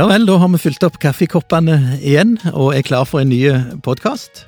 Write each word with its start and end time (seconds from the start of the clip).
Ja 0.00 0.06
vel, 0.08 0.22
da 0.24 0.38
har 0.40 0.48
vi 0.48 0.56
fylt 0.56 0.84
opp 0.86 0.94
kaffekoppene 0.96 1.74
igjen 1.98 2.38
og 2.54 2.70
er 2.72 2.84
klar 2.86 3.02
for 3.04 3.20
en 3.20 3.28
ny 3.28 3.42
podkast. 3.84 4.46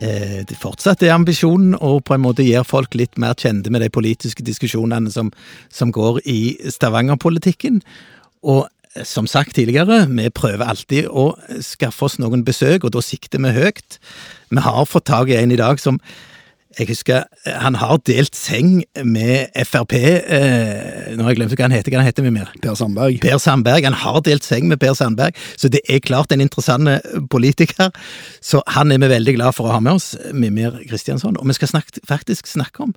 Eh, 0.00 0.38
det 0.48 0.56
fortsatt 0.56 1.04
er 1.04 1.12
ambisjonen 1.12 1.74
å 1.84 1.98
på 2.00 2.14
en 2.16 2.22
måte 2.24 2.46
gjøre 2.46 2.64
folk 2.64 2.96
litt 2.96 3.20
mer 3.20 3.36
kjente 3.36 3.68
med 3.68 3.84
de 3.84 3.90
politiske 3.92 4.40
diskusjonene 4.46 5.12
som, 5.12 5.34
som 5.68 5.92
går 5.92 6.22
i 6.24 6.38
Stavanger-politikken. 6.64 7.82
Og 8.40 8.64
som 9.04 9.28
sagt 9.28 9.58
tidligere, 9.60 10.06
vi 10.08 10.32
prøver 10.32 10.64
alltid 10.72 11.12
å 11.12 11.34
skaffe 11.60 12.08
oss 12.08 12.16
noen 12.22 12.46
besøk, 12.48 12.88
og 12.88 12.96
da 12.96 13.04
sikter 13.04 13.44
vi 13.44 13.52
høyt. 13.52 13.98
Vi 14.48 14.64
har 14.64 14.88
fått 14.88 15.10
tak 15.12 15.28
i 15.28 15.36
en 15.42 15.52
i 15.52 15.60
dag 15.60 15.76
som 15.82 16.00
jeg 16.78 16.88
husker 16.90 17.24
eh, 17.44 17.56
han 17.60 17.78
har 17.80 17.98
delt 18.06 18.36
seng 18.38 18.82
med 19.06 19.52
Frp 19.68 19.94
eh, 19.96 21.14
Nå 21.14 21.24
har 21.24 21.34
jeg 21.34 21.40
glemt 21.40 21.54
hva 21.54 21.66
han 21.66 21.74
heter. 21.74 21.92
Hva 21.94 22.02
han 22.02 22.08
heter 22.08 22.26
Mimir? 22.26 22.50
Per 22.62 22.78
Sandberg. 22.78 23.20
Per 23.22 23.38
Sandberg. 23.42 23.86
Han 23.86 23.98
har 24.04 24.22
delt 24.26 24.46
seng 24.46 24.66
med 24.70 24.80
Per 24.82 24.96
Sandberg, 24.98 25.36
så 25.60 25.70
det 25.72 25.84
er 25.90 26.02
klart 26.04 26.32
en 26.34 26.42
interessant 26.44 26.90
eh, 26.90 27.20
politiker. 27.30 27.92
Så 28.44 28.62
han 28.76 28.92
er 28.92 29.02
vi 29.02 29.12
veldig 29.12 29.36
glad 29.38 29.56
for 29.56 29.68
å 29.68 29.76
ha 29.76 29.84
med 29.84 30.00
oss, 30.00 30.14
Mimir 30.32 30.80
Kristiansson. 30.88 31.38
Og 31.38 31.48
vi 31.50 31.58
skal 31.58 31.76
snakke, 31.76 32.02
faktisk 32.08 32.50
snakke 32.50 32.88
om 32.88 32.96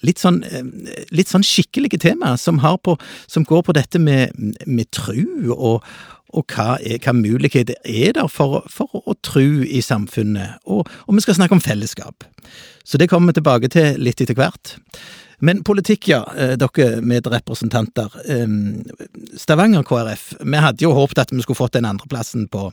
litt 0.00 0.22
sånn, 0.22 0.40
eh, 0.48 0.64
litt 1.12 1.30
sånn 1.30 1.44
skikkelige 1.44 2.00
tema 2.00 2.36
som, 2.40 2.60
på, 2.60 2.96
som, 3.26 3.44
går 3.44 3.66
på 3.66 3.76
dette 3.76 4.00
med, 4.00 4.32
med 4.66 4.90
tru 4.94 5.52
og, 5.52 5.82
og 6.32 6.52
hva, 6.54 6.76
er, 6.80 7.00
hva 7.02 7.14
muligheter 7.16 7.76
er 7.84 8.14
der 8.16 8.28
for, 8.32 8.62
for 8.72 9.02
å 9.04 9.16
tru 9.24 9.64
i 9.64 9.82
samfunnet, 9.84 10.62
og, 10.64 10.88
og, 11.06 11.16
vi 11.16 11.24
skal 11.24 11.36
snakke 11.38 11.56
om 11.56 11.64
fellesskap. 11.64 12.24
Så 12.84 12.98
det 12.98 13.10
kommer 13.10 13.30
vi 13.32 13.40
tilbake 13.40 13.70
til 13.72 14.00
litt 14.02 14.22
etter 14.24 14.38
hvert. 14.38 14.76
Men 15.42 15.64
politikk, 15.66 16.08
ja, 16.12 16.22
eh, 16.38 16.54
dere 16.58 17.02
medrepresentanter. 17.02 18.14
Stavanger 19.38 19.84
KrF, 19.86 20.28
vi 20.40 20.62
hadde 20.62 20.86
jo 20.86 20.94
håpet 20.96 21.24
at 21.24 21.34
vi 21.34 21.42
skulle 21.42 21.58
fått 21.58 21.76
den 21.76 21.88
andreplassen 21.88 22.46
på, 22.50 22.68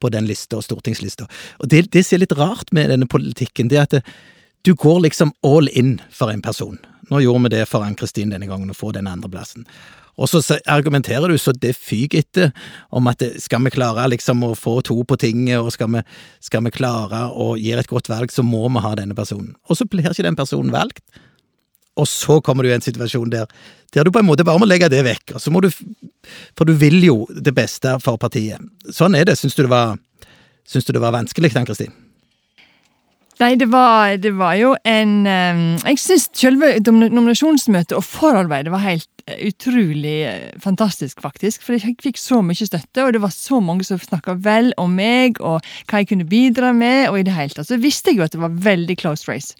på 0.00 0.12
den 0.12 0.28
lista, 0.28 0.60
stortingslista. 0.62 1.28
Og 1.64 1.70
det, 1.72 1.86
det 1.96 2.04
som 2.04 2.18
er 2.18 2.24
litt 2.26 2.36
rart 2.38 2.72
med 2.76 2.92
denne 2.92 3.08
politikken, 3.10 3.72
det 3.72 3.80
er 3.80 3.88
at 3.88 3.98
det, 3.98 4.04
du 4.64 4.72
går 4.80 5.02
liksom 5.04 5.34
all 5.44 5.68
in 5.72 5.98
for 6.12 6.32
en 6.32 6.44
person. 6.44 6.78
Nå 7.10 7.20
gjorde 7.20 7.42
vi 7.44 7.56
det 7.58 7.66
for 7.68 7.84
Ann-Kristin 7.84 8.30
denne 8.32 8.48
gangen, 8.48 8.70
å 8.72 8.76
få 8.76 8.94
den 8.96 9.08
andreplassen. 9.10 9.66
Og 10.14 10.30
så 10.30 10.58
argumenterer 10.70 11.30
du 11.30 11.38
så 11.40 11.54
det 11.56 11.74
fyker 11.76 12.22
etter 12.22 12.52
om 12.94 13.08
at 13.10 13.22
skal 13.42 13.64
vi 13.66 13.74
klare 13.74 14.06
liksom 14.12 14.44
å 14.46 14.54
få 14.58 14.78
to 14.86 15.00
på 15.02 15.18
tinget, 15.20 15.58
og 15.58 15.72
skal 15.74 15.90
vi, 15.96 16.04
skal 16.44 16.64
vi 16.66 16.74
klare 16.74 17.26
å 17.30 17.54
gi 17.58 17.72
et 17.74 17.90
godt 17.90 18.10
valg, 18.12 18.32
så 18.32 18.46
må 18.46 18.66
vi 18.68 18.82
ha 18.84 18.94
denne 18.98 19.16
personen. 19.18 19.54
Og 19.68 19.80
så 19.80 19.88
blir 19.90 20.10
ikke 20.10 20.26
den 20.26 20.38
personen 20.38 20.74
valgt. 20.74 21.02
Og 21.94 22.08
så 22.10 22.40
kommer 22.42 22.66
du 22.66 22.70
i 22.72 22.74
en 22.74 22.82
situasjon 22.82 23.30
der, 23.30 23.50
der 23.94 24.06
du 24.06 24.10
på 24.10 24.18
en 24.18 24.26
måte 24.26 24.46
bare 24.46 24.58
må 24.58 24.66
legge 24.66 24.90
det 24.90 25.04
vekk. 25.06 25.36
og 25.36 25.42
så 25.42 25.52
må 25.54 25.62
du, 25.62 25.70
For 26.58 26.66
du 26.66 26.74
vil 26.74 27.02
jo 27.04 27.26
det 27.30 27.54
beste 27.54 27.98
for 28.02 28.18
partiet. 28.18 28.58
Sånn 28.90 29.14
er 29.14 29.28
det. 29.28 29.38
Syns 29.38 29.54
du 29.54 29.62
det 29.62 29.70
var, 29.70 29.98
syns 30.66 30.84
du 30.84 30.92
det 30.92 31.02
var 31.02 31.14
vanskelig, 31.14 31.54
Ann-Kristin? 31.54 31.94
Nei, 33.42 33.54
det 33.58 33.66
var, 33.66 34.14
det 34.22 34.30
var, 34.38 34.54
jo 34.54 34.76
en 34.86 35.14
um, 35.26 35.62
Jeg 35.82 35.98
syns 35.98 36.28
selve 36.38 36.76
nominasjonsmøtet 36.86 37.96
og 37.98 38.04
forarbeidet 38.06 38.70
var 38.70 38.84
helt 38.84 39.08
utrolig 39.26 40.26
eh, 40.28 40.52
fantastisk, 40.60 41.20
faktisk. 41.24 41.62
For 41.64 41.76
jeg 41.76 41.96
fikk 42.02 42.20
så 42.20 42.40
mye 42.44 42.68
støtte, 42.68 43.04
og 43.04 43.14
det 43.14 43.22
var 43.24 43.32
så 43.34 43.60
mange 43.64 43.86
som 43.86 44.00
snakka 44.00 44.36
vel 44.44 44.72
om 44.80 44.94
meg 44.98 45.40
og 45.40 45.64
hva 45.88 46.02
jeg 46.02 46.10
kunne 46.12 46.28
bidra 46.28 46.74
med. 46.76 47.08
Og 47.10 47.20
i 47.20 47.26
det 47.26 47.36
hele 47.36 47.56
tatt 47.56 47.70
så 47.70 47.80
visste 47.80 48.12
jeg 48.12 48.20
jo 48.20 48.26
at 48.26 48.34
det 48.36 48.42
var 48.42 48.58
veldig 48.66 48.98
close 49.00 49.28
race. 49.30 49.56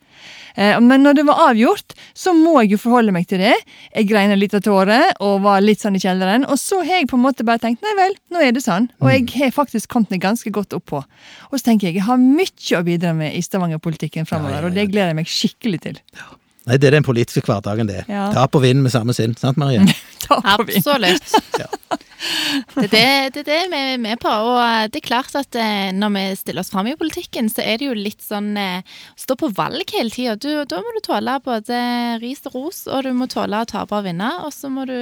Eh, 0.54 0.76
men 0.84 1.02
når 1.06 1.18
det 1.18 1.26
var 1.30 1.40
avgjort, 1.48 1.96
så 2.14 2.34
må 2.36 2.58
jeg 2.62 2.74
jo 2.74 2.82
forholde 2.84 3.14
meg 3.16 3.28
til 3.30 3.42
det. 3.42 3.54
Jeg 3.94 4.10
grein 4.10 4.34
litt 4.38 4.54
av 4.56 4.64
tårer 4.66 5.16
og 5.24 5.42
var 5.46 5.64
litt 5.64 5.82
sånn 5.82 5.98
i 5.98 6.02
kjelleren. 6.02 6.46
Og 6.50 6.60
så 6.60 6.82
har 6.84 7.02
jeg 7.02 7.10
på 7.10 7.18
en 7.18 7.24
måte 7.24 7.46
bare 7.46 7.62
tenkt 7.64 7.84
nei 7.86 7.96
vel, 7.98 8.16
nå 8.34 8.44
er 8.44 8.54
det 8.54 8.64
sånn. 8.66 8.90
Og 9.00 9.10
jeg 9.14 9.28
har 9.38 9.56
faktisk 9.56 9.90
kommet 9.92 10.12
meg 10.14 10.24
ganske 10.26 10.52
godt 10.54 10.76
opp 10.76 10.88
på. 10.92 11.02
Og 11.50 11.58
så 11.58 11.70
tenker 11.70 11.88
jeg 11.88 12.02
jeg 12.02 12.08
har 12.08 12.20
mye 12.20 12.78
å 12.78 12.84
bidra 12.86 13.12
med 13.16 13.34
i 13.36 13.42
Stavanger-politikken 13.44 14.28
framover, 14.28 14.68
og 14.68 14.76
det 14.76 14.90
gleder 14.90 15.14
jeg 15.14 15.22
meg 15.22 15.30
skikkelig 15.30 15.84
til. 15.88 16.00
Ja. 16.18 16.34
Nei, 16.64 16.78
det 16.80 16.88
er 16.88 16.96
den 16.96 17.04
politiske 17.04 17.44
hverdagen, 17.44 17.88
det. 17.90 18.06
Ja. 18.08 18.30
Tap 18.32 18.56
og 18.56 18.64
vinn 18.64 18.80
med 18.84 18.92
samme 18.92 19.12
sinn, 19.16 19.34
sant 19.36 19.58
Marie? 19.60 19.84
Absolutt. 20.54 21.34
ja. 21.60 21.68
Det 22.74 22.86
er 22.86 22.92
det, 22.92 23.08
det, 23.34 23.42
det 23.44 23.58
vi 23.68 23.80
er 23.92 23.98
med 24.00 24.16
på. 24.22 24.30
Og 24.32 24.56
eh, 24.62 24.86
det 24.88 25.02
er 25.02 25.06
klart 25.10 25.34
at 25.36 25.58
eh, 25.60 25.90
når 25.92 26.14
vi 26.14 26.22
stiller 26.40 26.64
oss 26.64 26.72
fram 26.72 26.88
i 26.88 26.96
politikken, 26.96 27.50
så 27.52 27.64
er 27.64 27.80
det 27.80 27.90
jo 27.90 27.96
litt 27.98 28.24
sånn 28.24 28.54
eh, 28.56 28.96
stå 29.20 29.36
på 29.40 29.50
valg 29.56 29.92
hele 29.92 30.12
tida. 30.14 30.36
Da 30.40 30.80
må 30.80 30.94
du 30.94 31.02
tåle 31.04 31.36
både 31.44 31.82
ris 32.22 32.40
og 32.48 32.56
ros, 32.56 32.86
og 32.88 33.04
du 33.04 33.12
må 33.16 33.28
tåle 33.28 33.60
å 33.60 33.68
tape 33.68 33.98
og 33.98 34.08
vinne. 34.08 34.30
Og 34.46 34.54
så 34.56 34.72
må 34.72 34.86
du 34.88 34.96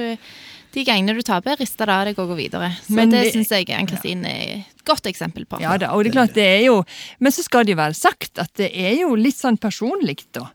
de 0.73 0.83
gangene 0.87 1.15
du 1.15 1.21
taper, 1.23 1.55
riste 1.61 1.85
det 1.85 1.93
av 1.95 2.07
deg 2.09 2.19
og 2.19 2.33
gå 2.33 2.37
videre. 2.41 2.71
Så 2.81 2.97
men 2.97 3.13
det, 3.13 3.27
det 3.27 3.35
syns 3.35 3.53
jeg 3.53 3.69
Ann-Kristin 3.77 4.25
ja. 4.25 4.33
er 4.33 4.65
et 4.65 4.83
godt 4.89 5.07
eksempel 5.07 5.45
på. 5.47 5.61
Ja 5.63 5.77
da, 5.79 5.93
og 5.93 6.03
det 6.03 6.11
er 6.11 6.17
klart 6.17 6.35
det 6.35 6.47
er 6.49 6.63
jo 6.65 6.79
Men 7.21 7.35
så 7.35 7.45
skal 7.45 7.63
det 7.63 7.75
jo 7.75 7.79
være 7.79 7.95
sagt 7.97 8.41
at 8.41 8.51
det 8.59 8.71
er 8.73 8.97
jo 9.03 9.13
litt 9.15 9.37
sånn 9.37 9.61
personlig, 9.61 10.25
da. 10.35 10.49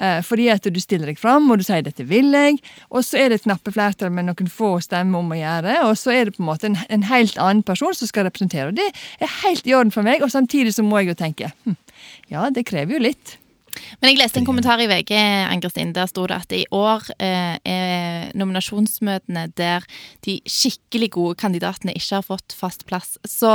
Eh, 0.00 0.20
fordi 0.24 0.48
at 0.48 0.64
du 0.64 0.80
stiller 0.80 1.10
deg 1.10 1.18
fram 1.20 1.50
og 1.52 1.60
du 1.60 1.66
sier 1.66 1.82
'dette 1.84 2.06
vil 2.08 2.32
jeg', 2.32 2.60
og 2.90 3.04
så 3.04 3.18
er 3.20 3.28
det 3.28 3.40
et 3.40 3.48
knappe 3.48 3.72
flertall 3.72 4.10
med 4.10 4.30
noen 4.30 4.48
få 4.48 4.80
stemmer 4.80 5.20
om 5.20 5.32
å 5.32 5.36
gjøre, 5.36 5.76
og 5.84 5.98
så 5.98 6.14
er 6.14 6.24
det 6.24 6.36
på 6.36 6.42
en 6.42 6.48
måte 6.48 6.66
en, 6.70 6.78
en 6.88 7.04
helt 7.10 7.36
annen 7.38 7.62
person 7.62 7.94
som 7.94 8.08
skal 8.08 8.24
representere. 8.24 8.68
Og 8.68 8.76
det 8.76 8.88
er 9.20 9.36
helt 9.44 9.66
i 9.66 9.74
orden 9.74 9.92
for 9.92 10.02
meg, 10.02 10.22
og 10.22 10.32
samtidig 10.32 10.74
så 10.74 10.82
må 10.82 11.02
jeg 11.02 11.12
jo 11.12 11.20
tenke 11.20 11.52
hm, 11.64 11.76
ja, 12.30 12.48
det 12.50 12.66
krever 12.66 12.96
jo 12.96 13.04
litt. 13.10 13.39
Men 14.00 14.14
jeg 14.14 14.20
leste 14.22 14.40
en 14.40 14.46
kommentar 14.48 14.80
i 14.80 14.86
VG 14.88 15.12
Angerstin, 15.52 15.92
der 15.92 16.08
sto 16.08 16.24
det 16.28 16.38
at 16.40 16.54
i 16.56 16.62
år 16.72 17.04
eh, 17.20 17.58
er 17.68 18.30
nominasjonsmøtene 18.38 19.42
der 19.58 19.84
de 20.24 20.38
skikkelig 20.48 21.10
gode 21.16 21.36
kandidatene 21.40 21.92
ikke 21.96 22.16
har 22.16 22.24
fått 22.24 22.56
fast 22.56 22.86
plass. 22.88 23.18
Så, 23.28 23.50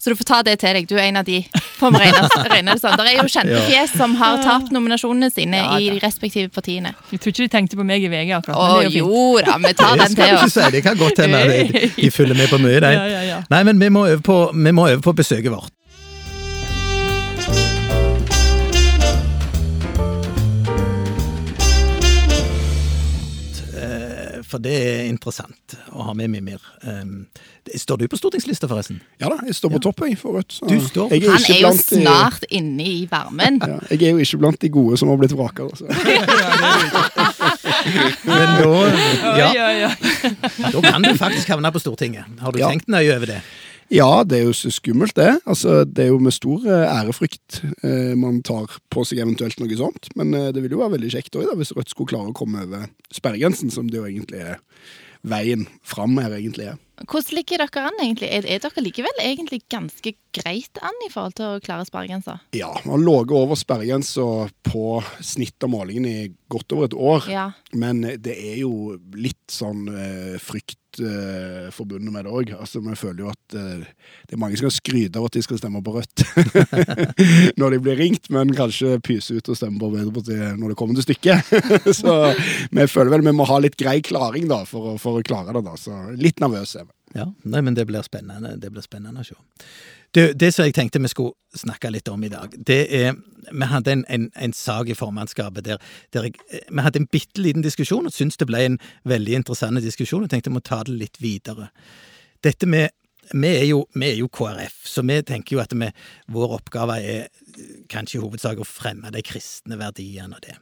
så 0.00 0.12
du 0.12 0.16
får 0.16 0.30
ta 0.30 0.40
det 0.46 0.56
til 0.62 0.78
deg. 0.78 0.88
Du 0.88 0.96
er 0.96 1.10
en 1.10 1.20
av 1.20 1.28
de, 1.28 1.42
får 1.76 1.92
vi 1.92 2.00
regne 2.00 2.72
det 2.72 2.80
sånn. 2.80 2.96
Det 2.96 3.10
er 3.12 3.20
jo 3.20 3.26
kjente 3.36 3.60
fjes 3.68 3.94
som 3.98 4.16
har 4.20 4.40
tapt 4.44 4.72
nominasjonene 4.74 5.28
sine 5.34 5.60
ja, 5.60 5.76
i 5.76 5.92
de 5.92 6.00
respektive 6.04 6.48
partiene. 6.54 6.94
Jeg 7.12 7.20
tror 7.20 7.34
ikke 7.34 7.44
de 7.44 7.52
tenkte 7.58 7.80
på 7.80 7.84
meg 7.84 8.08
i 8.08 8.12
VG 8.12 8.34
akkurat. 8.38 8.56
Å 8.56 8.88
jo 8.88 9.22
da, 9.44 9.60
vi 9.60 9.76
tar 9.76 10.00
den 10.00 10.16
til 10.16 10.40
oss. 10.40 10.58
Det 10.72 10.84
kan 10.86 10.96
godt 10.98 11.20
hende 11.26 11.44
de, 11.44 12.10
følger 12.14 12.40
med 12.40 12.48
på 12.48 12.62
mye, 12.62 12.80
de. 12.80 12.92
Ja, 13.04 13.22
ja, 13.26 13.38
Nei, 13.50 13.60
men 13.66 13.80
vi 13.82 13.90
må 13.92 14.06
øve 14.08 14.22
på, 14.24 14.36
vi 14.54 14.72
må 14.72 14.86
øve 14.88 15.02
på 15.04 15.12
besøket 15.18 15.52
vårt. 15.52 15.72
For 24.54 24.62
det 24.62 24.74
er 24.78 25.08
interessant 25.10 25.74
å 25.90 26.04
ha 26.06 26.14
med 26.14 26.30
Mimir. 26.30 26.62
Um, 26.86 27.26
står 27.74 28.04
du 28.04 28.06
på 28.10 28.18
stortingslista, 28.20 28.68
forresten? 28.70 29.00
Ja 29.18 29.30
da, 29.32 29.40
jeg 29.48 29.56
står 29.58 29.72
på 29.74 29.80
ja. 29.80 29.84
topp, 29.88 30.04
jeg, 30.06 30.18
for 30.20 30.38
Rødt. 30.38 30.60
Du 30.68 30.76
står. 30.84 31.14
Er 31.16 31.26
Han 31.26 31.46
er 31.50 31.60
jo 31.64 31.72
snart 31.80 32.44
de... 32.44 32.50
inne 32.60 32.86
i 32.86 33.02
varmen. 33.10 33.58
Ja, 33.64 33.80
jeg 33.90 34.02
er 34.06 34.14
jo 34.14 34.22
ikke 34.22 34.40
blant 34.44 34.60
de 34.62 34.70
gode 34.74 35.00
som 35.00 35.10
har 35.10 35.18
blitt 35.18 35.34
vraka. 35.34 35.66
Altså. 35.66 35.84
Men 38.28 38.54
nå 38.60 38.72
ja, 39.40 39.90
Da 40.70 40.84
kan 40.86 41.04
du 41.04 41.10
faktisk 41.18 41.50
havne 41.50 41.74
på 41.74 41.82
Stortinget. 41.82 42.30
Har 42.40 42.54
du 42.54 42.62
tenkt 42.62 42.88
nøye 42.92 43.16
over 43.16 43.34
det? 43.34 43.40
Ja, 43.92 44.24
det 44.24 44.38
er 44.38 44.48
jo 44.48 44.56
så 44.56 44.72
skummelt, 44.72 45.16
det. 45.18 45.30
Altså, 45.44 45.82
det 45.84 46.06
er 46.06 46.12
jo 46.12 46.22
med 46.22 46.34
stor 46.36 46.64
eh, 46.64 46.86
ærefrykt 46.88 47.60
eh, 47.84 48.14
man 48.18 48.40
tar 48.46 48.78
på 48.92 49.04
seg 49.04 49.20
eventuelt 49.24 49.60
noe 49.60 49.78
sånt. 49.80 50.10
Men 50.18 50.34
eh, 50.36 50.50
det 50.54 50.64
vil 50.64 50.76
jo 50.76 50.82
være 50.82 50.96
veldig 50.96 51.12
kjekt 51.16 51.36
også, 51.36 51.50
da, 51.50 51.58
hvis 51.60 51.74
Rødt 51.76 51.92
skulle 51.92 52.14
klare 52.14 52.32
å 52.32 52.36
komme 52.36 52.64
over 52.64 52.88
sperregrensen, 53.14 53.72
som 53.74 53.90
det 53.90 54.00
jo 54.00 54.08
egentlig 54.08 54.44
er 54.44 54.62
veien 55.24 55.64
fram 55.84 56.18
her 56.20 56.34
egentlig 56.36 56.68
er. 56.68 56.80
Hvordan 57.10 57.38
ligger 57.40 57.62
dere 57.64 57.84
an, 57.88 57.96
egentlig? 57.98 58.28
Er, 58.30 58.46
er, 58.46 58.60
dere 58.62 58.84
likevel 58.84 59.22
egentlig 59.22 59.62
ganske 59.72 60.12
greit 60.36 60.78
an 60.84 61.00
i 61.06 61.10
forhold 61.10 61.34
til 61.38 61.56
å 61.56 61.62
klare 61.64 61.86
sperregrensa? 61.88 62.36
Ja, 62.54 62.70
vi 62.84 62.92
har 62.92 63.02
ligget 63.02 63.34
over 63.34 63.58
sperregrensa 63.58 64.26
på 64.68 65.00
snitt 65.24 65.64
av 65.64 65.72
målingen 65.74 66.06
i 66.06 66.18
godt 66.52 66.76
over 66.76 66.86
et 66.86 66.94
år. 66.94 67.28
Ja. 67.32 67.48
Men 67.74 68.04
det 68.04 68.36
er 68.36 68.60
jo 68.62 68.94
litt 69.16 69.42
sånn 69.50 69.88
eh, 69.90 70.36
frykt 70.42 70.78
uh, 71.02 71.70
forbundet 71.74 72.12
med 72.12 72.26
det 72.26 72.32
òg. 72.32 72.52
Altså, 72.58 72.82
vi 72.84 72.96
føler 72.98 73.24
jo 73.24 73.30
at 73.32 73.56
uh, 73.56 73.84
det 74.28 74.36
er 74.36 74.40
mange 74.40 74.58
som 74.58 74.68
kan 74.68 74.76
skryte 74.76 75.20
av 75.20 75.28
at 75.28 75.36
de 75.36 75.44
skal 75.44 75.60
stemme 75.60 75.82
på 75.84 75.94
Rødt 75.96 76.24
når 77.60 77.76
de 77.76 77.80
blir 77.84 77.98
ringt, 78.00 78.30
men 78.34 78.52
kanskje 78.56 78.98
pyse 79.04 79.36
ut 79.36 79.50
og 79.52 79.58
stemme 79.58 79.80
på 79.80 79.90
Arbeiderpartiet 79.90 80.60
når 80.60 80.72
det 80.72 80.78
kommer 80.80 80.98
til 80.98 81.08
stykket. 81.08 81.54
så 82.00 82.18
vi 82.74 82.88
føler 82.90 83.16
vel 83.16 83.26
vi 83.26 83.36
må 83.36 83.48
ha 83.50 83.60
litt 83.62 83.78
grei 83.80 84.00
klaring 84.04 84.48
da, 84.50 84.62
for, 84.68 84.94
for 85.02 85.20
å 85.20 85.26
klare 85.26 85.54
det. 85.56 85.64
da, 85.66 85.76
Så 85.80 85.98
litt 86.18 86.42
nervøse 86.44 86.82
er 86.82 86.88
vi. 86.88 86.94
Ja, 87.14 87.28
nei, 87.46 87.60
men 87.62 87.76
det 87.78 87.86
blir 87.86 88.02
spennende. 88.02 88.56
Det 88.58 88.72
blir 88.74 88.82
spennende 88.82 89.22
å 89.22 89.26
se. 89.26 89.36
Det, 90.14 90.32
det, 90.38 90.52
som 90.54 90.66
jeg 90.66 90.74
tenkte 90.76 91.00
vi 91.02 91.10
skulle 91.10 91.58
snakke 91.58 91.90
litt 91.90 92.08
om 92.08 92.22
i 92.22 92.30
dag, 92.30 92.52
det 92.54 92.82
er 92.94 93.16
Vi 93.50 93.66
hadde 93.68 93.92
en, 93.92 94.04
en, 94.08 94.30
en 94.40 94.52
sak 94.56 94.88
i 94.88 94.94
formannskapet 94.96 95.64
der, 95.66 95.80
der 96.14 96.28
jeg, 96.28 96.38
vi 96.70 96.80
hadde 96.80 97.02
en 97.02 97.08
bitte 97.12 97.42
liten 97.42 97.62
diskusjon, 97.62 98.06
og 98.06 98.14
syntes 98.14 98.38
det 98.40 98.46
ble 98.48 98.62
en 98.64 98.78
veldig 99.04 99.34
interessant 99.40 99.82
diskusjon, 99.84 100.24
og 100.24 100.30
tenkte 100.30 100.48
vi 100.48 100.56
må 100.56 100.62
ta 100.64 100.80
det 100.86 100.94
litt 100.96 101.20
videre. 101.20 101.68
Dette 102.44 102.66
med 102.66 102.88
vi 103.32 103.48
er, 103.48 103.64
jo, 103.64 103.84
vi 103.94 104.10
er 104.10 104.18
jo 104.20 104.28
KrF, 104.28 104.82
så 104.88 105.04
vi 105.04 105.16
tenker 105.24 105.56
jo 105.56 105.62
at 105.62 105.72
vi, 105.76 105.88
vår 106.32 106.58
oppgave 106.58 106.98
er 107.00 107.28
kanskje 107.92 108.18
i 108.18 108.22
hovedsak 108.24 108.60
å 108.60 108.68
fremme 108.68 109.12
de 109.14 109.22
kristne 109.24 109.78
verdiene 109.80 110.36
og 110.36 110.44
det. 110.44 110.58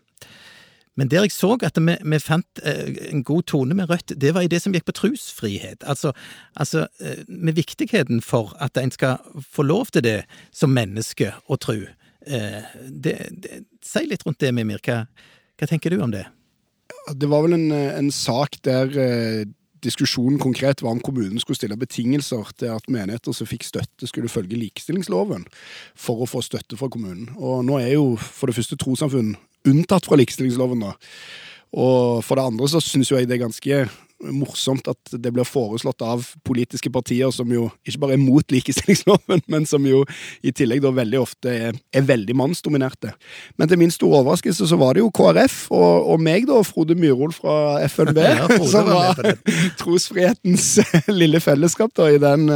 Men 0.97 1.09
der 1.09 1.25
jeg 1.25 1.33
så 1.33 1.55
at 1.65 1.79
vi, 1.81 1.95
vi 2.05 2.19
fant 2.21 2.61
eh, 2.63 2.93
en 3.09 3.25
god 3.25 3.47
tone 3.49 3.75
med 3.75 3.89
Rødt, 3.89 4.13
det 4.21 4.35
var 4.37 4.45
i 4.45 4.51
det 4.53 4.61
som 4.63 4.75
gikk 4.77 4.85
på 4.91 4.97
trosfrihet. 4.99 5.85
Altså, 5.89 6.13
altså 6.53 6.87
eh, 7.01 7.25
med 7.29 7.57
viktigheten 7.57 8.21
for 8.25 8.53
at 8.61 8.77
en 8.77 8.93
skal 8.93 9.23
få 9.41 9.65
lov 9.65 9.93
til 9.93 10.05
det 10.05 10.19
som 10.53 10.75
menneske 10.77 11.33
å 11.49 11.57
tro. 11.57 11.79
Eh, 12.27 12.61
det, 12.85 13.17
det, 13.33 13.63
si 13.85 14.05
litt 14.07 14.27
rundt 14.27 14.43
det, 14.45 14.53
Mimir. 14.53 14.83
Hva, 14.85 15.07
hva, 15.57 15.71
tenker 15.71 15.95
du 15.95 16.03
om 16.05 16.13
det? 16.13 16.27
Det 17.17 17.29
var 17.31 17.47
vel 17.47 17.57
en, 17.57 17.73
en 17.73 18.13
sak 18.13 18.61
der 18.67 18.93
eh, 19.01 19.49
diskusjonen 19.83 20.39
konkret 20.43 20.83
var 20.83 20.95
om 20.95 21.01
kommunen 21.03 21.41
skulle 21.43 21.59
stille 21.59 21.79
betingelser 21.79 22.53
til 22.59 22.75
at 22.75 22.89
menigheter 22.93 23.35
som 23.37 23.49
fikk 23.49 23.67
støtte, 23.67 24.09
skulle 24.09 24.31
følge 24.33 24.59
likestillingsloven 24.61 25.47
for 25.99 26.23
å 26.23 26.29
få 26.31 26.43
støtte 26.45 26.79
fra 26.79 26.91
kommunen. 26.93 27.33
Og 27.37 27.65
nå 27.67 27.81
er 27.83 27.97
jo 27.97 28.13
for 28.17 28.51
det 28.51 28.59
første 28.59 28.79
trossamfunn 28.81 29.35
unntatt 29.69 30.07
fra 30.09 30.19
likestillingsloven. 30.19 30.87
da. 30.87 30.95
Og 31.73 32.23
for 32.25 32.39
det 32.39 32.47
andre 32.51 32.69
så 32.69 32.83
syns 32.85 33.11
jeg 33.13 33.29
det 33.29 33.39
er 33.39 33.47
ganske 33.47 33.83
morsomt 34.31 34.87
at 34.91 35.15
det 35.19 35.33
blir 35.35 35.47
foreslått 35.49 36.03
av 36.05 36.25
politiske 36.47 36.91
partier 36.93 37.33
som 37.35 37.51
jo 37.53 37.69
ikke 37.87 38.03
bare 38.05 38.17
er 38.17 38.23
mot 38.23 38.55
likestillingsloven, 38.55 39.43
men 39.53 39.67
som 39.69 39.87
jo 39.87 40.03
i 40.43 40.53
tillegg 40.55 40.83
da 40.85 40.93
veldig 40.95 41.21
ofte 41.23 41.53
er, 41.71 41.81
er 41.95 42.07
veldig 42.07 42.37
mannsdominerte. 42.39 43.15
Men 43.57 43.71
til 43.71 43.81
min 43.83 43.95
store 43.95 44.23
overraskelse 44.23 44.69
så 44.71 44.79
var 44.81 44.97
det 44.97 45.05
jo 45.05 45.11
KrF 45.15 45.59
og, 45.75 46.13
og 46.15 46.23
meg, 46.23 46.47
da, 46.51 46.61
Frode 46.67 46.97
Myrhol 46.99 47.35
fra 47.37 47.83
FNB, 47.89 48.23
ja, 48.39 48.49
som 48.73 48.89
var 48.93 49.21
trosfrihetens 49.81 50.75
lille 51.11 51.43
fellesskap 51.43 51.95
da, 51.99 52.09
i 52.13 52.23
den, 52.23 52.49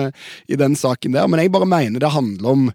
i 0.46 0.58
den 0.58 0.78
saken 0.78 1.16
der. 1.16 1.28
Men 1.30 1.42
jeg 1.42 1.54
bare 1.54 1.68
mener 1.68 2.02
det 2.02 2.14
handler 2.14 2.52
om 2.52 2.66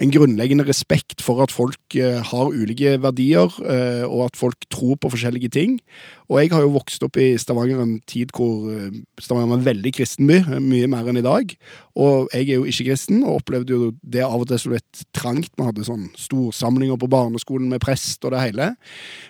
en 0.00 0.12
grunnleggende 0.12 0.64
respekt 0.64 1.20
for 1.20 1.42
at 1.44 1.52
folk 1.52 1.96
eh, 1.98 2.20
har 2.24 2.52
ulike 2.54 2.94
verdier, 3.02 3.52
eh, 3.60 4.04
og 4.06 4.30
at 4.30 4.38
folk 4.38 4.64
tror 4.72 4.96
på 4.96 5.10
forskjellige 5.12 5.50
ting. 5.52 5.76
Og 6.30 6.40
jeg 6.40 6.52
har 6.54 6.64
jo 6.64 6.72
vokst 6.72 7.04
opp 7.04 7.18
i 7.20 7.34
Stavanger 7.40 7.82
en 7.82 7.98
tid 8.08 8.32
hvor 8.36 8.70
eh, 8.72 8.96
Stavanger 9.20 9.50
var 9.52 9.60
en 9.60 9.68
veldig 9.68 9.92
kristen 9.98 10.30
by, 10.30 10.40
mye 10.64 10.88
mer 10.90 11.10
enn 11.10 11.20
i 11.20 11.26
dag. 11.26 11.52
Og 12.00 12.32
jeg 12.32 12.48
er 12.48 12.62
jo 12.62 12.68
ikke 12.70 12.88
kristen, 12.88 13.20
og 13.26 13.42
opplevde 13.42 13.76
jo 13.76 13.92
det 14.00 14.24
av 14.24 14.40
og 14.40 14.48
til 14.48 14.62
som 14.62 14.76
litt 14.76 15.04
trangt. 15.16 15.52
Vi 15.52 15.68
hadde 15.68 15.84
sånn 15.84 16.08
storsamlinger 16.16 17.00
på 17.00 17.10
barneskolen 17.12 17.68
med 17.68 17.84
prest 17.84 18.24
og 18.24 18.32
det 18.32 18.44
hele. 18.46 18.72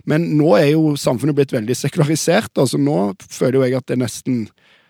Men 0.07 0.31
nå 0.39 0.55
er 0.61 0.73
jo 0.77 0.95
samfunnet 1.01 1.39
blitt 1.39 1.57
veldig 1.57 1.79
sekularisert, 1.79 2.55
altså 2.55 2.79
nå 2.79 3.01
føler 3.27 3.59
jo 3.59 3.67
jeg 3.67 3.81
at 3.81 3.91
det 3.91 4.03
nesten 4.05 4.45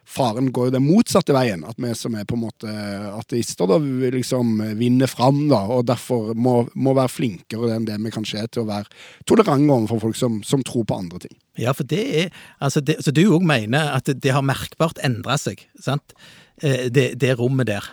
faren 0.08 0.50
går 0.55 0.69
jo 0.69 0.75
den 0.75 0.87
motsatte 0.87 1.35
veien. 1.37 1.62
At 1.69 1.79
vi 1.81 1.93
som 1.99 2.17
er 2.19 2.26
på 2.29 2.37
en 2.38 2.44
måte 2.44 2.75
ateister, 3.14 3.69
da 3.70 3.79
liksom 4.14 4.58
vinner 4.79 5.11
fram, 5.11 5.44
da, 5.50 5.62
og 5.70 5.87
derfor 5.91 6.32
må, 6.35 6.64
må 6.75 6.94
være 6.99 7.12
flinkere 7.12 7.75
enn 7.76 7.88
det 7.88 7.99
vi 8.02 8.14
kanskje 8.14 8.44
er 8.44 8.50
til 8.50 8.64
å 8.64 8.70
være 8.70 8.91
tolerante 9.29 9.76
overfor 9.76 10.05
folk 10.08 10.19
som, 10.19 10.41
som, 10.47 10.64
tror 10.67 10.87
på 10.88 10.99
andre 11.02 11.23
ting. 11.26 11.37
Ja, 11.61 11.75
for 11.76 11.88
det 11.88 12.02
er 12.25 12.29
altså 12.62 12.82
det, 12.85 13.00
Så 13.05 13.12
du 13.14 13.25
òg 13.29 13.44
mener 13.47 13.94
at 13.97 14.11
det 14.11 14.35
har 14.35 14.44
merkbart 14.47 15.00
endra 15.05 15.38
seg, 15.41 15.62
sant? 15.81 16.14
Eh, 16.62 16.88
det, 16.93 17.12
det 17.20 17.37
rommet 17.38 17.70
der. 17.70 17.87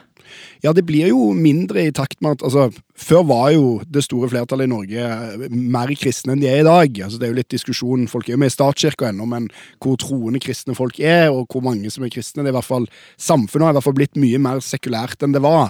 Ja, 0.64 0.74
det 0.74 0.86
blir 0.88 1.12
jo 1.12 1.32
mindre 1.38 1.88
i 1.88 1.94
takt 1.96 2.22
med 2.22 2.38
at 2.38 2.46
altså, 2.48 2.70
Før 2.98 3.28
var 3.30 3.52
jo 3.54 3.66
det 3.86 4.02
store 4.08 4.26
flertallet 4.32 4.66
i 4.66 4.72
Norge 4.72 5.50
mer 5.54 5.92
kristne 6.02 6.34
enn 6.34 6.42
de 6.42 6.48
er 6.50 6.64
i 6.64 6.66
dag. 6.66 6.96
Altså, 7.06 7.20
det 7.20 7.28
er 7.28 7.30
jo 7.30 7.38
litt 7.38 7.54
diskusjon, 7.54 8.08
Folk 8.10 8.26
er 8.26 8.34
jo 8.34 8.40
med 8.42 8.50
i 8.50 8.56
statskirka 8.56 9.12
ennå, 9.12 9.28
men 9.30 9.46
hvor 9.84 10.00
troende 10.02 10.42
kristne 10.42 10.74
folk 10.74 10.98
er, 10.98 11.28
og 11.30 11.46
hvor 11.52 11.62
mange 11.62 11.92
som 11.94 12.06
er 12.08 12.10
kristne 12.14 12.42
det 12.42 12.50
er 12.50 12.56
i 12.56 12.58
hvert 12.58 12.66
fall, 12.66 12.88
Samfunnet 13.22 13.68
har 13.68 13.76
i 13.76 13.78
hvert 13.78 13.86
fall 13.86 13.98
blitt 14.00 14.18
mye 14.18 14.40
mer 14.42 14.64
sekulært 14.66 15.22
enn 15.22 15.36
det 15.36 15.44
var. 15.46 15.70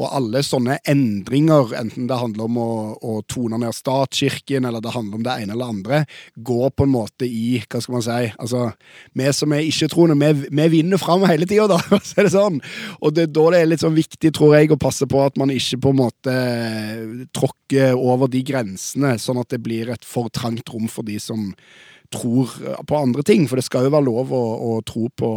Og 0.00 0.08
alle 0.18 0.42
sånne 0.42 0.80
endringer, 0.90 1.76
enten 1.78 2.08
det 2.10 2.18
handler 2.18 2.48
om 2.48 2.58
å, 2.58 2.70
å 2.98 3.20
tone 3.30 3.60
ned 3.62 3.76
statskirken, 3.76 4.66
eller 4.66 4.82
det 4.82 4.96
handler 4.96 5.20
om 5.20 5.26
det 5.26 5.38
ene 5.44 5.54
eller 5.54 5.72
andre, 5.76 6.02
går 6.34 6.74
på 6.74 6.88
en 6.88 6.94
måte 6.94 7.28
i 7.28 7.62
Hva 7.70 7.80
skal 7.82 7.98
man 8.00 8.06
si? 8.06 8.18
Altså, 8.34 8.66
vi 9.14 9.30
som 9.36 9.54
er 9.54 9.66
ikke-troende, 9.68 10.18
vi, 10.18 10.50
vi, 10.50 10.68
vinner 10.74 11.00
fram 11.00 11.24
hele 11.28 11.46
tida, 11.46 11.68
da, 11.70 11.78
for 11.86 11.98
å 12.02 12.26
det 12.26 12.34
sånn. 12.34 12.60
Og 13.00 13.14
det 13.16 13.28
da 13.34 13.46
det 13.54 13.62
er 13.62 13.70
litt 13.70 13.84
sånn 13.84 13.93
viktig, 13.96 14.32
tror 14.36 14.56
jeg, 14.56 14.70
å 14.74 14.80
passe 14.80 15.06
på 15.10 15.22
at 15.24 15.38
man 15.40 15.52
ikke 15.54 15.80
på 15.84 15.94
en 15.94 16.00
måte 16.02 16.36
tråkker 17.36 17.98
over 17.98 18.30
de 18.30 18.42
grensene, 18.46 19.14
sånn 19.20 19.40
at 19.42 19.50
det 19.54 19.62
blir 19.64 19.92
et 19.94 20.06
for 20.06 20.32
trangt 20.34 20.70
rom 20.74 20.88
for 20.90 21.06
de 21.06 21.18
som 21.22 21.52
tror 22.14 22.50
på 22.86 22.96
andre 22.98 23.24
ting. 23.26 23.46
For 23.50 23.58
det 23.58 23.66
skal 23.66 23.88
jo 23.88 23.94
være 23.94 24.06
lov 24.06 24.32
å, 24.34 24.42
å 24.68 24.72
tro 24.86 25.08
på, 25.08 25.30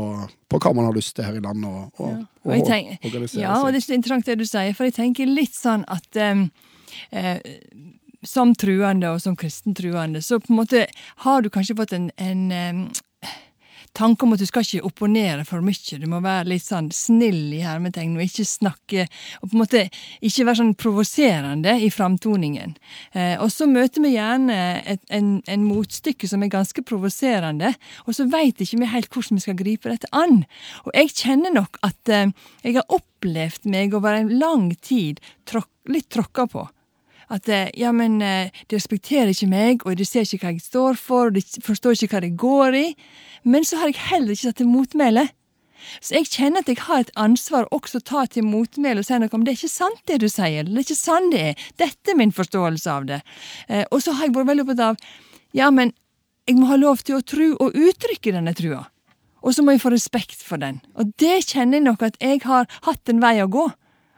på, 0.49 0.61
hva 0.61 0.73
man 0.77 0.89
har 0.89 0.97
lyst 0.97 1.15
til 1.17 1.27
her 1.27 1.39
i 1.39 1.43
landet, 1.43 1.69
og, 1.69 1.89
og, 1.97 2.09
ja. 2.11 2.23
og, 2.23 2.51
og 2.51 3.09
organisere 3.11 3.33
seg. 3.33 3.43
ja, 3.45 3.59
og 3.61 3.71
det 3.71 3.81
er 3.81 3.87
så 3.87 3.97
interessant 3.97 4.31
det 4.31 4.39
du 4.41 4.47
sier, 4.47 4.73
for 4.77 4.89
jeg 4.89 4.97
tenker 4.99 5.29
litt 5.29 5.57
sånn 5.57 5.85
at 5.91 6.21
um, 6.21 6.47
eh, 7.11 7.39
som 8.27 8.53
truende 8.57 9.11
og 9.13 9.21
som 9.23 9.37
kristen 9.39 9.75
truende, 9.77 10.21
så 10.25 10.41
på 10.41 10.51
en 10.53 10.61
måte 10.61 10.85
har 11.25 11.43
du 11.43 11.51
kanskje 11.53 11.77
fått 11.77 11.93
en, 11.97 12.09
en 12.17 12.89
tanke 13.97 14.25
om 14.25 14.35
at 14.35 14.41
du 14.41 14.47
skal 14.47 14.65
ikke 14.65 14.85
opponere 14.87 15.45
for 15.47 15.63
mye. 15.65 15.99
Du 15.99 16.05
må 16.09 16.19
være 16.23 16.51
litt 16.51 16.65
sånn 16.65 16.89
snill 16.93 17.53
i 17.55 17.63
hermetegn 17.65 18.15
og 18.17 18.25
ikke 18.25 18.45
snakke 18.47 19.07
Og 19.41 19.49
på 19.49 19.55
en 19.55 19.61
måte 19.61 19.83
ikke 20.25 20.45
være 20.47 20.59
sånn 20.61 20.75
provoserende 20.79 21.73
i 21.83 21.89
framtoningen. 21.93 22.75
Eh, 23.13 23.35
og 23.41 23.51
så 23.53 23.67
møter 23.69 24.03
vi 24.03 24.13
gjerne 24.15 24.57
et, 24.85 25.03
en, 25.13 25.37
en, 25.47 25.65
motstykke 25.67 26.29
som 26.29 26.43
er 26.43 26.53
ganske 26.53 26.81
provoserende, 26.87 27.73
og 28.05 28.15
så 28.15 28.27
veit 28.31 28.61
ikke 28.63 28.79
vi 28.81 28.91
helt 28.93 29.11
hvordan 29.13 29.39
vi 29.39 29.45
skal 29.45 29.59
gripe 29.59 29.91
dette 29.91 30.09
an. 30.15 30.43
Og 30.85 30.93
jeg 30.95 31.13
kjenner 31.17 31.53
nok 31.55 31.81
at 31.85 32.13
eh, 32.13 32.31
jeg 32.63 32.79
har 32.79 32.97
opplevd 32.97 33.67
meg 33.73 33.95
over 33.97 34.17
en 34.17 34.33
lang 34.39 34.71
tid 34.81 35.21
tråk, 35.49 35.69
litt 35.91 36.09
tråkka 36.13 36.47
på. 36.51 36.67
At 37.33 37.49
eh, 37.51 37.69
ja, 37.75 37.91
men 37.91 38.21
eh, 38.23 38.53
de 38.69 38.77
respekterer 38.77 39.33
ikke 39.33 39.49
meg, 39.51 39.85
og 39.85 39.97
de 39.99 40.05
ser 40.07 40.23
ikke 40.23 40.45
hva 40.45 40.53
jeg 40.55 40.63
står 40.63 40.99
for, 40.99 41.31
og 41.31 41.35
de 41.35 41.63
forstår 41.63 41.97
ikke 41.97 42.15
hva 42.15 42.23
det 42.23 42.37
går 42.39 42.77
i. 42.79 42.85
Men 43.43 43.67
så 43.67 43.81
har 43.81 43.91
jeg 43.91 44.07
heller 44.11 44.35
ikke 44.35 44.49
tatt 44.49 44.61
til 44.61 44.71
motmæle. 44.71 45.27
Så 46.01 46.17
jeg 46.17 46.29
kjenner 46.31 46.63
at 46.63 46.71
jeg 46.71 46.81
har 46.87 47.03
et 47.03 47.13
ansvar 47.19 47.67
også 47.75 47.99
å 47.99 48.05
ta 48.07 48.25
til 48.31 48.47
motmæle 48.47 49.03
og 49.03 49.07
si 49.07 49.19
noe 49.19 49.31
om 49.35 49.45
det 49.45 49.53
er 49.53 49.59
ikke 49.59 49.71
sant 49.71 50.01
det 50.09 50.19
du 50.23 50.27
sier, 50.31 50.65
det 50.65 50.73
er 50.73 50.85
ikke 50.87 50.97
sant 50.97 51.31
det 51.33 51.43
er. 51.51 51.63
Dette 51.79 52.13
er 52.13 52.19
min 52.19 52.33
forståelse 52.35 52.91
av 52.91 53.07
det. 53.09 53.21
Eh, 53.69 53.85
og 53.91 54.01
så 54.03 54.15
har 54.17 54.27
jeg 54.27 54.35
vært 54.35 54.51
veldig 54.51 54.67
opptatt 54.67 54.85
av 54.89 55.09
ja, 55.55 55.69
men 55.71 55.93
jeg 56.47 56.59
må 56.59 56.69
ha 56.71 56.77
lov 56.79 57.01
til 57.03 57.17
å 57.17 57.25
tro 57.25 57.49
og 57.63 57.75
uttrykke 57.75 58.33
denne 58.35 58.53
trua. 58.57 58.85
Og 59.45 59.55
så 59.55 59.63
må 59.63 59.75
jeg 59.75 59.83
få 59.83 59.91
respekt 59.93 60.41
for 60.43 60.59
den. 60.61 60.79
Og 60.99 61.13
det 61.21 61.47
kjenner 61.49 61.79
jeg 61.79 61.85
nok 61.85 62.03
at 62.07 62.17
jeg 62.23 62.41
har 62.43 62.67
hatt 62.87 63.11
en 63.11 63.21
vei 63.23 63.37
å 63.43 63.49
gå. 63.51 63.67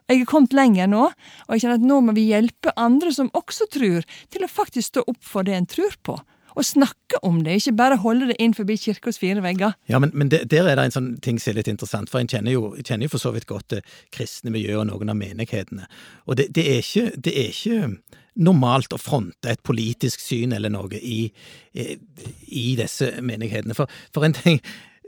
Jeg 0.10 0.24
er 0.24 0.30
kommet 0.30 0.56
lenger 0.58 0.90
nå, 0.90 1.06
og 1.06 1.54
jeg 1.54 1.62
kjenner 1.62 1.78
at 1.78 1.86
nå 1.86 2.00
må 2.02 2.16
vi 2.18 2.30
hjelpe 2.32 2.74
andre 2.82 3.14
som 3.14 3.30
også 3.38 3.70
tror, 3.70 4.08
til 4.34 4.46
å 4.46 4.50
faktisk 4.50 4.88
stå 4.90 5.06
opp 5.06 5.22
for 5.22 5.46
det 5.46 5.54
en 5.54 5.70
tror 5.70 5.98
på. 6.06 6.18
Og 6.58 6.66
snakke 6.66 7.20
om 7.24 7.44
det, 7.46 7.60
ikke 7.60 7.76
bare 7.78 8.00
holde 8.02 8.32
det 8.32 8.40
inn 8.42 8.56
forbi 8.58 8.76
kirkens 8.82 9.20
fire 9.22 9.44
vegger. 9.46 9.76
Ja, 9.88 10.00
Men, 10.02 10.12
men 10.18 10.32
der 10.32 10.66
er 10.66 10.76
det 10.76 10.88
en 10.88 10.96
sånn 10.96 11.12
ting 11.22 11.38
som 11.40 11.54
er 11.54 11.60
litt 11.60 11.70
interessant, 11.70 12.10
for 12.10 12.20
en 12.20 12.32
kjenner 12.32 12.56
jo, 12.56 12.74
kjenner 12.82 13.06
jo 13.06 13.14
for 13.14 13.22
så 13.22 13.32
vidt 13.36 13.48
godt 13.48 13.76
det 13.76 13.84
kristne 14.16 14.52
miljøet 14.56 14.82
og 14.82 14.90
noen 14.90 15.14
av 15.14 15.20
menighetene. 15.20 15.86
Og 16.26 16.40
det, 16.42 16.50
det, 16.58 16.66
er 16.66 16.82
ikke, 16.82 17.14
det, 17.16 17.36
er 17.38 17.54
ikke, 17.54 18.26
normalt 18.40 18.94
å 18.96 19.00
fronte 19.02 19.52
et 19.52 19.62
politisk 19.68 20.22
syn 20.24 20.54
eller 20.56 20.72
noe 20.72 20.96
i, 20.96 21.26
i 21.76 22.68
disse 22.80 23.12
menighetene. 23.22 23.76
For, 23.76 23.92
for 24.16 24.26
en 24.26 24.36
ting 24.38 24.62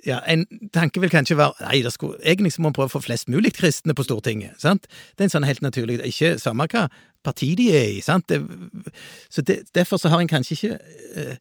ja, 0.06 0.20
En 0.28 0.46
tanke 0.74 1.02
vil 1.02 1.10
kanskje 1.10 1.38
være 1.38 1.66
nei, 1.66 1.82
det 1.86 1.94
skulle, 1.94 2.18
egentlig 2.26 2.54
må 2.60 2.70
man 2.70 2.76
prøve 2.78 2.90
å 2.92 2.96
få 2.96 3.04
flest 3.06 3.30
mulig 3.30 3.54
kristne 3.58 3.96
på 3.98 4.06
Stortinget. 4.06 4.58
sant? 4.62 4.88
Det 5.16 5.26
er 5.26 5.30
en 5.30 5.36
sånn 5.36 5.48
helt 5.48 5.62
naturlig 5.62 6.00
Ikke 6.06 6.38
samme 6.42 6.68
hva 6.72 6.88
parti 7.24 7.54
de 7.58 7.70
er 7.76 7.90
i. 7.98 8.02
sant? 8.02 8.30
Det, 8.30 8.42
så 9.30 9.42
det, 9.42 9.62
Derfor 9.76 9.98
så 10.02 10.10
har 10.10 10.22
en 10.22 10.32
kanskje 10.32 10.58
ikke 10.58 10.80
uh, 11.18 11.36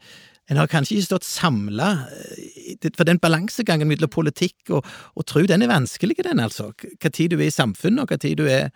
En 0.51 0.57
har 0.57 0.67
kanskje 0.67 0.97
ikke 0.97 1.09
stått 1.09 1.29
samla 1.29 1.91
uh, 2.11 2.89
For 2.97 3.05
den 3.05 3.21
balansegangen 3.23 3.89
mellom 3.89 4.11
politikk 4.11 4.71
og, 4.71 4.87
og 5.15 5.27
tro, 5.27 5.45
den 5.47 5.63
er 5.63 5.73
vanskelig, 5.73 6.21
den, 6.25 6.41
altså. 6.41 6.73
Hva 7.01 7.11
tid 7.11 7.31
du 7.31 7.41
er 7.41 7.49
i 7.49 7.55
samfunnet, 7.55 8.03
og 8.03 8.13
hva 8.13 8.21
tid 8.21 8.39
du 8.39 8.49
er 8.49 8.71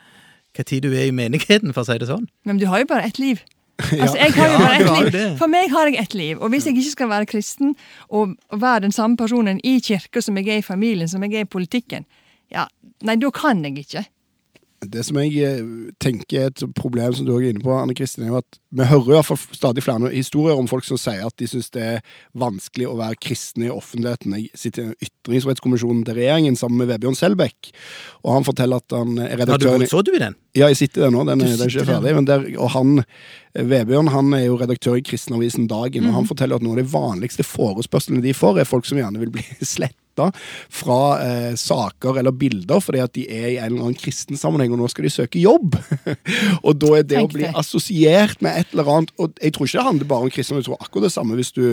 hva 0.54 0.62
tid 0.62 0.84
du 0.86 0.92
er 0.94 1.08
i 1.08 1.14
menigheten, 1.14 1.72
for 1.74 1.82
å 1.82 1.88
si 1.88 1.98
det 1.98 2.06
sånn. 2.06 2.28
Men 2.46 2.60
du 2.60 2.68
har 2.70 2.84
jo 2.84 2.86
bare 2.92 3.08
ett 3.08 3.18
liv. 3.18 3.40
Altså, 3.78 4.16
jeg 4.16 4.32
har 4.36 4.52
jo 4.52 4.58
bare 4.58 4.76
ett 4.78 5.12
liv. 5.14 5.36
For 5.38 5.50
meg 5.50 5.70
har 5.72 5.90
jeg 5.90 5.98
ett 6.02 6.14
liv. 6.14 6.38
Og 6.38 6.52
hvis 6.52 6.66
jeg 6.66 6.76
ikke 6.78 6.90
skal 6.90 7.10
være 7.10 7.26
kristen 7.26 7.74
og 8.08 8.36
være 8.52 8.86
den 8.86 8.94
samme 8.94 9.16
personen 9.16 9.60
i 9.64 9.78
kirka 9.82 10.22
som 10.22 10.38
jeg 10.38 10.48
er 10.48 10.62
i 10.62 10.66
familien, 10.66 11.10
som 11.10 11.22
jeg 11.26 11.34
er 11.34 11.46
i 11.48 11.50
politikken, 11.50 12.06
ja, 12.54 12.68
nei, 13.02 13.16
da 13.18 13.30
kan 13.34 13.64
jeg 13.66 13.82
ikke. 13.82 14.04
Det 14.84 15.00
som 15.06 15.16
jeg 15.16 15.38
eh, 15.40 15.62
tenker 16.02 16.42
er 16.42 16.50
et 16.50 16.62
problem 16.76 17.14
som 17.16 17.26
du 17.26 17.32
er 17.36 17.48
inne 17.48 17.62
på, 17.64 17.72
Anne 17.72 17.96
Kristin, 17.96 18.26
er 18.26 18.34
jo 18.34 18.40
at 18.42 18.58
vi 18.74 18.86
hører 18.90 19.22
i 19.22 19.36
stadig 19.56 19.84
flere 19.84 20.10
historier 20.12 20.60
om 20.60 20.68
folk 20.68 20.84
som 20.84 21.00
sier 21.00 21.24
at 21.24 21.36
de 21.40 21.48
syns 21.48 21.70
det 21.74 21.84
er 21.84 22.16
vanskelig 22.36 22.90
å 22.90 22.98
være 22.98 23.18
kristne 23.22 23.68
i 23.70 23.72
offentligheten. 23.72 24.36
Jeg 24.36 24.60
sitter 24.66 24.92
i 24.92 25.08
Ytringsfrihetskommisjonen 25.08 26.04
til 26.04 26.18
regjeringen 26.20 26.58
sammen 26.60 26.82
med 26.82 26.92
Vebjørn 26.92 27.18
Selbekk, 27.18 27.72
og 28.22 28.38
han 28.38 28.48
forteller 28.48 28.82
at 28.82 28.98
han 28.98 29.16
er 29.24 29.38
redaktør 29.40 29.78
ja, 29.78 29.84
du, 29.86 29.88
Så 29.90 30.04
du 30.04 30.12
i 30.14 30.22
den? 30.22 30.36
Ja, 30.54 30.68
jeg 30.70 30.78
sitter 30.78 31.06
der 31.06 31.10
nå. 31.10 31.24
Den, 31.26 31.42
den 31.42 31.50
er 31.50 31.66
ikke 31.66 31.86
ferdig. 31.88 32.14
Der, 32.28 32.46
og 32.62 32.70
han, 32.76 33.02
Vebjørn 33.58 34.12
han 34.14 34.30
er 34.38 34.46
jo 34.46 34.58
redaktør 34.60 35.00
i 35.00 35.02
Kristenavisen 35.02 35.66
Dagen, 35.70 36.06
og 36.06 36.14
han 36.20 36.30
forteller 36.30 36.60
at 36.60 36.64
noen 36.64 36.78
av 36.78 36.84
de 36.84 36.92
vanligste 36.92 37.46
forespørslene 37.46 38.22
de 38.22 38.36
får, 38.36 38.62
er 38.62 38.70
folk 38.70 38.86
som 38.86 39.00
gjerne 39.00 39.22
vil 39.22 39.34
bli 39.34 39.44
slett 39.74 39.98
fra 40.70 40.98
eh, 41.26 41.54
saker 41.58 42.20
eller 42.20 42.30
bilder 42.38 42.78
fordi 42.78 43.00
at 43.02 43.14
de 43.16 43.24
er 43.26 43.48
i 43.48 43.56
en 43.58 43.72
eller 43.72 43.88
annen 43.88 43.98
kristen 43.98 44.38
sammenheng, 44.38 44.70
og 44.70 44.78
nå 44.78 44.86
skal 44.86 45.08
de 45.08 45.10
søke 45.10 45.40
jobb. 45.42 45.74
og 46.66 46.76
da 46.78 46.92
er 47.00 47.02
det 47.02 47.18
Tenk 47.18 47.34
å 47.34 47.38
bli 47.40 47.48
assosiert 47.50 48.38
med 48.44 48.60
et 48.60 48.70
eller 48.70 48.90
annet 48.94 49.10
Og 49.18 49.34
jeg 49.42 49.54
tror 49.54 49.66
ikke 49.66 49.80
det 49.80 49.86
handler 49.88 50.10
bare 50.12 50.28
om 50.28 50.34
kristne, 50.36 50.60
jeg 50.62 50.68
tror 50.68 50.78
akkurat 50.78 51.08
det 51.08 51.14
samme 51.16 51.38
hvis 51.38 51.50
du 51.56 51.64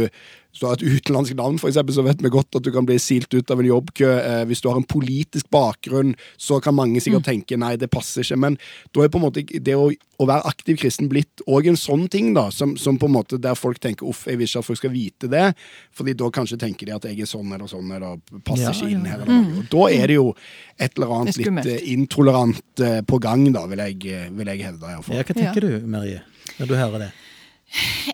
hvis 0.52 0.60
du 0.60 0.68
har 0.68 0.76
et 0.76 0.84
utenlandsk 0.84 1.36
navn, 1.40 1.58
for 1.62 1.72
eksempel, 1.72 1.96
så 1.96 2.04
vet 2.04 2.20
vi 2.20 2.30
godt 2.32 2.58
at 2.60 2.66
du 2.66 2.74
kan 2.76 2.86
bli 2.88 2.98
silt 3.00 3.32
ut 3.32 3.52
av 3.54 3.62
en 3.62 3.70
jobbkø. 3.70 4.10
Eh, 4.20 4.42
hvis 4.50 4.60
du 4.60 4.68
har 4.68 4.76
en 4.82 4.88
politisk 4.88 5.48
bakgrunn, 5.54 6.12
så 6.36 6.60
kan 6.60 6.76
mange 6.76 7.00
sikkert 7.00 7.24
mm. 7.24 7.30
tenke 7.30 7.60
nei, 7.62 7.78
det 7.80 7.88
passer 7.94 8.26
ikke. 8.26 8.40
Men 8.44 8.58
da 8.92 9.06
er 9.06 9.14
på 9.14 9.22
en 9.22 9.26
måte 9.30 9.46
det 9.48 9.78
å, 9.80 9.88
å 9.88 10.28
være 10.28 10.52
aktiv 10.52 10.82
kristen 10.82 11.08
blitt 11.12 11.44
òg 11.48 11.72
en 11.72 11.80
sånn 11.80 12.04
ting, 12.12 12.34
da, 12.36 12.50
som, 12.52 12.76
som, 12.76 13.00
på 13.00 13.08
en 13.08 13.16
måte 13.16 13.40
der 13.40 13.56
folk 13.56 13.80
tenker 13.80 14.10
uff, 14.12 14.26
jeg 14.28 14.42
vil 14.42 14.50
ikke 14.50 14.66
at 14.66 14.68
folk 14.68 14.82
skal 14.82 14.94
vite 14.94 15.32
det, 15.32 15.48
fordi 15.96 16.18
da 16.20 16.30
kanskje 16.36 16.60
tenker 16.60 16.92
de 16.92 16.98
at 17.00 17.08
jeg 17.08 17.24
er 17.24 17.32
sånn 17.32 17.56
eller 17.56 17.72
sånn, 17.72 17.96
eller 17.96 18.20
passer 18.44 18.68
ja, 18.68 18.76
ikke 18.76 18.92
inn 18.92 19.08
her. 19.08 19.24
Eller 19.24 19.48
mm. 19.48 19.66
Da 19.72 19.88
er 19.96 20.12
det 20.12 20.20
jo 20.20 20.30
et 20.76 21.00
eller 21.00 21.18
annet 21.22 21.40
litt 21.40 21.64
uh, 21.64 21.74
intolerant 21.96 22.84
uh, 22.84 23.00
på 23.08 23.24
gang, 23.24 23.48
da, 23.56 23.64
vil 23.72 23.88
jeg, 23.88 24.04
uh, 24.12 24.30
vil 24.36 24.52
jeg 24.52 24.68
hevde. 24.68 24.96
Ja, 24.98 25.00
hva 25.00 25.26
tenker 25.32 25.64
ja. 25.64 25.78
du, 25.80 25.92
Marie, 25.96 26.26
når 26.60 26.74
du 26.76 26.76
hører 26.82 27.08
det? 27.08 27.14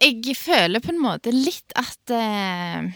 Jeg 0.01 0.35
føler 0.37 0.83
på 0.83 0.93
en 0.93 1.01
måte 1.01 1.33
litt 1.33 1.73
at 1.79 2.13
eh, 2.13 2.89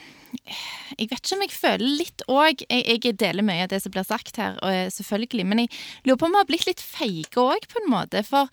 Jeg 1.00 1.10
vet 1.10 1.18
ikke 1.18 1.38
om 1.38 1.44
jeg 1.46 1.56
føler 1.56 1.98
litt 2.04 2.24
òg 2.30 2.64
jeg, 2.68 2.86
jeg, 2.86 3.18
deler 3.20 3.46
mye 3.46 3.66
av 3.66 3.72
det 3.74 3.82
som 3.84 3.94
blir 3.94 4.08
sagt 4.08 4.38
her, 4.42 4.58
og, 4.62 4.94
selvfølgelig. 4.94 5.48
Men 5.48 5.64
jeg 5.64 5.72
lurer 6.06 6.22
på 6.22 6.30
om 6.30 6.38
vi 6.38 6.42
har 6.44 6.50
blitt 6.50 6.70
litt 6.70 6.84
feige 6.84 7.42
òg, 7.42 7.68
på 7.72 7.82
en 7.82 7.92
måte. 7.92 8.24
For 8.28 8.52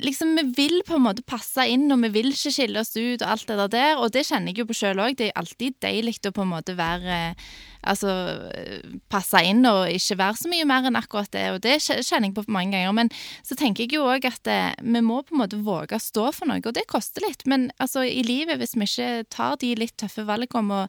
liksom, 0.00 0.32
vi 0.38 0.46
vil 0.56 0.80
på 0.86 0.96
en 0.96 1.04
måte 1.04 1.26
passe 1.26 1.66
inn, 1.70 1.90
og 1.92 2.00
vi 2.06 2.12
vil 2.20 2.32
ikke 2.32 2.54
skille 2.54 2.80
oss 2.80 2.94
ut 2.96 3.22
og 3.22 3.28
alt 3.34 3.50
det 3.50 3.68
der. 3.76 3.98
Og 3.98 4.14
det 4.14 4.26
kjenner 4.28 4.52
jeg 4.52 4.62
jo 4.62 4.70
på 4.70 4.78
sjøl 4.78 5.02
òg. 5.04 5.18
Det 5.18 5.30
er 5.30 5.38
alltid 5.40 5.78
deilig 5.84 6.20
å 6.24 6.34
på 6.34 6.46
en 6.46 6.54
måte 6.54 6.76
være 6.78 7.20
altså, 7.86 8.12
passe 9.12 9.40
inn 9.46 9.64
og 9.68 9.88
ikke 9.92 10.18
være 10.20 10.40
så 10.40 10.50
mye 10.50 10.68
mer 10.68 10.88
enn 10.88 10.98
akkurat 10.98 11.30
det. 11.34 11.44
Og 11.54 11.60
det 11.64 11.78
kjenner 11.84 12.28
jeg 12.28 12.36
på 12.36 12.46
mange 12.52 12.76
ganger. 12.76 12.96
Men 12.96 13.12
så 13.46 13.56
tenker 13.58 13.84
jeg 13.84 13.96
jo 13.98 14.08
òg 14.08 14.26
at 14.28 14.42
det, 14.48 14.60
eh, 14.74 14.84
vi 14.84 15.04
må 15.04 15.20
på 15.22 15.36
en 15.36 15.42
måte 15.44 15.60
våge 15.64 15.98
å 15.98 16.02
stå 16.02 16.30
for 16.34 16.50
noe, 16.50 16.62
og 16.64 16.74
det 16.76 16.86
koster 16.90 17.24
litt. 17.26 17.46
Men 17.50 17.70
altså, 17.78 18.04
i 18.06 18.22
livet, 18.26 18.58
hvis 18.60 18.76
vi 18.76 18.88
ikke 18.88 19.28
tar 19.32 19.58
de 19.60 19.74
litt 19.78 19.96
tøffe 20.00 20.26
valgene 20.26 20.60
om 20.60 20.74
å 20.74 20.82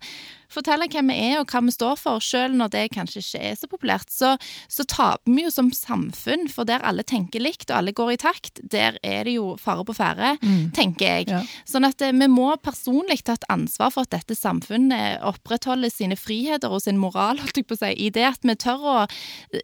fortelle 0.52 0.88
hvem 0.92 1.12
vi 1.12 1.18
er 1.32 1.40
og 1.40 1.52
hva 1.52 1.62
vi 1.66 1.74
står 1.74 1.98
for, 2.00 2.24
selv 2.24 2.56
når 2.58 2.72
det 2.74 2.84
kanskje 2.96 3.24
ikke 3.24 3.44
er 3.50 3.58
så 3.60 3.70
populært, 3.70 4.12
så, 4.14 4.36
så 4.72 4.86
taper 4.88 5.32
vi 5.32 5.46
jo 5.46 5.54
som 5.54 5.72
samfunn. 5.75 6.48
For 6.52 6.68
der 6.68 6.86
alle 6.86 7.06
tenker 7.08 7.44
likt 7.44 7.70
og 7.70 7.80
alle 7.80 7.96
går 7.96 8.14
i 8.16 8.20
takt, 8.22 8.62
der 8.62 9.00
er 9.04 9.28
det 9.28 9.36
jo 9.38 9.56
fare 9.62 9.86
på 9.88 9.96
ferde, 9.98 10.36
mm. 10.42 10.72
tenker 10.78 11.20
jeg. 11.20 11.30
Ja. 11.32 11.42
Sånn 11.68 11.88
at 11.88 12.02
eh, 12.06 12.16
vi 12.16 12.30
må 12.32 12.52
personlig 12.64 13.22
ta 13.25 13.36
et 13.36 13.48
ansvar 13.52 13.94
for 13.94 14.06
at 14.06 14.14
dette 14.16 14.38
samfunnet 14.38 15.24
opprettholder 15.25 15.92
sine 15.94 16.18
friheter 16.20 16.72
og 16.72 16.84
sin 16.86 17.00
moral, 17.01 17.39
holdt 17.42 17.60
jeg 17.60 17.68
på 17.68 17.77
å 17.77 17.82
si, 17.82 17.92
i 18.06 18.12
det 18.13 18.25
at 18.27 18.46
vi 18.46 18.56
tør 18.60 18.86
å 18.86 18.96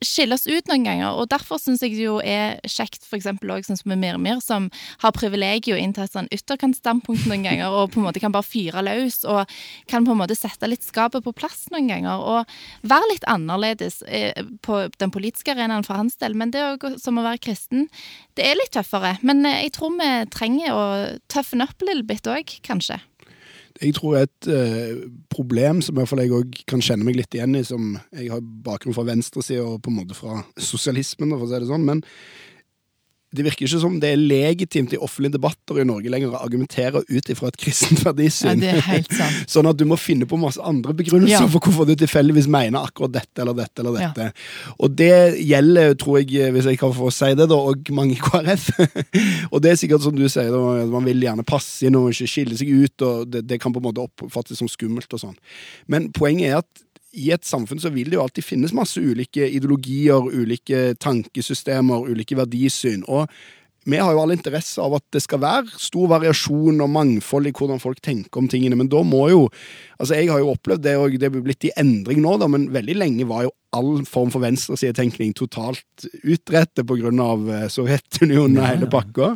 skille 0.06 0.38
oss 0.38 0.48
ut 0.50 0.70
noen 0.72 0.86
ganger. 0.88 1.18
Og 1.20 1.30
derfor 1.32 1.62
syns 1.62 1.84
jeg 1.86 1.96
det 1.98 2.08
jo 2.08 2.18
er 2.24 2.60
kjekt 2.68 3.06
f.eks. 3.08 3.30
òg 3.32 3.68
sånn 3.68 3.80
som 3.80 3.92
med 3.94 4.02
Mirmir, 4.02 4.42
som 4.44 4.70
har 5.04 5.16
privilegiet 5.16 5.76
å 5.76 5.82
innta 5.82 6.06
et 6.06 6.16
sånn 6.16 6.30
ytterkantstandpunkt 6.34 7.28
noen 7.30 7.46
ganger, 7.48 7.74
og 7.74 7.94
på 7.94 8.02
en 8.02 8.08
måte 8.08 8.24
kan 8.24 8.34
bare 8.34 8.48
fyre 8.48 8.84
løs, 8.86 9.22
og 9.30 9.50
kan 9.92 10.08
på 10.08 10.16
en 10.16 10.22
måte 10.24 10.38
sette 10.38 10.70
litt 10.70 10.86
skapet 10.86 11.26
på 11.26 11.36
plass 11.36 11.68
noen 11.74 11.90
ganger, 11.92 12.22
og 12.22 12.88
være 12.88 13.12
litt 13.14 13.28
annerledes 13.30 14.02
eh, 14.08 14.44
på 14.66 14.84
den 15.02 15.14
politiske 15.14 15.54
arenaen 15.56 15.86
for 15.88 16.00
hans 16.00 16.18
del. 16.22 16.38
Men 16.38 16.54
det 16.54 16.66
òg 16.66 16.88
som 17.02 17.20
å 17.20 17.26
være 17.26 17.44
kristen, 17.44 17.88
det 18.40 18.48
er 18.48 18.58
litt 18.60 18.74
tøffere. 18.76 19.18
Men 19.26 19.46
eh, 19.46 19.64
jeg 19.68 19.76
tror 19.78 19.96
vi 20.00 20.12
trenger 20.34 20.76
å 20.76 20.84
tøffe 21.32 21.60
opp 21.62 21.84
litt 21.86 22.28
òg, 22.30 22.58
kanskje 22.66 23.00
jeg 23.82 23.96
tror 23.98 24.20
et 24.20 24.48
eh, 24.52 25.02
problem 25.34 25.82
som 25.82 25.98
jeg 25.98 26.64
kan 26.70 26.84
kjenne 26.84 27.08
meg 27.08 27.18
litt 27.18 27.34
igjen 27.34 27.58
i, 27.58 27.64
som 27.66 27.96
jeg 28.14 28.30
har 28.30 28.44
bakgrunn 28.66 28.96
fra 28.98 29.08
venstresida 29.08 29.66
og 29.66 29.82
på 29.82 29.92
en 29.92 30.00
måte 30.04 30.18
fra 30.18 30.44
sosialismen, 30.62 31.34
for 31.34 31.48
å 31.48 31.50
si 31.50 31.62
det 31.64 31.70
sånn, 31.72 31.88
men 31.88 32.04
det 33.32 33.46
virker 33.46 33.64
ikke 33.64 33.80
som 33.80 33.94
det 34.04 34.10
er 34.12 34.20
legitimt 34.20 34.92
i 34.92 35.00
offentlige 35.00 35.38
debatter 35.38 35.78
i 35.80 35.86
Norge 35.88 36.12
lenger 36.12 36.34
å 36.34 36.42
argumentere 36.44 37.00
ut 37.08 37.30
ifra 37.32 37.48
et 37.48 37.60
kristent 37.64 38.02
verdisyn. 38.08 38.60
Ja, 38.60 38.60
det 38.60 38.72
er 38.76 38.88
helt 38.90 39.16
sant. 39.16 39.46
sånn 39.54 39.70
at 39.72 39.80
du 39.80 39.86
må 39.88 39.96
finne 40.00 40.28
på 40.28 40.40
masse 40.42 40.60
andre 40.68 40.96
begrunnelser 40.98 41.46
ja. 41.46 41.52
for 41.54 41.64
hvorfor 41.64 41.88
du 41.88 41.96
tilfeldigvis 42.02 42.50
mener 42.52 42.84
akkurat 42.84 43.16
dette 43.16 43.44
eller 43.44 43.56
dette 43.56 43.84
eller 43.84 43.96
dette. 44.02 44.28
Ja. 44.32 44.76
Og 44.84 45.00
det 45.00 45.16
gjelder, 45.40 45.96
tror 46.02 46.20
jeg, 46.20 46.52
hvis 46.52 46.68
jeg 46.74 46.82
kan 46.82 46.92
få 46.98 47.08
si 47.16 47.32
det, 47.40 47.48
da, 47.52 47.56
og 47.72 47.94
mange 47.96 48.18
i 48.18 48.22
KrF. 48.22 48.68
og 49.54 49.64
det 49.64 49.72
er 49.72 49.80
sikkert 49.80 50.04
som 50.04 50.18
du 50.18 50.28
sier, 50.28 50.52
da, 50.52 50.86
man 50.92 51.08
vil 51.08 51.24
gjerne 51.24 51.48
passe 51.48 51.88
inn 51.88 52.00
og 52.00 52.12
ikke 52.12 52.30
skille 52.36 52.60
seg 52.60 52.76
ut, 52.76 53.08
og 53.08 53.32
det, 53.32 53.46
det 53.48 53.62
kan 53.64 53.72
på 53.72 53.80
en 53.80 53.88
måte 53.88 54.04
oppfattes 54.04 54.60
som 54.60 54.72
skummelt 54.72 55.16
og 55.16 55.24
sånn. 55.24 55.38
Men 55.92 56.12
poenget 56.16 56.52
er 56.52 56.64
at 56.66 56.88
i 57.12 57.32
et 57.36 57.48
samfunn 57.48 57.82
så 57.82 57.92
vil 57.92 58.12
det 58.12 58.18
jo 58.18 58.26
alltid 58.26 58.46
finnes 58.46 58.76
masse 58.76 59.02
ulike 59.02 59.48
ideologier, 59.48 60.30
ulike 60.32 60.94
tankesystemer, 61.02 62.08
ulike 62.12 62.38
verdisyn. 62.40 63.04
og 63.08 63.28
vi 63.84 63.98
har 63.98 64.14
jo 64.14 64.20
all 64.22 64.34
interesse 64.34 64.78
av 64.82 64.94
at 64.94 65.06
det 65.10 65.24
skal 65.24 65.42
være 65.42 65.80
stor 65.82 66.12
variasjon 66.12 66.84
og 66.84 66.92
mangfold 66.94 67.50
i 67.50 67.54
hvordan 67.56 67.82
folk 67.82 67.98
tenker 68.06 68.38
om 68.38 68.50
tingene, 68.52 68.78
men 68.78 68.92
da 68.92 69.02
må 69.02 69.28
jo 69.32 69.48
Altså, 70.02 70.16
jeg 70.18 70.32
har 70.32 70.40
jo 70.42 70.54
opplevd 70.56 70.82
det, 70.82 70.94
og 70.98 71.14
det 71.22 71.28
er 71.28 71.42
blitt 71.46 71.66
i 71.70 71.74
endring 71.78 72.24
nå, 72.24 72.32
da, 72.42 72.48
men 72.50 72.72
veldig 72.74 72.96
lenge 72.98 73.28
var 73.30 73.44
jo 73.46 73.52
all 73.72 74.04
form 74.06 74.32
for 74.34 74.44
venstresidetenkning 74.44 75.32
totalt 75.38 76.06
utrettet 76.24 76.84
pga. 76.88 77.12
Eh, 77.56 77.68
Sovjetunionen 77.72 78.60
og 78.60 78.68
hele 78.68 78.90
pakka. 78.92 79.32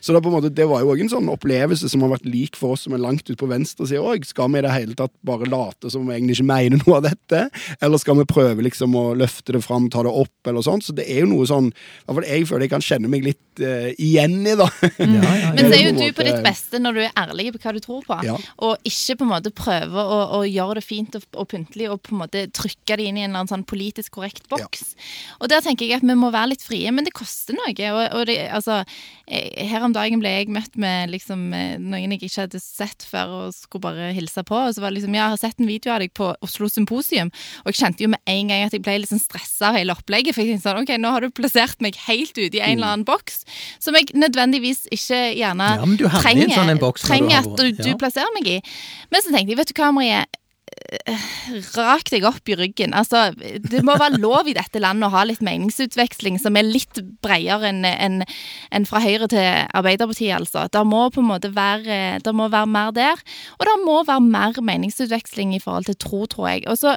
Så 0.00 0.12
det, 0.12 0.22
måte, 0.28 0.50
det 0.52 0.66
var 0.68 0.82
jo 0.82 0.92
òg 0.92 1.02
en 1.04 1.12
sånn 1.12 1.30
opplevelse 1.32 1.88
som 1.88 2.04
har 2.04 2.12
vært 2.16 2.28
lik 2.28 2.58
for 2.58 2.76
oss 2.76 2.84
som 2.86 2.96
er 2.96 3.02
langt 3.02 3.24
ute 3.28 3.38
på 3.40 3.48
venstresida 3.50 4.02
òg. 4.04 4.26
Skal 4.28 4.52
vi 4.52 4.60
i 4.60 4.66
det 4.66 4.74
hele 4.74 4.96
tatt 4.98 5.14
bare 5.26 5.48
late 5.48 5.92
som 5.92 6.06
vi 6.08 6.16
egentlig 6.16 6.38
ikke 6.38 6.50
mener 6.50 6.82
noe 6.84 6.98
av 7.00 7.08
dette? 7.08 7.44
Eller 7.80 8.02
skal 8.02 8.20
vi 8.20 8.28
prøve 8.28 8.66
liksom 8.66 8.96
å 8.98 9.06
løfte 9.18 9.56
det 9.56 9.64
fram, 9.64 9.88
ta 9.92 10.04
det 10.04 10.12
opp, 10.12 10.36
eller 10.48 10.64
sånt? 10.66 10.84
Så 10.84 10.96
det 10.96 11.08
er 11.08 11.24
jo 11.24 11.32
noe 11.32 11.48
sånn 11.48 11.70
i 11.72 12.08
hvert 12.08 12.18
fall 12.18 12.28
Jeg 12.28 12.48
føler 12.48 12.66
jeg 12.66 12.74
kan 12.74 12.84
kjenne 12.84 13.10
meg 13.10 13.24
litt 13.24 13.62
uh, 13.62 13.88
igjen 13.94 14.40
i, 14.44 14.56
da. 14.58 14.68
Mm. 14.98 15.16
Ja, 15.18 15.30
ja, 15.34 15.38
ja. 15.40 15.48
Men 15.56 15.66
så 15.66 15.74
er 15.74 15.80
jo 15.82 15.92
du 15.96 16.14
på 16.14 16.24
ditt 16.26 16.42
beste 16.44 16.78
når 16.80 16.94
du 16.94 17.00
er 17.02 17.14
ærlig 17.18 17.48
på 17.54 17.60
hva 17.62 17.72
du 17.74 17.80
tror 17.82 18.04
på, 18.06 18.18
og 18.66 18.86
ikke 18.86 19.16
på 19.18 19.24
en 19.24 19.30
måte 19.30 19.52
prøve 19.56 20.02
å, 20.04 20.18
å 20.38 20.40
gjøre 20.46 20.78
det 20.78 20.84
fint 20.84 21.16
og, 21.18 21.24
og 21.34 21.48
pyntelig 21.50 21.88
og 21.90 22.02
på 22.04 22.14
en 22.14 22.20
måte 22.22 22.44
trykke 22.54 22.98
det 23.00 23.08
inn 23.08 23.18
i 23.18 23.24
en 23.24 23.30
eller 23.30 23.42
annen 23.42 23.50
sånn 23.50 23.66
politisk 23.78 24.16
korrekt 24.18 24.48
boks. 24.50 24.94
Ja. 24.94 25.06
Og 25.42 25.52
der 25.52 25.62
tenker 25.64 25.86
jeg 25.86 26.00
at 26.00 26.06
vi 26.06 26.16
må 26.18 26.32
være 26.34 26.52
litt 26.54 26.64
frie, 26.66 26.90
men 26.94 27.06
det 27.06 27.14
koster 27.16 27.56
noe. 27.56 27.70
Og, 27.70 28.00
og 28.16 28.26
det, 28.28 28.38
altså, 28.54 28.80
eh, 29.26 29.66
her 29.70 29.84
om 29.86 29.94
dagen 29.94 30.22
ble 30.22 30.32
jeg 30.32 30.52
møtt 30.54 30.76
med 30.80 31.12
liksom, 31.12 31.48
eh, 31.54 31.76
noen 31.78 32.14
jeg 32.16 32.24
ikke 32.26 32.46
hadde 32.46 32.60
sett 32.62 33.06
før, 33.06 33.34
og 33.38 33.54
skulle 33.56 33.86
bare 33.86 34.10
hilse 34.16 34.42
på. 34.46 34.58
Og 34.58 34.74
så 34.74 34.82
var 34.82 34.90
det 34.90 34.98
liksom, 34.98 35.14
ja, 35.14 35.28
jeg 35.28 35.36
har 35.36 35.42
sett 35.44 35.62
en 35.62 35.70
video 35.70 35.94
av 35.94 36.02
deg 36.02 36.14
på 36.16 36.32
Oslo 36.44 36.70
Symposium, 36.72 37.30
og 37.62 37.72
jeg 37.72 37.80
kjente 37.82 38.06
jo 38.06 38.12
med 38.14 38.34
en 38.34 38.52
gang 38.52 38.66
at 38.66 38.76
jeg 38.76 38.84
ble 38.84 38.98
litt 39.02 39.12
sånn 39.12 39.22
stressa 39.22 39.70
av 39.70 39.78
hele 39.78 39.94
opplegget. 39.94 40.34
For 40.34 40.44
jeg 40.44 40.56
tenkte 40.56 40.70
sånn, 40.70 40.82
ok, 40.82 40.94
nå 40.98 41.14
har 41.14 41.24
du 41.24 41.34
plassert 41.34 41.84
meg 41.84 41.98
helt 42.08 42.34
ute 42.34 42.58
i 42.58 42.62
en 42.62 42.74
mm. 42.74 42.74
eller 42.78 42.90
annen 42.90 43.06
boks, 43.08 43.44
som 43.82 43.96
jeg 43.98 44.10
nødvendigvis 44.18 44.86
ikke 44.94 45.22
gjerne 45.38 45.70
ja, 45.78 46.12
trenger, 46.18 46.54
sånn 46.56 46.84
trenger 47.04 47.40
at 47.42 47.54
du, 47.54 47.70
du, 47.76 47.92
plasserer 48.00 48.34
meg 48.36 48.50
i. 48.58 48.58
Men 49.12 49.24
så 49.24 49.32
tenkte 49.32 49.54
jeg, 49.54 49.60
vet 49.60 49.72
du 49.72 49.78
hva, 49.78 49.92
Marie 49.94 50.24
rak 51.76 52.08
deg 52.12 52.24
opp 52.28 52.48
i 52.48 52.56
ryggen. 52.56 52.94
Altså, 52.96 53.28
det 53.36 53.82
må 53.84 53.96
være 54.00 54.20
lov 54.20 54.48
i 54.48 54.54
dette 54.56 54.80
landet 54.80 55.08
å 55.08 55.12
ha 55.12 55.24
litt 55.28 55.42
meningsutveksling 55.44 56.38
som 56.40 56.56
er 56.56 56.64
litt 56.64 57.00
bredere 57.24 57.68
enn 57.68 57.84
en, 57.88 58.22
en 58.72 58.88
fra 58.88 59.02
Høyre 59.04 59.28
til 59.28 59.44
Arbeiderpartiet, 59.76 60.32
altså. 60.38 60.64
Det 60.72 60.84
må 60.88 61.04
på 61.12 61.20
en 61.22 61.30
måte 61.30 61.52
være, 61.54 62.18
det 62.24 62.34
må 62.36 62.48
være 62.52 62.70
mer 62.72 62.94
der. 62.96 63.20
Og 63.58 63.66
det 63.68 63.76
må 63.84 63.98
være 64.08 64.24
mer 64.24 64.62
meningsutveksling 64.70 65.54
i 65.56 65.62
forhold 65.62 65.90
til 65.90 65.98
tro, 66.00 66.24
tror 66.30 66.52
jeg. 66.54 66.64
Og 66.72 66.80
så 66.80 66.96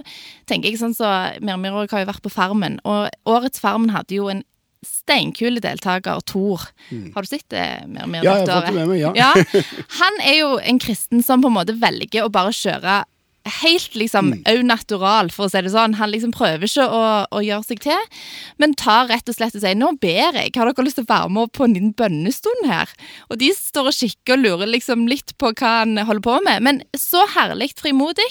tenker 0.49 0.71
jeg 0.71 0.81
sånn 0.81 0.95
så 0.95 1.11
Mirmir 1.43 1.75
har 1.81 2.05
jo 2.05 2.11
vært 2.13 2.23
på 2.23 2.31
Farmen, 2.31 2.79
og 2.87 3.11
årets 3.27 3.61
Farmen 3.61 3.91
hadde 3.93 4.15
jo 4.15 4.31
en 4.31 4.45
steinkule 4.81 5.61
deltaker, 5.61 6.23
Tor. 6.25 6.63
Mm. 6.89 7.11
Har 7.13 7.21
du 7.21 7.29
sett 7.29 7.45
det? 7.53 7.65
Mer, 7.85 8.07
mer 8.09 8.25
ja, 8.25 8.39
jeg 8.39 8.47
har 8.49 8.63
fått 8.63 8.71
det 8.71 8.77
med 8.79 8.89
meg, 8.89 9.01
ja. 9.03 9.11
ja. 9.13 9.63
Han 9.99 10.21
er 10.25 10.37
jo 10.39 10.55
en 10.57 10.81
kristen 10.81 11.21
som 11.25 11.43
på 11.43 11.51
en 11.51 11.57
måte 11.59 11.75
velger 11.77 12.25
å 12.25 12.31
bare 12.33 12.53
kjøre 12.55 13.01
helt 13.45 13.95
liksom 13.95 14.33
au 14.45 14.57
mm. 14.57 14.67
natural, 14.67 15.31
for 15.33 15.47
å 15.47 15.51
si 15.51 15.61
det 15.63 15.71
sånn. 15.73 15.95
Han 15.97 16.11
liksom 16.13 16.33
prøver 16.35 16.67
ikke 16.67 16.85
å, 16.85 17.01
å, 17.25 17.41
gjøre 17.41 17.65
seg 17.67 17.81
til, 17.83 18.19
men 18.61 18.75
tar 18.77 19.09
rett 19.09 19.29
og 19.29 19.37
slett 19.37 19.57
og 19.57 19.63
sier 19.63 19.77
'nå 19.77 19.95
ber 20.01 20.37
jeg, 20.37 20.53
har 20.55 20.69
dere 20.69 20.85
lyst 20.85 20.99
til 21.01 21.07
å 21.07 21.13
være 21.13 21.33
med 21.33 21.53
på 21.57 21.65
en 21.65 21.93
bønnestund 21.97 22.69
her?' 22.69 22.93
Og 23.29 23.41
de 23.41 23.51
står 23.55 23.89
og 23.89 23.97
kikker 23.97 24.37
og 24.37 24.45
lurer 24.45 24.69
liksom 24.69 25.07
litt 25.09 25.33
på 25.37 25.53
hva 25.53 25.81
han 25.81 25.97
holder 25.97 26.25
på 26.27 26.37
med. 26.45 26.61
Men 26.61 26.81
så 26.97 27.25
herlig 27.35 27.73
frimodig. 27.79 28.29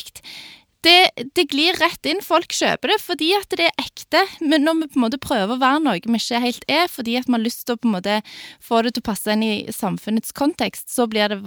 Det, 0.81 1.11
det, 1.37 1.45
glir 1.53 1.77
rett 1.77 2.07
inn. 2.09 2.23
Folk 2.25 2.55
kjøper 2.57 2.95
det 2.95 3.01
fordi 3.03 3.35
at 3.37 3.51
det 3.53 3.67
er 3.69 3.83
ekte. 3.83 4.23
Men 4.41 4.65
når 4.65 4.79
vi 4.79 4.89
på 4.93 5.01
en 5.01 5.05
måte 5.05 5.21
prøver 5.21 5.53
å 5.53 5.61
være 5.61 5.83
noe 5.85 6.01
vi 6.01 6.17
ikke 6.17 6.41
helt 6.41 6.65
er, 6.69 6.87
fordi 6.89 7.19
at 7.21 7.29
vi 7.29 7.37
har 7.37 7.43
lyst 7.43 7.67
til 7.67 7.77
å 7.77 7.81
på 7.81 7.91
en 7.91 7.97
måte 7.99 8.21
få 8.65 8.81
det 8.87 8.95
til 8.95 9.05
å 9.05 9.11
passe 9.11 9.35
inn 9.35 9.45
i 9.45 9.55
samfunnets 9.75 10.33
kontekst, 10.33 10.89
så 10.89 11.09
blir 11.11 11.35
det 11.35 11.43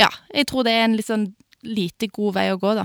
Ja, 0.00 0.10
jeg 0.34 0.50
tror 0.50 0.66
det 0.66 0.74
er 0.76 0.84
en 0.84 0.98
litt 0.98 1.08
sånn 1.08 1.30
lite 1.62 2.08
god 2.10 2.34
vei 2.34 2.46
å 2.52 2.58
gå, 2.60 2.72
da. 2.74 2.84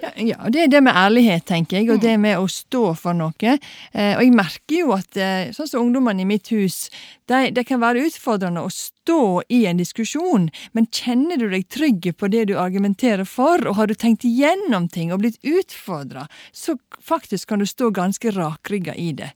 Ja, 0.00 0.10
ja, 0.16 0.50
det 0.52 0.62
er 0.62 0.70
det 0.72 0.80
med 0.84 0.96
ærlighet, 0.96 1.44
tenker 1.48 1.78
jeg, 1.78 1.90
og 1.92 2.00
det 2.02 2.14
med 2.20 2.38
å 2.40 2.46
stå 2.50 2.82
for 2.98 3.16
noe. 3.16 3.56
Eh, 3.92 4.14
og 4.16 4.22
jeg 4.24 4.34
merker 4.36 4.78
jo 4.78 4.94
at 4.96 5.18
eh, 5.20 5.52
sånn 5.54 5.68
som 5.68 5.84
ungdommene 5.84 6.24
i 6.24 6.28
mitt 6.28 6.48
hus, 6.54 6.88
det 7.28 7.54
de 7.56 7.64
kan 7.66 7.82
være 7.82 8.06
utfordrende 8.08 8.64
å 8.64 8.72
stå 8.72 9.42
i 9.52 9.64
en 9.68 9.80
diskusjon, 9.80 10.48
men 10.72 10.88
kjenner 10.88 11.40
du 11.40 11.48
deg 11.52 11.68
trygg 11.72 12.10
på 12.16 12.30
det 12.32 12.46
du 12.50 12.56
argumenterer 12.60 13.28
for, 13.28 13.60
og 13.68 13.78
har 13.80 13.90
du 13.90 13.96
tenkt 13.98 14.24
igjennom 14.28 14.88
ting 14.92 15.12
og 15.12 15.24
blitt 15.24 15.40
utfordra, 15.44 16.28
så 16.52 16.78
faktisk 17.04 17.52
kan 17.52 17.60
du 17.60 17.68
stå 17.68 17.92
ganske 17.94 18.32
rakrygga 18.36 18.96
i 18.96 19.12
det. 19.20 19.34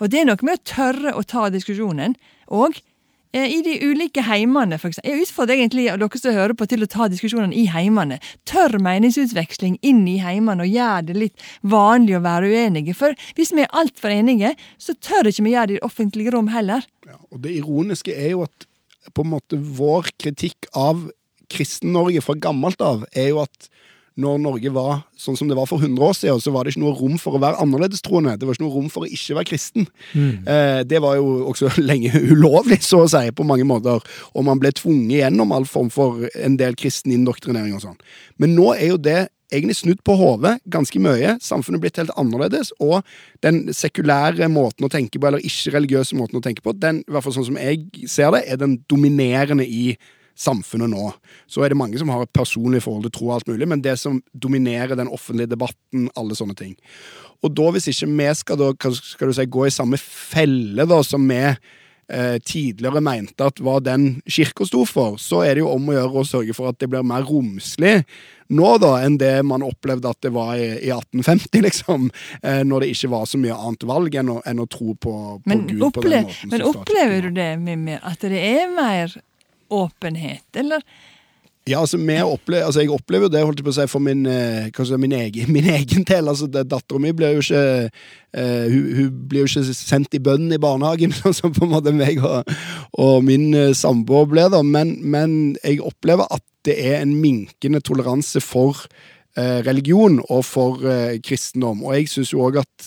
Og 0.00 0.12
det 0.12 0.20
er 0.20 0.28
noe 0.28 0.44
med 0.44 0.58
å 0.58 0.66
tørre 0.68 1.16
å 1.16 1.24
ta 1.24 1.48
diskusjonen, 1.52 2.18
og 2.52 2.76
I 3.36 3.58
de 3.60 3.74
ulike 3.84 4.22
heimene, 4.24 4.78
for 4.80 4.88
eksempel. 4.88 5.12
Jeg 5.12 5.26
utfordrer 5.26 5.58
egentlig 5.58 5.86
dere 5.90 6.20
som 6.20 6.36
hører 6.36 6.54
på, 6.56 6.68
til 6.70 6.86
å 6.86 6.88
ta 6.90 7.08
diskusjonene 7.12 7.56
i 7.56 7.66
heimene. 7.68 8.16
Tørr 8.48 8.78
meningsutveksling 8.82 9.76
inn 9.84 10.04
i 10.08 10.16
heimene, 10.22 10.64
og 10.64 10.72
gjør 10.72 11.04
det 11.10 11.18
litt 11.18 11.46
vanlig 11.66 12.16
å 12.16 12.22
være 12.24 12.48
uenige. 12.48 12.96
For 12.96 13.16
hvis 13.36 13.52
vi 13.52 13.66
er 13.66 13.76
altfor 13.76 14.14
enige, 14.14 14.54
så 14.80 14.96
tør 14.96 15.28
ikke 15.28 15.44
vi 15.44 15.52
gjøre 15.52 15.72
det 15.72 15.78
i 15.78 15.84
offentlige 15.84 16.32
rom 16.32 16.48
heller. 16.54 16.86
Ja, 17.06 17.18
og 17.28 17.42
det 17.44 17.58
ironiske 17.58 18.16
er 18.16 18.32
jo 18.32 18.46
at 18.46 18.68
på 19.14 19.22
en 19.22 19.34
måte 19.36 19.60
vår 19.60 20.10
kritikk 20.18 20.70
av 20.76 21.06
Kristen-Norge 21.52 22.24
fra 22.24 22.34
gammelt 22.42 22.80
av, 22.82 23.04
er 23.14 23.30
jo 23.34 23.44
at 23.44 23.68
når 24.16 24.38
Norge 24.40 24.72
var 24.72 25.02
sånn 25.20 25.36
som 25.36 25.48
det 25.50 25.56
var 25.58 25.68
for 25.68 25.82
100 25.82 26.00
år 26.02 26.14
siden, 26.16 26.40
så 26.40 26.52
var 26.54 26.64
det 26.64 26.72
ikke 26.72 26.82
noe 26.86 26.96
rom 26.96 27.18
for 27.20 27.36
å 27.36 27.40
være 27.42 27.60
annerledestroende. 27.60 28.36
Det 28.40 28.48
var 28.48 28.56
ikke 28.56 28.64
noe 28.64 28.76
rom 28.78 28.88
for 28.92 29.04
å 29.04 29.10
ikke 29.12 29.36
være 29.36 29.50
kristen. 29.50 29.88
Mm. 30.16 30.32
Eh, 30.48 30.80
det 30.88 31.02
var 31.04 31.18
jo 31.18 31.50
også 31.52 31.74
lenge 31.90 32.12
ulovlig, 32.32 32.80
så 32.86 33.04
å 33.04 33.10
si, 33.12 33.24
på 33.36 33.46
mange 33.48 33.68
måter. 33.68 34.00
Og 34.32 34.48
man 34.48 34.60
ble 34.62 34.72
tvunget 34.76 35.20
gjennom 35.20 35.52
all 35.52 35.68
form 35.68 35.92
for 35.92 36.24
en 36.32 36.56
del 36.60 36.78
kristen 36.80 37.12
indoktrinering 37.12 37.76
og 37.76 37.84
sånn. 37.84 37.98
Men 38.40 38.56
nå 38.56 38.72
er 38.76 38.94
jo 38.94 39.00
det 39.00 39.20
egentlig 39.52 39.76
snudd 39.78 40.00
på 40.06 40.16
hodet 40.18 40.56
ganske 40.72 41.00
mye. 41.02 41.36
Samfunnet 41.44 41.78
er 41.78 41.84
blitt 41.84 42.00
helt 42.00 42.14
annerledes, 42.18 42.72
og 42.82 43.04
den 43.44 43.66
sekulære 43.74 44.48
måten 44.52 44.88
å 44.88 44.92
tenke 44.92 45.20
på, 45.20 45.28
eller 45.28 45.44
ikke-religiøse 45.44 46.18
måten 46.18 46.40
å 46.40 46.44
tenke 46.44 46.64
på, 46.64 46.74
den, 46.80 47.04
i 47.04 47.14
hvert 47.14 47.26
fall 47.26 47.36
sånn 47.36 47.50
som 47.52 47.60
jeg 47.60 48.08
ser 48.10 48.32
det, 48.34 48.46
er 48.48 48.60
den 48.60 48.80
dominerende 48.90 49.66
i 49.66 49.92
samfunnet 50.36 50.92
nå. 50.92 51.08
Så 51.50 51.64
er 51.64 51.72
det 51.72 51.78
mange 51.80 51.98
som 52.00 52.10
har 52.12 52.24
et 52.24 52.34
personlig 52.36 52.82
forhold 52.84 53.08
til 53.08 53.14
tro 53.16 53.30
og 53.30 53.38
alt 53.38 53.50
mulig, 53.50 53.68
men 53.68 53.82
det 53.84 53.96
som 54.00 54.20
dominerer 54.32 54.98
den 54.98 55.10
offentlige 55.12 55.52
debatten, 55.54 56.10
alle 56.16 56.36
sånne 56.38 56.56
ting. 56.58 56.76
Og 57.44 57.52
da, 57.56 57.70
hvis 57.72 57.90
ikke 57.92 58.10
vi 58.12 58.28
skal, 58.36 58.60
da, 58.60 58.92
skal 58.96 59.34
si, 59.36 59.48
gå 59.50 59.66
i 59.66 59.74
samme 59.74 59.98
felle 60.00 60.86
da, 60.88 61.02
som 61.04 61.26
vi 61.28 61.42
eh, 61.42 62.38
tidligere 62.44 63.02
mente 63.04 63.44
at 63.44 63.60
var 63.64 63.84
den 63.84 64.22
kirka 64.28 64.66
sto 64.68 64.84
for, 64.88 65.20
så 65.20 65.42
er 65.44 65.56
det 65.56 65.64
jo 65.64 65.74
om 65.74 65.90
å 65.90 65.98
gjøre 65.98 66.22
å 66.22 66.28
sørge 66.28 66.56
for 66.56 66.70
at 66.70 66.80
det 66.80 66.90
blir 66.92 67.06
mer 67.06 67.26
romslig 67.28 68.00
nå 68.48 68.76
da, 68.78 68.92
enn 69.02 69.16
det 69.18 69.32
man 69.46 69.64
opplevde 69.66 70.10
at 70.10 70.20
det 70.22 70.30
var 70.34 70.52
i, 70.54 70.68
i 70.86 70.90
1850, 70.94 71.62
liksom. 71.66 72.10
Eh, 72.42 72.62
når 72.66 72.84
det 72.84 72.92
ikke 72.94 73.12
var 73.16 73.24
så 73.26 73.40
mye 73.42 73.56
annet 73.56 73.86
valg 73.90 74.18
enn 74.20 74.34
å, 74.36 74.40
enn 74.46 74.62
å 74.62 74.68
tro 74.70 74.94
på, 74.94 75.14
på 75.42 75.50
men 75.50 75.64
Gud 75.70 75.88
opple 75.88 76.04
på 76.04 76.12
den 76.12 76.28
måten. 76.28 76.52
Men 76.52 76.66
opplever 76.70 77.26
du 77.26 77.32
det, 77.40 77.50
Mimmi, 77.62 77.98
at 77.98 78.22
det 78.22 78.42
er 78.52 78.70
mer 78.70 79.16
åpenhet, 79.68 80.46
eller? 80.56 80.82
Ja, 81.66 81.80
altså, 81.80 81.98
opplever, 81.98 82.64
altså, 82.64 82.80
Jeg 82.80 82.90
opplever 82.90 83.26
jo 83.26 83.28
det 83.28 83.42
holdt 83.42 83.58
jeg 83.58 83.66
på 83.66 83.72
å 83.72 83.74
si, 83.74 83.86
for 83.90 84.02
min, 84.02 84.22
eh, 84.30 84.68
si, 84.70 84.98
min, 85.02 85.12
egen, 85.12 85.50
min 85.56 85.66
egen, 85.66 86.04
del. 86.06 86.28
altså 86.28 86.46
Dattera 86.46 87.00
mi 87.02 87.10
blir 87.12 87.34
jo 87.34 87.42
ikke 87.42 87.90
uh, 87.90 88.66
hun, 88.70 88.84
hun, 88.94 89.08
blir 89.28 89.42
jo 89.42 89.48
ikke 89.50 89.74
sendt 89.74 90.14
i 90.14 90.22
bønn 90.22 90.52
i 90.54 90.60
barnehagen, 90.62 91.14
sånn 91.20 91.34
som 91.34 91.56
på 91.56 91.64
en 91.66 91.74
måte 91.74 91.94
meg 91.96 92.22
og, 92.22 92.46
og 93.02 93.26
min 93.26 93.50
uh, 93.56 93.74
samboer 93.74 94.30
ble. 94.30 94.46
da, 94.54 94.62
men, 94.62 94.94
men, 95.02 95.56
jeg 95.64 95.82
opplever 95.82 96.30
at 96.30 96.44
det 96.66 96.78
er 96.86 97.00
en 97.00 97.18
minkende 97.18 97.82
toleranse 97.82 98.42
for 98.42 98.86
religion 99.36 100.16
og 100.32 100.40
for 100.48 100.80
kristendom. 101.22 101.82
Og 101.84 101.92
jeg 101.92 102.08
syns 102.08 102.30
jo 102.32 102.40
òg 102.46 102.56
at 102.62 102.86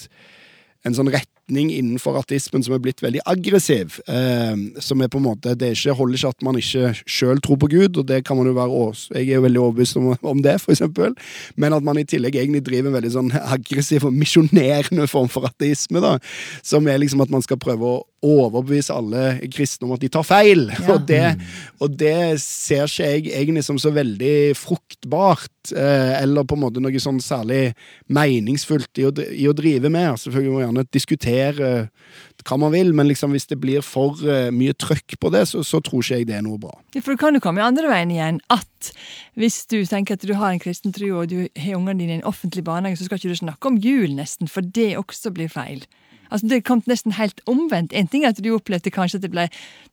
en 0.83 0.95
sånn 0.97 1.11
rett 1.13 1.29
retning 1.49 1.71
innenfor 1.73 2.17
ateismen 2.19 2.63
som 2.63 2.73
er 2.73 2.81
blitt 2.81 3.01
veldig 3.01 3.21
aggressiv. 3.25 3.99
Eh, 4.07 4.55
som 4.79 5.01
er 5.01 5.09
på 5.09 5.17
en 5.17 5.25
måte, 5.25 5.55
Det 5.55 5.71
ikke, 5.71 5.93
holder 5.93 6.15
ikke 6.15 6.29
at 6.29 6.43
man 6.43 6.55
ikke 6.55 6.93
sjøl 7.05 7.41
tror 7.41 7.57
på 7.57 7.69
Gud, 7.69 7.97
og 7.97 8.07
det 8.07 8.25
kan 8.25 8.37
man 8.37 8.47
jo 8.47 8.53
være 8.53 8.95
Jeg 9.13 9.29
er 9.29 9.35
jo 9.35 9.41
veldig 9.41 9.59
overbevist 9.59 9.97
om, 9.97 10.15
om 10.23 10.41
det, 10.41 10.61
for 10.61 10.71
eksempel. 10.71 11.15
Men 11.55 11.73
at 11.73 11.83
man 11.83 11.97
i 11.97 12.03
tillegg 12.03 12.35
egentlig 12.35 12.63
driver 12.63 12.89
en 12.89 12.95
veldig 12.95 13.11
sånn 13.11 13.31
aggressiv 13.31 14.05
og 14.05 14.13
misjonerende 14.13 15.07
form 15.07 15.27
for 15.27 15.45
ateisme. 15.45 15.99
da, 15.99 16.19
Som 16.63 16.87
er 16.87 16.97
liksom 16.97 17.21
at 17.21 17.29
man 17.29 17.41
skal 17.41 17.57
prøve 17.57 17.81
å 17.83 18.05
overbevise 18.25 18.93
alle 18.93 19.23
kristne 19.53 19.87
om 19.87 19.95
at 19.95 20.03
de 20.03 20.09
tar 20.11 20.25
feil. 20.27 20.67
Ja. 20.73 20.95
Og, 20.95 21.05
det, 21.07 21.23
og, 21.79 21.95
det, 21.99 22.39
ser 22.43 22.87
ikke 22.87 23.07
jeg 23.07 23.25
egentlig 23.31 23.63
som 23.67 23.79
så 23.81 23.91
veldig 23.95 24.55
fruktbart, 24.59 25.73
eh, 25.75 26.15
eller 26.21 26.47
på 26.47 26.57
en 26.57 26.63
måte 26.65 26.83
noe 26.83 27.01
sånn 27.01 27.21
særlig 27.23 27.73
meningsfullt 28.11 29.01
i 29.01 29.07
å, 29.07 29.13
i 29.15 29.47
å 29.49 29.55
drive 29.55 29.91
med. 29.93 30.17
Selvfølgelig 30.19 30.53
må 30.53 30.59
man 30.59 30.67
gjerne 30.67 30.87
diskutere 30.95 31.71
hva 32.47 32.57
man 32.61 32.71
vil, 32.73 32.93
men 32.95 33.09
liksom 33.09 33.33
hvis 33.35 33.49
det 33.51 33.59
blir 33.59 33.83
for 33.85 34.19
uh, 34.23 34.47
mye 34.55 34.73
trøkk 34.79 35.17
på 35.19 35.31
det, 35.33 35.43
så, 35.51 35.63
så, 35.67 35.81
tror 35.83 36.03
ikke 36.03 36.21
jeg 36.21 36.29
det 36.29 36.37
er 36.37 36.45
noe 36.45 36.59
bra. 36.61 36.71
Ja, 36.95 37.03
for 37.03 37.13
det 37.13 37.21
kan 37.21 37.35
jo 37.35 37.43
komme 37.43 37.61
i 37.61 37.67
andre 37.67 37.91
veien 37.91 38.13
igjen, 38.15 38.39
at 38.53 38.91
hvis 39.39 39.61
du 39.69 39.81
tenker 39.87 40.15
at 40.15 40.23
du 40.25 40.33
har 40.39 40.53
en 40.53 40.61
kristen 40.63 40.95
tro, 40.95 41.11
og 41.19 41.31
du 41.31 41.49
har 41.59 41.77
ungene 41.77 41.99
dine 41.99 42.15
i 42.15 42.19
en 42.21 42.27
offentlig 42.29 42.63
barnehage, 42.67 43.01
så 43.01 43.09
skal 43.09 43.19
ikke 43.19 43.35
du 43.35 43.41
snakke 43.41 43.71
om 43.71 43.79
jul, 43.83 44.13
nesten, 44.15 44.51
for 44.51 44.63
det 44.63 44.93
også 44.99 45.33
blir 45.35 45.51
feil. 45.51 45.83
Altså, 46.29 46.47
Det 46.47 46.63
kom 46.65 46.83
nesten 46.85 47.15
helt 47.17 47.41
omvendt. 47.49 47.93
En 47.93 48.07
ting 48.07 48.23
er 48.23 48.33
at 48.33 48.43
du 48.43 48.53
opplevde 48.55 48.91
kanskje 48.93 49.19
at 49.19 49.25
det 49.25 49.31
ble 49.33 49.47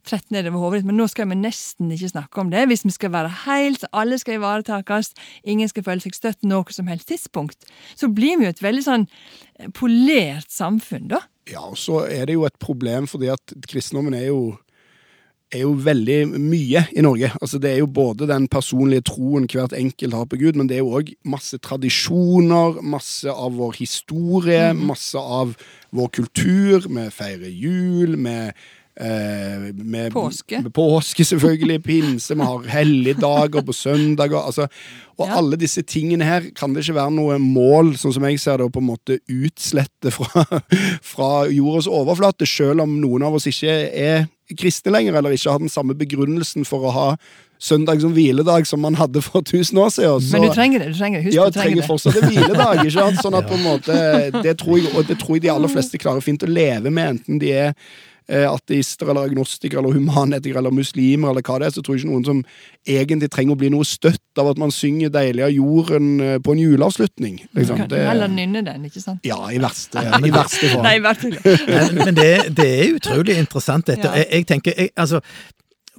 trett 0.06 0.26
nedover 0.30 0.62
hodet 0.62 0.84
men 0.86 0.96
nå 0.96 1.08
skal 1.10 1.28
vi 1.30 1.38
nesten 1.38 1.90
ikke 1.92 2.12
snakke 2.12 2.40
om 2.40 2.50
det. 2.50 2.66
Hvis 2.70 2.84
vi 2.84 2.94
skal 2.94 3.12
være 3.12 3.32
helt, 3.46 3.80
så 3.80 3.90
alle 3.92 4.18
skal 4.18 4.38
ivaretakes, 4.38 5.14
ingen 5.44 5.68
skal 5.68 5.86
føle 5.86 6.04
seg 6.04 6.14
støtt 6.14 6.46
noe 6.46 6.64
som 6.70 6.86
helst 6.90 7.08
tidspunkt, 7.08 7.66
så 7.96 8.08
blir 8.12 8.38
vi 8.38 8.46
jo 8.46 8.52
et 8.54 8.62
veldig 8.62 8.84
sånn 8.84 9.08
eh, 9.58 9.70
polert 9.74 10.52
samfunn, 10.52 11.08
da. 11.10 11.24
Ja, 11.46 11.62
og 11.62 11.78
så 11.78 12.02
er 12.10 12.26
det 12.26 12.34
jo 12.34 12.46
et 12.46 12.56
problem 12.58 13.06
fordi 13.06 13.30
at 13.30 13.54
kristendommen 13.70 14.16
er 14.18 14.30
jo 14.30 14.56
er 15.54 15.62
jo 15.62 15.74
veldig 15.78 16.18
mye 16.42 16.82
i 16.96 17.04
Norge. 17.04 17.30
Altså 17.40 17.58
Det 17.62 17.70
er 17.70 17.78
jo 17.78 17.86
både 17.86 18.28
den 18.28 18.48
personlige 18.48 19.06
troen 19.12 19.46
hvert 19.50 19.76
enkelt 19.76 20.14
har 20.14 20.26
på 20.26 20.40
Gud, 20.40 20.56
men 20.56 20.68
det 20.68 20.78
er 20.78 20.84
jo 20.84 20.96
òg 20.98 21.12
masse 21.24 21.58
tradisjoner, 21.62 22.80
masse 22.82 23.30
av 23.30 23.54
vår 23.58 23.76
historie, 23.78 24.72
mm. 24.72 24.82
masse 24.90 25.18
av 25.18 25.54
vår 25.94 26.10
kultur. 26.20 26.88
Vi 26.88 27.06
feirer 27.14 27.52
jul. 27.52 28.16
med 28.16 28.52
Eh, 29.00 29.74
med, 29.74 30.12
påske. 30.12 30.62
Med 30.62 30.72
påske, 30.72 31.24
selvfølgelig. 31.24 31.82
Pinse. 31.82 32.34
Vi 32.34 32.40
har 32.40 32.68
helligdager 32.68 33.60
på 33.62 33.72
søndager. 33.72 34.38
Altså, 34.38 34.66
og 35.18 35.26
ja. 35.28 35.36
alle 35.36 35.56
disse 35.56 35.82
tingene 35.82 36.24
her 36.24 36.48
kan 36.56 36.72
det 36.72 36.80
ikke 36.80 36.96
være 36.96 37.12
noe 37.12 37.36
mål, 37.38 37.92
sånn 38.00 38.14
som 38.16 38.24
jeg 38.24 38.40
ser 38.40 38.56
det, 38.56 38.70
å 38.70 38.72
på 38.72 38.80
en 38.80 38.88
måte 38.88 39.18
utslette 39.28 40.12
fra, 40.16 40.46
fra 41.12 41.28
jordas 41.52 41.90
overflate, 41.92 42.48
selv 42.48 42.86
om 42.86 42.96
noen 43.02 43.26
av 43.28 43.36
oss 43.36 43.48
ikke 43.52 43.76
er 43.92 44.24
kristne 44.54 44.92
lenger, 44.94 45.16
eller 45.18 45.34
ikke 45.34 45.50
har 45.50 45.62
den 45.62 45.72
samme 45.72 45.96
begrunnelsen 45.98 46.66
for 46.68 46.86
å 46.86 46.94
ha 46.94 47.06
søndag 47.58 48.00
som 48.00 48.12
hviledag 48.12 48.66
som 48.68 48.82
man 48.84 48.94
hadde 48.94 49.22
for 49.24 49.40
1000 49.40 49.78
år 49.80 49.88
siden. 49.94 50.20
Så, 50.20 50.32
Men 50.36 50.48
du 50.48 50.54
trenger 50.54 50.82
det? 50.84 50.88
du 50.92 50.98
trenger 50.98 51.18
det, 51.18 51.24
Husk, 51.26 51.36
ja, 51.36 51.46
du 51.46 51.56
trenger, 51.56 51.70
trenger 51.70 51.88
fortsatt 51.88 52.18
en 52.20 52.28
hviledag. 52.30 52.82
ikke 52.84 52.96
sant? 52.98 53.22
Sånn 53.24 53.38
at 53.38 53.48
på 53.50 53.56
en 53.56 53.64
måte, 53.64 53.96
det 54.44 54.58
tror, 54.60 54.78
jeg, 54.78 54.92
og 54.94 55.08
det 55.08 55.18
tror 55.22 55.38
jeg 55.38 55.46
de 55.46 55.54
aller 55.54 55.72
fleste 55.72 56.00
klarer 56.02 56.24
fint 56.24 56.44
å 56.44 56.50
leve 56.50 56.92
med, 56.92 57.16
enten 57.16 57.40
de 57.42 57.54
er 57.56 57.72
ateister 58.26 59.10
eller 59.10 59.28
agnostikere 59.30 59.78
eller 59.82 59.94
humanetikere 59.94 60.58
eller 60.58 60.74
muslimer 60.74 61.30
eller 61.30 61.44
hva 61.46 61.58
det 61.60 61.68
er, 61.68 61.74
så 61.76 61.82
tror 61.84 61.94
jeg 61.94 62.04
ikke 62.04 62.12
noen 62.12 62.26
som 62.26 62.40
egentlig 62.86 63.30
trenger 63.30 63.54
å 63.54 63.60
bli 63.60 63.70
noe 63.74 63.86
støtt 63.86 64.40
av 64.40 64.50
at 64.50 64.58
man 64.58 64.72
synger 64.74 65.12
'Deilig 65.14 65.44
av 65.46 65.52
jorden' 65.54 66.20
eh, 66.20 66.38
på 66.42 66.52
en 66.52 66.62
juleavslutning. 66.62 67.38
Liksom. 67.54 67.84
Du 67.86 67.94
kan 67.94 68.08
heller 68.10 68.32
nynne 68.32 68.64
den, 68.66 68.88
ikke 68.88 69.02
sant? 69.02 69.20
Ja, 69.26 69.38
i 69.50 69.60
verste, 69.62 70.02
i 70.02 70.32
verste 70.34 70.72
fall. 70.72 70.82
Nei, 70.88 70.96
i 70.98 71.04
verste 71.04 71.32
fall. 71.36 71.60
men, 71.68 72.00
men 72.04 72.18
det, 72.18 72.32
det, 72.56 72.66
er 72.66 72.96
utrolig 72.96 73.38
interessant, 73.38 73.86
dette. 73.86 74.08
Ja. 74.08 74.24
Jeg, 74.24 74.32
jeg, 74.32 74.48
tenker, 74.50 74.74
jeg, 74.76 74.90
altså 74.96 75.22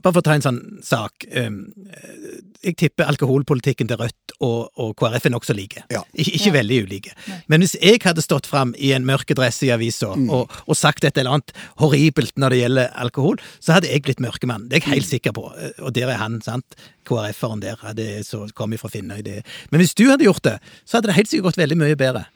bare 0.04 0.14
for 0.14 0.22
å 0.22 0.26
ta 0.26 0.36
en 0.38 0.46
sånn 0.46 0.60
sak. 0.86 1.26
Jeg 1.28 2.76
tipper 2.80 3.10
alkoholpolitikken 3.10 3.90
til 3.90 4.00
Rødt 4.00 4.36
og, 4.44 4.70
og 4.78 4.94
KrF 5.00 5.28
er 5.30 5.34
nokså 5.34 5.56
like. 5.58 5.84
Ja. 5.94 6.04
Ik 6.14 6.30
ikke 6.36 6.52
ja. 6.52 6.56
veldig 6.58 6.80
ulike. 6.86 7.14
Nei. 7.28 7.40
Men 7.52 7.64
hvis 7.64 7.76
jeg 7.80 8.02
hadde 8.04 8.24
stått 8.26 8.50
fram 8.50 8.74
i 8.78 8.92
en 8.96 9.08
mørk 9.08 9.34
dress 9.38 9.60
i 9.66 9.72
avisa 9.74 10.14
mm. 10.14 10.28
og, 10.34 10.54
og, 10.66 10.78
sagt 10.78 11.08
et 11.08 11.18
eller 11.18 11.40
annet 11.40 11.56
horribelt 11.82 12.36
når 12.38 12.54
det 12.54 12.62
gjelder 12.62 12.94
alkohol, 13.06 13.42
så 13.60 13.78
hadde 13.78 13.90
jeg 13.92 14.06
blitt 14.06 14.22
mørkemann. 14.24 14.68
Det 14.70 14.80
er 14.80 14.86
jeg 14.86 14.98
helt 14.98 15.08
mm. 15.08 15.14
sikker 15.16 15.38
på. 15.38 15.48
Og 15.82 15.92
der 15.98 16.14
er 16.14 16.22
han, 16.22 16.40
sant. 16.46 16.78
KrF-eren 17.08 17.64
der 17.64 17.82
hadde 17.82 18.08
så 18.28 18.46
kommet 18.56 18.82
fra 18.82 18.92
Finnøy. 18.92 19.24
Men 19.72 19.82
hvis 19.82 19.96
du 19.98 20.08
hadde 20.12 20.28
gjort 20.28 20.46
det, 20.46 20.58
så 20.86 20.98
hadde 20.98 21.12
det 21.12 21.18
helt 21.18 21.32
sikkert 21.32 21.54
gått 21.54 21.62
veldig 21.64 21.80
mye 21.80 22.00
bedre. 22.00 22.28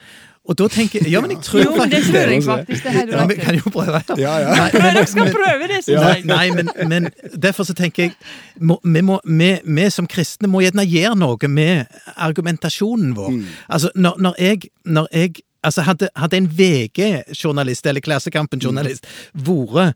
Og 0.50 0.58
da 0.58 0.68
tenker 0.68 1.04
jeg 1.04 1.12
Ja, 1.12 1.22
men 1.22 1.32
jeg 1.36 1.44
tror 1.46 1.62
jo, 1.62 1.74
faktisk 1.78 2.14
det. 2.14 2.24
tror 2.24 2.32
jeg 2.32 2.44
faktisk. 2.44 2.84
Det 2.84 3.14
ja, 3.14 3.26
vi 3.28 3.36
kan 3.36 3.56
jo 3.56 3.70
prøve. 3.70 4.02
Ja, 4.18 4.38
ja. 4.42 4.56
Nei, 4.56 4.70
men, 4.74 4.96
dere 4.96 5.06
skal 5.08 5.30
prøve 5.30 5.68
det, 5.70 5.84
syns 5.86 6.02
jeg. 6.02 6.24
Nei, 6.26 6.50
men, 6.56 6.70
men, 6.90 7.10
derfor 7.44 7.64
så 7.64 7.76
tenker 7.78 8.04
jeg 8.04 8.16
må, 8.58 8.80
vi, 8.84 9.02
må, 9.02 9.20
vi, 9.26 9.52
vi, 9.64 9.90
som 9.90 10.08
kristne 10.10 10.50
må 10.50 10.64
gjerne 10.66 10.86
gjøre 10.88 11.14
noe 11.20 11.52
med 11.52 11.86
argumentasjonen 12.18 13.14
vår. 13.18 13.30
Mm. 13.38 13.46
Altså, 13.70 13.94
når, 13.96 14.18
når, 14.18 14.42
jeg, 14.42 14.72
når 14.86 15.08
jeg 15.14 15.46
altså 15.64 15.86
hadde, 15.86 16.10
hadde 16.16 16.38
en 16.38 16.50
VG-journalist, 16.58 17.86
eller 17.86 18.02
Klassekampen-journalist, 18.02 19.06
mm. 19.34 19.46
vært 19.46 19.96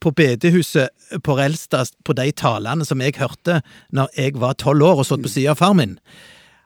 på 0.00 0.10
bedehuset 0.10 0.88
på 1.24 1.36
Relstad 1.36 1.92
på 2.04 2.14
de 2.16 2.30
talene 2.32 2.86
som 2.86 3.00
jeg 3.02 3.18
hørte 3.18 3.60
når 3.90 4.12
jeg 4.16 4.38
var 4.40 4.54
tolv 4.54 4.86
år 4.86 5.02
og 5.02 5.08
satt 5.08 5.24
på 5.24 5.32
sida 5.32 5.52
av 5.52 5.58
far 5.58 5.74
min 5.74 5.96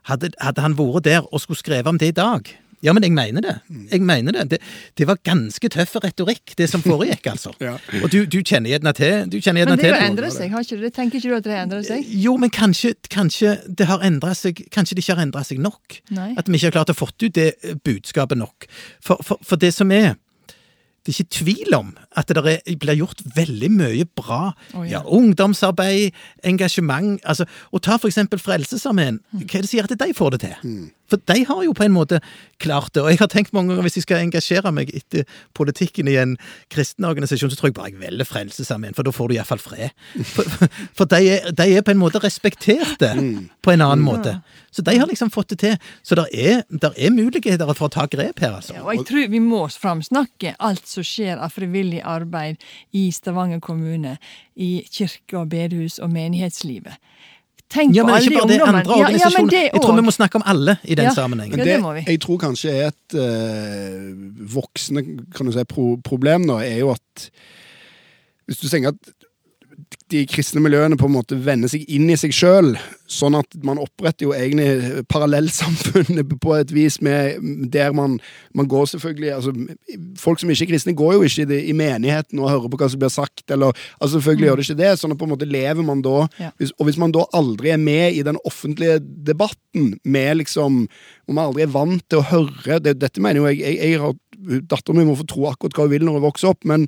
hadde, 0.07 0.31
hadde 0.41 0.63
han 0.63 0.77
vært 0.79 1.07
der 1.07 1.25
og 1.25 1.41
skulle 1.41 1.59
skrevet 1.59 1.91
om 1.91 1.99
det 1.99 2.13
i 2.13 2.17
dag 2.17 2.51
ja, 2.87 2.95
men 2.95 3.07
jeg 3.07 3.15
mener 3.17 3.43
det. 3.45 3.55
Jeg 3.91 4.03
mener 4.07 4.37
det. 4.37 4.45
Det, 4.51 4.59
det 4.99 5.07
var 5.09 5.19
ganske 5.27 5.71
tøff 5.75 5.97
retorikk, 6.05 6.55
det 6.59 6.69
som 6.71 6.85
foregikk, 6.85 7.27
altså. 7.33 7.53
ja. 7.67 7.77
Og 8.03 8.11
du, 8.13 8.21
du 8.31 8.39
kjenner 8.43 8.73
gjerne 8.73 8.93
til 8.97 9.31
du 9.33 9.39
kjenner 9.41 9.73
Men 9.73 9.81
det 9.81 9.91
har 9.91 10.05
endret 10.07 10.37
seg, 10.37 10.53
har 10.55 10.67
ikke 10.67 10.79
det? 10.85 10.93
Tenker 10.97 11.21
ikke 11.21 11.33
du 11.33 11.39
at 11.41 11.47
det 11.47 11.57
har 11.57 11.65
endret 11.67 11.89
seg? 11.89 12.13
Jo, 12.27 12.37
men 12.41 12.53
kanskje, 12.55 12.95
kanskje 13.13 13.57
det 13.67 13.89
har 13.91 14.05
endret 14.07 14.39
seg 14.39 14.63
Kanskje 14.73 14.97
det 14.97 15.05
ikke 15.05 15.17
har 15.19 15.27
endra 15.27 15.43
seg 15.47 15.59
nok. 15.63 15.99
Nei. 16.15 16.31
At 16.39 16.49
vi 16.49 16.59
ikke 16.59 16.71
har 16.71 16.79
klart 16.81 16.93
å 16.93 16.97
få 16.97 17.11
ut 17.11 17.35
det 17.35 17.51
budskapet 17.87 18.39
nok. 18.39 18.69
For, 19.05 19.21
for, 19.25 19.43
for 19.45 19.61
det 19.61 19.73
som 19.75 19.93
er 19.95 20.15
det 21.07 21.13
er 21.13 21.23
ikke 21.23 21.37
tvil 21.39 21.75
om 21.77 21.93
at 22.19 22.27
det 22.35 22.43
blir 22.83 22.97
gjort 22.99 23.21
veldig 23.37 23.69
mye 23.71 24.07
bra. 24.19 24.57
Oh, 24.75 24.83
ja. 24.83 24.97
Ja, 24.97 25.01
ungdomsarbeid, 25.07 26.11
engasjement. 26.43 27.21
Altså, 27.23 27.47
og 27.71 27.85
ta 27.87 27.95
for 27.95 28.11
eksempel 28.11 28.43
Frelsesarmeen. 28.43 29.21
Hva 29.31 29.45
er 29.47 29.63
det 29.63 29.71
som 29.71 29.79
gjør 29.79 29.93
at 29.93 30.01
de 30.03 30.17
får 30.19 30.35
det 30.35 30.41
til? 30.43 30.57
Mm. 30.65 30.89
For 31.11 31.23
de 31.31 31.45
har 31.49 31.63
jo 31.65 31.75
på 31.77 31.87
en 31.87 31.95
måte 31.95 32.21
klart 32.63 32.95
det. 32.95 33.03
Og 33.05 33.11
jeg 33.13 33.21
har 33.21 33.31
tenkt 33.33 33.55
mange 33.57 33.73
ganger 33.73 33.87
hvis 33.87 33.99
jeg 34.01 34.07
skal 34.07 34.25
engasjere 34.25 34.73
meg 34.75 34.91
etter 34.97 35.27
politikken 35.57 36.11
i 36.11 36.17
en 36.21 36.37
kristen 36.73 37.07
organisasjon, 37.09 37.53
så 37.53 37.59
tror 37.59 37.71
jeg 37.71 37.79
bare 37.79 37.93
jeg 37.93 38.01
velger 38.01 38.29
Frelsesarmeen, 38.29 38.97
for 38.97 39.07
da 39.07 39.15
får 39.15 39.31
du 39.31 39.37
iallfall 39.37 39.63
fred. 39.63 39.95
For, 40.37 40.69
for 40.97 41.11
de, 41.11 41.21
er, 41.37 41.51
de, 41.51 41.69
er, 41.77 41.85
på 41.87 41.95
en 41.95 42.01
måte 42.01 42.23
respekterte 42.23 43.13
mm. 43.19 43.49
på 43.65 43.75
en 43.75 43.85
annen 43.85 44.05
måte. 44.05 44.39
Så 44.75 44.85
de 44.87 44.97
har 44.99 45.09
liksom 45.09 45.31
fått 45.33 45.55
det 45.55 45.61
til. 45.63 45.77
Så 46.03 46.19
det 46.19 46.27
er, 46.33 46.65
er, 46.91 47.15
muligheter 47.15 47.71
for 47.73 47.89
å 47.89 47.93
ta 47.93 48.07
grep 48.11 48.43
her, 48.43 48.59
altså. 48.59 48.77
Ja, 48.77 48.85
og 48.85 48.97
jeg 48.97 49.07
tror 49.09 49.31
vi 49.33 49.43
må 49.43 49.63
framsnakke 49.73 50.57
alt 50.59 50.89
som 50.89 51.07
skjer 51.07 51.41
av 51.41 51.55
frivillig 51.55 52.03
arbeid 52.05 52.61
i 52.97 53.09
Stavanger 53.15 53.63
kommune, 53.65 54.17
i 54.57 54.81
kirke 54.93 55.41
og 55.41 55.51
bedehus 55.53 56.01
og 56.03 56.13
menighetslivet. 56.13 56.97
Tenk 57.73 57.97
ja, 57.97 58.05
men 58.07 58.23
ikke 58.23 58.39
bare 58.39 58.49
det, 58.53 58.61
andre 58.63 58.95
organisasjoner. 58.95 59.53
Ja, 59.53 59.61
ja, 59.65 59.71
jeg 59.75 59.83
tror 59.83 59.97
vi 59.97 60.05
må 60.07 60.13
snakke 60.15 60.39
om 60.39 60.45
alle 60.47 60.77
i 60.85 60.95
den 60.95 61.09
ja, 61.09 61.15
sammenhengen. 61.17 61.59
Men 61.59 61.67
det, 61.67 62.05
jeg 62.07 62.21
tror 62.23 62.39
kanskje 62.39 62.71
er 62.71 62.93
et 62.93 63.17
uh, 63.19 64.13
voksende 64.55 65.03
kan 65.35 65.49
du 65.49 65.55
si, 65.55 65.65
pro 65.67 65.97
problem 66.07 66.47
nå, 66.47 66.61
er 66.63 66.79
jo 66.85 66.93
at 66.95 67.29
hvis 68.47 68.63
du 68.63 68.69
tenker 68.71 68.95
at 68.95 69.15
de 70.11 70.23
kristne 70.31 70.63
miljøene 70.63 70.99
på 70.99 71.09
en 71.09 71.17
måte 71.17 71.39
vender 71.43 71.71
seg 71.71 71.83
inn 71.93 72.07
i 72.11 72.19
seg 72.19 72.35
sjøl. 72.35 72.77
Sånn 73.07 73.37
at 73.39 73.55
man 73.63 73.79
oppretter 73.79 74.27
jo 74.27 74.33
egne 74.35 75.03
parallellsamfunn 75.11 76.19
på 76.45 76.55
et 76.57 76.73
vis 76.75 76.99
med, 77.05 77.39
der 77.71 77.95
man, 77.95 78.17
man, 78.57 78.67
går 78.67 78.89
selvfølgelig 78.91 79.33
altså, 79.37 79.55
Folk 80.19 80.43
som 80.43 80.51
ikke 80.51 80.67
er 80.67 80.71
kristne, 80.73 80.97
går 80.97 81.15
jo 81.15 81.29
ikke 81.29 81.61
i, 81.61 81.75
menigheten 81.77 82.41
og 82.43 82.51
hører 82.51 82.73
på 82.73 82.81
hva 82.81 82.91
som 82.91 83.03
blir 83.03 83.13
sagt. 83.13 83.45
Eller, 83.55 83.77
altså 84.01 84.17
Selvfølgelig 84.17 84.43
mm. 84.43 84.49
gjør 84.49 84.61
det 84.61 84.67
ikke 84.67 84.81
det. 84.83 84.93
sånn 84.99 85.15
at 85.15 85.21
på 85.21 85.29
en 85.29 85.35
måte 85.37 85.51
lever 85.51 85.87
man 85.87 86.03
da 86.05 86.19
ja. 86.41 86.51
hvis, 86.59 86.75
Og 86.81 86.91
hvis 86.91 87.01
man 87.01 87.15
da 87.15 87.27
aldri 87.37 87.73
er 87.75 87.81
med 87.83 88.19
i 88.19 88.25
den 88.27 88.41
offentlige 88.49 88.99
debatten, 89.01 89.95
med 90.05 90.43
liksom 90.43 90.87
Om 91.29 91.35
man 91.37 91.51
aldri 91.51 91.67
er 91.67 91.75
vant 91.75 92.03
til 92.11 92.23
å 92.23 92.29
høre 92.31 92.81
det, 92.83 92.99
Dette 93.03 93.23
mener 93.23 93.43
jo 93.43 93.51
jeg, 93.51 93.63
jeg, 93.63 93.93
jeg 93.93 94.03
har 94.03 94.17
Datteren 94.47 95.01
min 95.01 95.09
må 95.09 95.17
få 95.19 95.25
tro 95.29 95.47
akkurat 95.49 95.77
hva 95.77 95.87
hun 95.87 95.93
vil 95.95 96.05
når 96.07 96.19
hun 96.19 96.27
vokser 96.27 96.51
opp, 96.53 96.67
men 96.69 96.85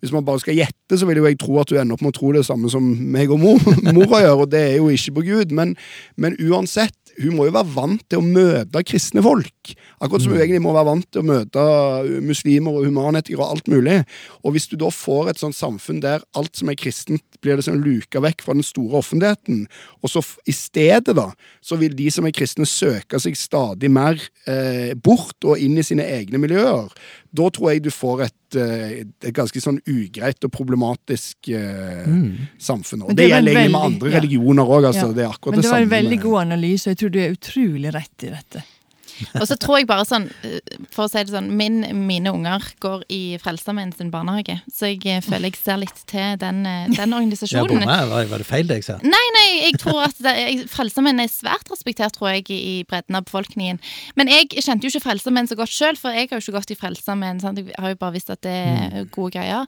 hvis 0.00 0.12
man 0.12 0.24
bare 0.26 0.40
skal 0.42 0.56
gjette, 0.58 0.98
så 0.98 1.06
vil 1.08 1.20
jo 1.20 1.26
jeg 1.28 1.38
tro 1.40 1.58
at 1.60 1.70
hun 1.72 1.80
ender 1.80 1.96
opp 1.96 2.04
med 2.04 2.12
å 2.12 2.16
tro 2.18 2.32
det 2.36 2.44
samme 2.46 2.70
som 2.72 2.84
meg 2.84 3.32
og 3.32 3.40
mor, 3.42 3.62
mora 3.96 4.22
gjør, 4.24 4.44
og 4.44 4.50
det 4.52 4.62
er 4.62 4.74
jo 4.78 4.88
ikke 4.92 5.16
på 5.18 5.26
Gud. 5.28 5.54
Men, 5.56 5.74
men 6.20 6.36
uansett, 6.42 6.96
hun 7.16 7.36
må 7.38 7.46
jo 7.48 7.54
være 7.56 7.72
vant 7.72 8.02
til 8.10 8.20
å 8.20 8.24
møte 8.26 8.82
kristne 8.84 9.22
folk. 9.24 9.72
Akkurat 10.04 10.22
som 10.22 10.34
hun 10.34 10.36
mm. 10.36 10.42
egentlig 10.44 10.64
må 10.66 10.74
være 10.76 10.88
vant 10.90 11.08
til 11.08 11.22
å 11.22 11.28
møte 11.30 11.64
muslimer 12.26 12.76
og 12.76 12.88
humanetikere 12.88 13.40
og 13.40 13.54
alt 13.54 13.70
mulig. 13.72 13.96
Og 14.44 14.56
hvis 14.56 14.68
du 14.68 14.76
da 14.80 14.90
får 14.92 15.32
et 15.32 15.40
sånt 15.40 15.56
samfunn 15.56 16.02
der 16.04 16.24
alt 16.36 16.60
som 16.60 16.70
er 16.72 16.78
kristent, 16.78 17.24
blir 17.40 17.58
liksom 17.58 17.80
luka 17.84 18.20
vekk 18.24 18.44
fra 18.44 18.56
den 18.56 18.66
store 18.66 19.00
offentligheten, 19.00 19.64
og 20.02 20.12
så 20.12 20.22
i 20.48 20.54
stedet, 20.56 21.16
da, 21.16 21.30
så 21.64 21.78
vil 21.80 21.96
de 21.96 22.10
som 22.12 22.26
er 22.28 22.34
kristne, 22.36 22.68
søke 22.68 23.20
seg 23.22 23.36
stadig 23.38 23.90
mer 23.92 24.20
eh, 24.48 24.92
bort 24.96 25.46
og 25.46 25.60
inn 25.62 25.78
i 25.78 25.86
sine 25.86 26.04
egne 26.16 26.40
miljøer. 26.42 26.92
Da 27.30 27.48
tror 27.50 27.72
jeg 27.72 27.82
du 27.86 27.90
får 27.94 28.22
et, 28.26 28.58
eh, 28.60 28.94
et 29.02 29.34
ganske 29.34 29.60
sånn 29.62 29.80
ugreit 29.90 30.46
og 30.46 30.52
problematisk 30.54 31.50
eh, 31.50 32.06
mm. 32.06 32.30
samfunn. 32.62 33.06
Og 33.06 33.12
det, 33.12 33.18
det 33.22 33.28
gjelder 33.30 33.52
egentlig 33.52 33.74
med 33.74 33.88
andre 33.90 34.12
ja. 34.12 34.16
religioner 34.20 34.72
òg. 34.78 34.88
Altså, 34.92 35.08
ja. 35.10 35.16
Det 35.16 35.26
er 35.26 35.34
akkurat 35.34 35.56
Men 35.56 35.62
det, 35.62 35.66
det 35.66 35.74
var 35.74 35.86
en 35.86 35.94
veldig 35.96 36.20
god 36.26 36.40
analyse, 36.44 36.86
og 36.86 36.94
jeg 36.94 37.02
tror 37.02 37.14
du 37.14 37.20
er 37.22 37.36
utrolig 37.36 37.94
rett 37.96 38.26
i 38.28 38.32
dette. 38.32 38.64
Og 39.40 39.46
så 39.48 39.56
tror 39.60 39.80
jeg 39.80 39.88
bare 39.88 40.06
sånn, 40.08 40.28
eh, 40.46 40.58
for 40.92 41.06
å 41.06 41.10
si 41.10 41.22
det 41.22 41.34
sånn, 41.34 41.50
min, 41.58 41.80
mine 42.06 42.32
unger 42.34 42.64
går 42.82 43.06
i 43.12 43.20
Frelsesarmeen 43.42 43.92
sin 43.96 44.12
barnehage, 44.12 44.58
så 44.72 44.90
jeg 44.92 45.02
eh, 45.08 45.22
føler 45.24 45.50
jeg 45.50 45.60
ser 45.60 45.80
litt 45.82 46.02
til 46.10 46.36
den, 46.40 46.62
eh, 46.68 46.88
den 46.94 47.16
organisasjonen. 47.16 47.84
Ja, 47.86 48.02
var, 48.10 48.28
var 48.30 48.42
det 48.42 48.48
feil 48.48 48.68
det 48.68 48.80
jeg 48.80 48.88
sa? 48.88 48.98
Nei, 49.04 49.24
nei, 49.38 49.46
jeg 49.68 49.80
tror 49.82 50.04
at 50.06 50.20
Frelsesarmeen 50.72 51.22
er 51.22 51.32
svært 51.32 51.70
respektert, 51.72 52.16
tror 52.16 52.34
jeg, 52.34 52.46
i 52.52 52.76
bredden 52.88 53.18
av 53.18 53.26
befolkningen. 53.28 53.80
Men 54.18 54.32
jeg 54.32 54.50
kjente 54.56 54.86
jo 54.86 54.92
ikke 54.92 55.06
Frelsesarmeen 55.08 55.50
så 55.50 55.58
godt 55.58 55.74
sjøl, 55.74 56.00
for 56.00 56.14
jeg 56.14 56.30
har 56.30 56.40
jo 56.40 56.44
ikke 56.44 56.58
gått 56.58 56.74
i 56.74 56.78
Frelsesarmeen. 56.80 57.42
Jeg 57.46 57.76
har 57.80 57.94
jo 57.94 58.00
bare 58.00 58.16
visst 58.16 58.32
at 58.32 58.42
det 58.46 58.54
er 58.56 58.98
mm. 59.06 59.10
gode 59.14 59.36
greier. 59.36 59.66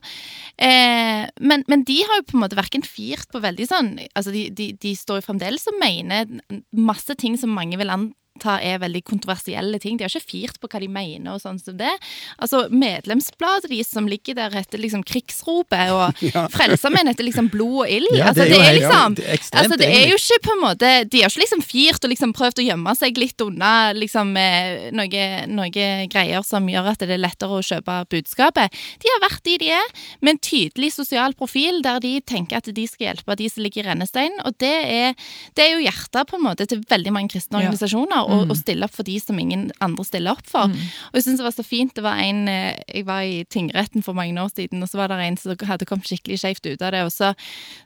Eh, 0.57 1.25
men, 1.39 1.65
men, 1.71 1.85
de 1.87 1.99
har 2.03 2.21
jo 2.21 2.27
på 2.29 2.37
en 2.37 2.43
måte 2.43 2.59
verken 2.59 2.83
firt 2.85 3.29
på 3.31 3.39
veldig 3.43 3.65
sånn 3.69 3.87
Altså, 3.97 4.31
de, 4.33 4.49
de, 4.53 4.71
de 4.81 4.91
står 4.97 5.21
jo 5.21 5.25
fremdeles 5.29 5.63
og 5.71 5.77
mener 5.79 6.27
masse 6.75 7.15
ting 7.19 7.37
som 7.39 7.53
mange 7.55 7.79
vil 7.79 7.91
anta 7.93 8.15
anta 8.39 8.59
er 8.63 8.79
veldig 8.79 9.03
kontroversielle 9.03 9.79
ting. 9.79 9.97
De 9.97 10.05
har 10.05 10.13
ikke 10.13 10.31
firt 10.31 10.59
på 10.59 10.69
hva 10.71 10.79
de 10.79 10.89
mener 10.91 11.35
og 11.35 11.41
sånn 11.43 11.59
som 11.59 11.77
det. 11.77 11.91
Altså, 12.39 12.67
Medlemsbladet 12.71 13.69
deres 13.69 13.91
som 13.91 14.07
ligger 14.07 14.37
der, 14.37 14.53
heter 14.55 14.79
liksom 14.79 15.03
Krigsropet, 15.03 15.91
og 15.91 16.23
ja. 16.33 16.47
Frelsermenn 16.53 17.09
heter 17.11 17.27
liksom 17.27 17.49
Blod 17.51 17.83
og 17.83 17.91
ild. 17.91 18.09
Ja, 18.15 18.31
altså, 18.31 18.47
det, 18.47 18.59
er, 18.59 18.77
liksom, 18.77 19.17
ja, 19.19 19.19
det, 19.19 19.27
er 19.27 19.61
altså, 19.63 19.79
det 19.79 19.89
er 19.89 20.07
jo 20.09 20.19
ikke 20.19 20.39
på 20.45 20.55
en 20.55 20.61
måte 20.63 20.89
De 21.09 21.21
har 21.23 21.31
ikke 21.31 21.43
liksom 21.43 21.63
firt 21.65 22.05
og 22.05 22.13
liksom 22.13 22.33
prøvd 22.35 22.61
å 22.61 22.65
gjemme 22.69 22.95
seg 22.97 23.19
litt 23.19 23.43
unna 23.43 23.73
liksom 23.95 24.33
noe, 24.33 25.25
noe 25.49 25.69
greier 26.11 26.45
som 26.45 26.67
gjør 26.69 26.91
at 26.93 27.03
det 27.03 27.15
er 27.15 27.21
lettere 27.21 27.59
å 27.59 27.65
kjøpe 27.65 27.97
budskapet. 28.11 28.75
De 29.01 29.11
har 29.11 29.23
vært 29.23 29.43
de 29.45 29.57
de 29.59 29.71
er, 29.75 29.87
med 30.23 30.35
en 30.35 30.41
tydelig 30.43 30.91
sosial 30.95 31.35
profil 31.37 31.81
der 31.83 31.99
de 32.03 32.13
tenker 32.23 32.59
at 32.59 32.69
de 32.75 32.85
skal 32.87 33.09
hjelpe 33.09 33.35
de 33.39 33.49
som 33.51 33.63
ligger 33.65 33.83
i 33.83 33.87
rennesteinen, 33.89 34.39
og 34.47 34.55
det 34.61 34.75
er, 34.85 35.17
det 35.57 35.65
er 35.65 35.73
jo 35.73 35.83
hjertet 35.83 36.29
på 36.29 36.37
en 36.37 36.45
måte 36.45 36.67
til 36.69 36.83
veldig 36.89 37.13
mange 37.15 37.33
kristne 37.33 37.59
organisasjoner 37.59 38.28
og, 38.29 38.45
mm. 38.45 38.53
og, 38.53 38.57
stille 38.59 38.87
opp 38.87 38.95
for 38.95 39.07
de 39.07 39.17
som 39.21 39.39
ingen 39.41 39.69
andre 39.83 40.05
stiller 40.07 40.37
opp 40.37 40.47
for. 40.47 40.69
Mm. 40.69 40.77
Og 41.09 41.19
jeg 41.19 41.25
syns 41.25 41.41
det 41.41 41.47
var 41.47 41.55
så 41.55 41.65
fint. 41.65 41.95
Det 41.95 42.05
var 42.05 42.21
en 42.23 42.47
eh, 42.51 42.79
Jeg 42.87 43.05
var 43.07 43.25
i 43.25 43.43
tingretten 43.49 44.05
for 44.05 44.17
mange 44.17 44.37
år 44.41 44.51
siden, 44.53 44.83
og 44.83 44.89
så 44.91 45.01
var 45.01 45.11
det 45.11 45.19
en 45.25 45.39
som 45.39 45.55
hadde 45.67 45.87
kommet 45.89 46.09
skikkelig 46.09 46.39
skjevt 46.43 46.69
ut 46.69 46.85
av 46.85 46.93
det. 46.95 47.03
Og 47.07 47.13
så 47.13 47.33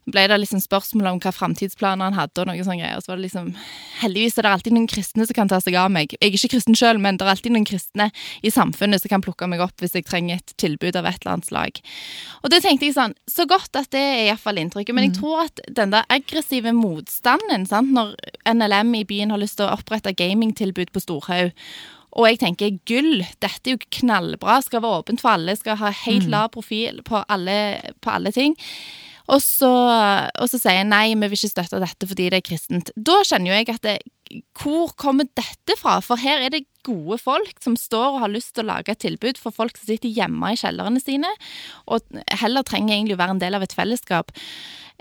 ble 0.09 0.25
det 0.29 0.39
liksom 0.43 0.61
spørsmål 0.63 1.13
om 1.13 1.21
hva 1.23 1.33
framtidsplaner 1.35 2.11
han 2.11 2.17
hadde, 2.17 2.43
og 2.43 2.49
noe 2.49 2.65
sånne 2.65 2.81
greier. 2.81 2.99
Og 2.99 3.05
så 3.05 3.13
var 3.13 3.21
det 3.21 3.27
liksom 3.29 3.53
Heldigvis 4.03 4.37
er 4.37 4.47
det 4.47 4.51
alltid 4.51 4.75
noen 4.75 4.89
kristne 4.91 5.27
som 5.27 5.37
kan 5.37 5.51
ta 5.51 5.59
seg 5.63 5.77
av 5.79 5.91
meg. 5.93 6.15
Jeg 6.17 6.27
er 6.27 6.35
ikke 6.35 6.55
kristen 6.55 6.77
sjøl, 6.77 6.99
men 7.01 7.17
det 7.17 7.25
er 7.25 7.33
alltid 7.35 7.55
noen 7.55 7.67
kristne 7.67 8.09
i 8.43 8.51
samfunnet 8.51 9.03
som 9.03 9.11
kan 9.13 9.23
plukke 9.23 9.47
meg 9.49 9.63
opp 9.63 9.79
hvis 9.83 9.95
jeg 9.95 10.07
trenger 10.07 10.41
et 10.41 10.55
tilbud 10.59 10.97
av 10.99 11.07
et 11.07 11.19
eller 11.21 11.37
annet 11.37 11.49
slag. 11.49 11.79
Og 12.43 12.51
det 12.51 12.63
tenkte 12.65 12.87
jeg 12.87 12.95
sånn 12.97 13.13
Så 13.29 13.45
godt 13.49 13.75
at 13.79 13.89
det 13.93 14.01
er 14.01 14.25
iallfall 14.27 14.59
inntrykket. 14.61 14.95
Men 14.95 15.07
jeg 15.07 15.13
mm. 15.13 15.19
tror 15.19 15.45
at 15.45 15.61
den 15.79 15.93
der 15.93 16.07
aggressive 16.11 16.73
motstanden, 16.75 17.67
sant, 17.69 17.93
når 17.95 18.15
NLM 18.49 18.93
i 18.99 19.05
byen 19.07 19.33
har 19.33 19.41
lyst 19.41 19.59
til 19.59 19.67
å 19.67 19.75
opprette 19.77 20.15
game 20.17 20.32
gamingtilbud 20.33 20.91
på 20.93 21.03
Storhaug. 21.03 21.53
Og 22.13 22.27
jeg 22.29 22.41
tenker 22.43 22.75
gull, 22.85 23.23
dette 23.41 23.71
er 23.71 23.73
jo 23.73 23.93
knallbra, 24.01 24.59
skal 24.61 24.83
være 24.83 24.99
åpent 25.01 25.23
for 25.23 25.33
alle, 25.33 25.55
skal 25.57 25.79
ha 25.79 25.89
helt 26.03 26.27
mm. 26.27 26.33
lav 26.33 26.51
profil 26.53 27.01
på 27.05 27.23
alle, 27.25 27.55
på 28.05 28.13
alle 28.13 28.33
ting. 28.35 28.53
Og 29.31 29.39
så, 29.41 29.71
og 29.71 30.49
så, 30.51 30.59
sier 30.59 30.81
jeg 30.81 30.89
nei, 30.89 31.15
vi 31.15 31.29
vil 31.31 31.37
ikke 31.39 31.53
støtte 31.53 31.79
dette 31.81 32.09
fordi 32.09 32.27
det 32.29 32.41
er 32.41 32.45
kristent. 32.45 32.91
Da 32.95 33.21
kjenner 33.23 33.53
jo 33.53 33.57
jeg 33.57 33.69
at 33.71 33.87
det, 33.87 33.97
hvor 34.59 34.93
kommer 34.99 35.29
dette 35.31 35.77
fra? 35.79 35.99
For 36.03 36.19
her 36.19 36.43
er 36.43 36.53
det 36.53 36.65
gode 36.85 37.19
folk 37.21 37.59
som 37.63 37.77
står 37.79 38.15
og 38.17 38.21
har 38.25 38.33
lyst 38.33 38.53
til 38.55 38.65
å 38.65 38.71
lage 38.73 38.93
et 38.93 39.03
tilbud 39.03 39.41
for 39.41 39.55
folk 39.55 39.77
som 39.79 39.89
sitter 39.89 40.13
hjemme 40.13 40.53
i 40.53 40.59
kjellerne 40.59 41.01
sine, 41.03 41.29
og 41.87 42.23
heller 42.41 42.65
trenger 42.67 42.95
egentlig 42.95 43.17
å 43.17 43.23
være 43.23 43.37
en 43.37 43.43
del 43.43 43.59
av 43.59 43.65
et 43.65 43.75
fellesskap. 43.75 44.33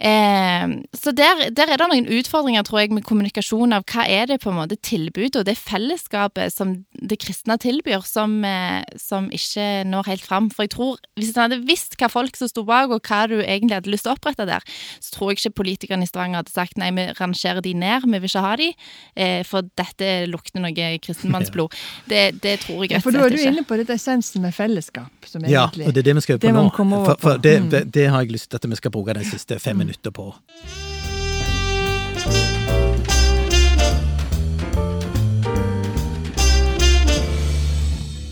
Eh, 0.03 0.69
så 0.97 1.13
der, 1.13 1.51
der, 1.53 1.69
er 1.71 1.79
det 1.79 1.87
noen 1.91 2.09
utfordringer, 2.11 2.65
tror 2.67 2.81
jeg, 2.81 2.93
med 2.97 3.05
kommunikasjon 3.07 3.75
av 3.77 3.85
hva 3.93 4.07
er 4.09 4.31
det 4.31 4.41
på 4.43 4.51
en 4.51 4.57
måte 4.57 4.79
tilbudet 4.81 5.43
og 5.43 5.47
det 5.47 5.55
fellesskapet 5.61 6.55
som 6.55 6.73
det 6.97 7.21
kristne 7.23 7.59
tilbyr, 7.61 8.01
som, 8.09 8.39
eh, 8.45 8.81
som 8.99 9.29
ikke 9.31 9.85
når 9.87 10.09
helt 10.09 10.25
fram. 10.25 10.49
For 10.51 10.67
jeg 10.67 10.73
tror, 10.75 11.03
hvis 11.21 11.35
en 11.35 11.45
hadde 11.45 11.61
visst 11.69 11.99
hva 12.01 12.09
folk 12.11 12.39
som 12.41 12.51
sto 12.51 12.65
bak, 12.67 12.91
og 12.91 13.05
hva 13.05 13.27
du 13.31 13.37
egentlig 13.43 13.79
hadde 13.79 13.93
lyst 13.93 14.09
til 14.09 14.15
å 14.15 14.17
opprette 14.17 14.49
der, 14.49 14.65
så 14.99 15.15
tror 15.15 15.33
jeg 15.33 15.43
ikke 15.43 15.61
politikerne 15.63 16.09
i 16.09 16.11
Stavanger 16.11 16.43
hadde 16.43 16.57
sagt 16.57 16.81
nei, 16.81 16.91
vi 16.97 17.07
rangerer 17.21 17.63
de 17.63 17.75
ned, 17.77 18.09
vi 18.09 18.23
vil 18.23 18.33
ikke 18.33 18.47
ha 18.47 18.57
de, 18.59 18.71
eh, 19.15 19.43
for 19.47 19.69
dette 19.79 20.13
lukter 20.33 20.65
noe 20.65 20.73
kristenmannsblod. 21.05 21.72
Det, 22.09 22.23
det, 22.43 22.57
tror 22.65 22.85
jeg 22.85 22.93
rett 22.93 22.99
og 22.99 23.03
slett 23.03 23.03
ikke. 23.03 23.03
For 23.03 23.19
da 23.19 23.27
er 23.27 23.37
du 23.37 23.43
inne 23.51 23.65
på 23.69 23.79
dette 23.81 23.97
essensen 23.97 24.45
med 24.45 24.55
fellesskap, 24.57 25.29
som 25.29 25.45
egentlig 25.45 25.55
Ja, 25.55 25.67
og 25.89 25.95
det 25.95 26.03
er 26.03 26.09
det 26.11 26.17
vi 26.19 26.25
skal 26.27 26.41
på 26.43 26.53
nå. 26.53 26.65
For, 26.79 27.17
for 27.21 27.43
det, 27.43 27.55
mm. 27.63 27.71
det, 27.71 27.85
det, 27.95 28.09
har 28.11 28.25
jeg 28.25 28.33
lyst 28.37 28.51
til 28.51 28.61
at 28.61 28.71
vi 28.71 28.81
skal 28.81 28.95
bruke 28.95 29.15
de 29.17 29.25
siste 29.29 29.59
fem 29.63 29.77
minutter 29.83 30.11
på. 30.11 30.33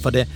For 0.00 0.10
det, 0.10 0.26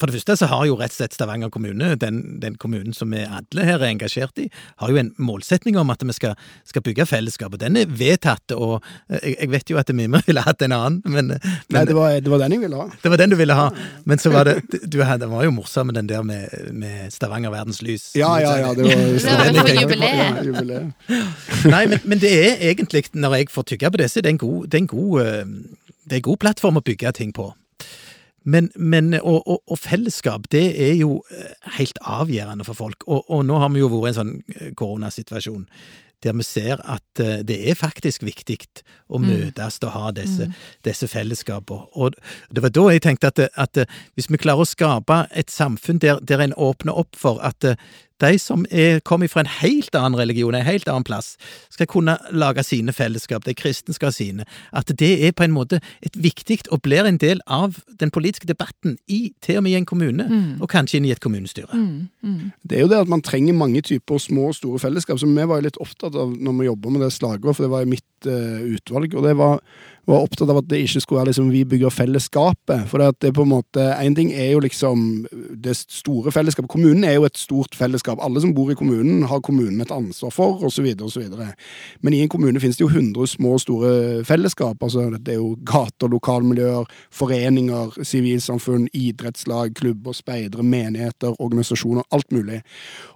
For 0.00 0.08
det 0.08 0.16
første 0.16 0.36
så 0.40 0.48
har 0.48 0.64
jo 0.64 0.78
rett 0.80 0.94
og 0.94 0.96
slett 0.96 1.14
Stavanger 1.16 1.50
kommune, 1.52 1.92
den, 2.00 2.20
den 2.40 2.56
kommunen 2.60 2.94
som 2.96 3.12
vi 3.12 3.20
alle 3.26 3.66
her 3.66 3.82
er 3.82 3.90
engasjert 3.90 4.38
i, 4.40 4.46
har 4.80 4.92
jo 4.92 5.00
en 5.00 5.12
målsetning 5.20 5.76
om 5.80 5.92
at 5.92 6.00
vi 6.06 6.16
skal, 6.16 6.38
skal 6.64 6.84
bygge 6.86 7.04
fellesskap, 7.08 7.52
og 7.52 7.60
den 7.60 7.76
er 7.76 7.90
vedtatt. 7.90 8.54
Og 8.56 8.80
jeg, 9.12 9.36
jeg 9.36 9.50
vet 9.52 9.72
jo 9.74 9.80
at 9.80 9.92
Mimre 9.96 10.22
ville 10.28 10.44
hatt 10.46 10.64
en 10.64 10.76
annen, 10.76 11.00
men, 11.04 11.34
men 11.34 11.76
Nei, 11.76 11.84
det 11.88 11.96
var, 11.98 12.16
det 12.16 12.32
var, 12.32 12.40
den 12.46 12.56
jeg 12.56 12.64
ville 12.64 12.80
ha. 12.80 12.88
Det 13.02 13.12
var 13.12 13.20
den 13.20 13.34
du 13.34 13.36
ville 13.40 13.58
ha, 13.58 13.68
men 14.08 14.22
så 14.22 14.32
var 14.32 14.48
det 14.48 14.56
du, 14.70 15.00
Den 15.00 15.30
var 15.30 15.44
jo 15.44 15.52
morsom, 15.54 15.92
den 15.94 16.08
der 16.08 16.24
med, 16.24 16.48
med 16.72 17.12
Stavanger 17.12 17.52
verdens 17.52 17.82
lys. 17.84 18.10
Ja, 18.16 18.32
ja, 18.40 18.56
ja. 18.62 18.72
Det 18.74 18.88
var, 18.88 19.04
det 19.20 19.60
var 19.60 19.68
for 19.68 19.82
jubileet. 19.82 20.44
jubileet. 20.46 20.92
Nei, 21.68 21.84
men, 21.86 21.98
men, 22.04 22.20
det 22.22 22.32
er 22.32 22.68
egentlig, 22.70 23.04
når 23.12 23.40
jeg 23.40 23.52
får 23.52 23.68
tygge 23.74 23.90
på 23.90 24.00
disse, 24.00 24.22
det 24.22 24.32
er 24.32 24.38
en 24.38 24.44
god, 24.44 24.66
det 24.66 24.78
er 24.78 24.84
en 24.86 24.92
god, 24.94 25.20
eh, 25.20 25.88
det 26.04 26.16
er 26.16 26.22
en 26.22 26.28
god 26.32 26.40
plattform 26.46 26.80
å 26.80 26.84
bygge 26.84 27.12
ting 27.20 27.34
på. 27.36 27.50
Men, 28.44 28.70
men 28.76 29.14
og, 29.20 29.42
og, 29.44 29.62
og, 29.66 29.78
fellesskap, 29.78 30.48
det 30.52 30.66
er 30.80 30.94
jo 30.96 31.20
eh, 31.30 31.56
helt 31.76 31.98
avgjørende 32.00 32.64
for 32.64 32.78
folk. 32.78 33.04
Og, 33.06 33.24
og 33.28 33.44
nå 33.46 33.58
har 33.60 33.72
vi 33.74 33.82
jo 33.82 33.90
vært 33.92 34.06
i 34.06 34.12
en 34.12 34.20
sånn 34.20 34.36
eh, 34.56 34.70
koronasituasjon 34.76 35.66
der 36.20 36.34
vi 36.36 36.44
ser 36.44 36.80
at 36.84 37.20
eh, 37.20 37.40
det 37.48 37.56
er 37.70 37.78
faktisk 37.78 38.24
viktig 38.26 38.58
å 39.08 39.20
mm. 39.20 39.28
møtes 39.28 39.78
og 39.84 39.94
ha 39.94 40.10
disse, 40.16 40.50
mm. 40.50 40.58
disse 40.84 41.08
fellesskapene. 41.08 41.88
Og 41.96 42.16
det 42.52 42.64
var 42.64 42.74
da 42.76 42.86
jeg 42.92 43.04
tenkte 43.06 43.32
at, 43.32 43.40
at, 43.56 43.82
hvis 44.14 44.28
vi 44.28 44.40
klarer 44.40 44.64
å 44.64 44.68
skape 44.68 45.22
et 45.32 45.52
samfunn 45.52 46.00
der, 46.02 46.20
der 46.20 46.44
en 46.44 46.56
åpner 46.56 46.96
opp 47.00 47.16
for 47.16 47.40
at 47.44 47.72
de 48.20 48.38
som 48.38 48.64
er, 48.70 49.00
kommer 49.06 49.30
fra 49.30 49.44
en 49.44 49.52
helt 49.60 49.94
annen 49.96 50.18
religion, 50.18 50.54
en 50.54 50.66
helt 50.66 50.88
annen 50.88 51.06
plass, 51.06 51.34
skal 51.70 51.88
kunne 51.90 52.16
lage 52.32 52.64
sine 52.66 52.92
fellesskap, 52.92 53.44
de 53.44 53.54
kristne 53.56 53.94
skal 53.96 54.10
ha 54.10 54.16
sine, 54.16 54.46
at 54.76 54.92
det 55.00 55.12
er 55.26 55.34
på 55.36 55.46
en 55.46 55.54
måte 55.54 55.80
et 56.04 56.16
viktig 56.16 56.60
og 56.70 56.82
blir 56.84 57.06
en 57.06 57.20
del 57.20 57.40
av 57.46 57.78
den 58.00 58.10
politiske 58.10 58.48
debatten 58.48 58.98
i 59.08 59.32
til 59.44 59.60
og 59.60 59.64
med 59.66 59.72
i 59.74 59.80
en 59.80 59.88
kommune, 59.88 60.26
mm. 60.28 60.50
og 60.60 60.70
kanskje 60.72 61.00
inn 61.00 61.08
i 61.08 61.14
et 61.14 61.22
kommunestyre. 61.22 61.70
Mm. 61.76 62.08
Mm. 62.22 62.50
Det 62.62 62.78
er 62.78 62.84
jo 62.84 62.90
det 62.92 63.00
at 63.04 63.12
man 63.12 63.24
trenger 63.24 63.56
mange 63.56 63.82
typer 63.86 64.18
små 64.18 64.50
og 64.50 64.58
store 64.58 64.82
fellesskap, 64.82 65.20
som 65.20 65.32
vi 65.36 65.46
var 65.48 65.64
litt 65.64 65.80
opptatt 65.80 66.18
av 66.18 66.34
når 66.36 66.58
vi 66.60 66.68
jobber 66.68 66.96
med 66.96 67.06
det 67.06 67.12
slagordet, 67.14 67.56
for 67.56 67.66
det 67.66 67.72
var 67.72 67.86
i 67.86 67.92
mitt 67.94 68.28
uh, 68.28 68.60
utvalg, 68.74 69.16
og 69.16 69.26
det 69.26 69.36
var 69.38 69.60
var 70.10 70.24
opptatt 70.24 70.50
av 70.50 70.60
at 70.60 70.68
det 70.70 70.80
ikke 70.84 71.02
skulle 71.04 71.20
være 71.20 71.30
liksom 71.30 71.50
vi 71.52 71.62
bygger 71.68 71.92
fellesskapet. 71.94 72.86
For 72.90 73.02
det, 73.02 73.28
er 73.28 73.34
på 73.36 73.44
en 73.46 73.52
måte 73.52 73.86
Én 74.00 74.16
ting 74.16 74.32
er 74.32 74.52
jo 74.54 74.62
liksom 74.64 75.26
det 75.54 75.76
store 75.78 76.32
fellesskapet. 76.34 76.70
Kommunen 76.72 77.04
er 77.04 77.18
jo 77.18 77.26
et 77.28 77.38
stort 77.38 77.76
fellesskap. 77.78 78.09
Alle 78.18 78.40
som 78.42 78.54
bor 78.54 78.70
i 78.72 78.74
kommunen, 78.74 79.22
har 79.30 79.40
kommunen 79.40 79.80
et 79.80 79.92
ansvar 79.94 80.32
for, 80.34 80.64
osv. 80.66 80.88
osv. 81.06 81.28
Men 82.00 82.14
i 82.16 82.22
en 82.24 82.28
kommune 82.28 82.60
finnes 82.60 82.76
det 82.76 82.84
jo 82.84 82.90
100 82.90 83.26
små 83.36 83.54
og 83.54 83.60
store 83.60 84.24
fellesskap. 84.24 84.82
Altså, 84.82 85.10
det 85.18 85.36
er 85.36 85.38
jo 85.38 85.54
gater, 85.66 86.10
lokalmiljøer, 86.10 86.88
foreninger, 87.14 88.00
sivilsamfunn, 88.02 88.88
idrettslag, 88.94 89.74
klubber, 89.78 90.16
speidere, 90.16 90.64
menigheter, 90.66 91.36
organisasjoner. 91.38 92.02
Alt 92.10 92.32
mulig. 92.32 92.62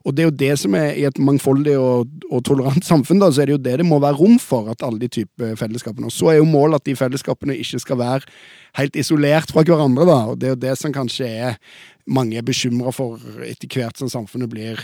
Og 0.04 0.14
det 0.14 0.22
er 0.22 0.30
jo 0.30 0.38
det 0.44 0.52
som 0.60 0.74
er 0.78 0.92
i 0.94 1.06
et 1.08 1.18
mangfoldig 1.18 1.78
og, 1.80 2.10
og 2.30 2.44
tolerant 2.46 2.84
samfunn, 2.84 3.22
da, 3.22 3.32
så 3.32 3.42
er 3.42 3.50
det 3.50 3.58
jo 3.58 3.64
det 3.64 3.78
det 3.80 3.88
må 3.88 3.98
være 4.02 4.20
rom 4.20 4.38
for, 4.38 4.70
at 4.70 4.84
alle 4.86 5.00
de 5.02 5.08
typer 5.08 5.56
fellesskapene. 5.58 6.10
Og 6.10 6.14
så 6.14 6.32
er 6.32 6.38
jo 6.40 6.48
målet 6.48 6.82
at 6.82 6.86
de 6.86 6.96
fellesskapene 6.98 7.56
ikke 7.58 7.82
skal 7.82 7.98
være 7.98 8.34
helt 8.78 8.96
isolert 8.98 9.52
fra 9.54 9.64
hverandre. 9.66 10.06
da, 10.06 10.20
og 10.30 10.40
Det 10.40 10.48
er 10.48 10.54
jo 10.54 10.62
det 10.66 10.78
som 10.78 10.92
kanskje 10.92 11.26
er 11.26 11.58
mange 12.06 12.38
er 12.38 12.46
bekymra 12.46 12.92
for 12.92 13.20
etter 13.46 13.70
hvert 13.70 14.00
som 14.00 14.10
samfunnet 14.12 14.50
blir 14.52 14.80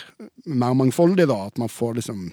mer 0.46 0.76
mangfoldig. 0.76 1.28
da, 1.28 1.46
At 1.46 1.58
man 1.60 1.68
får 1.68 1.98
liksom 2.00 2.30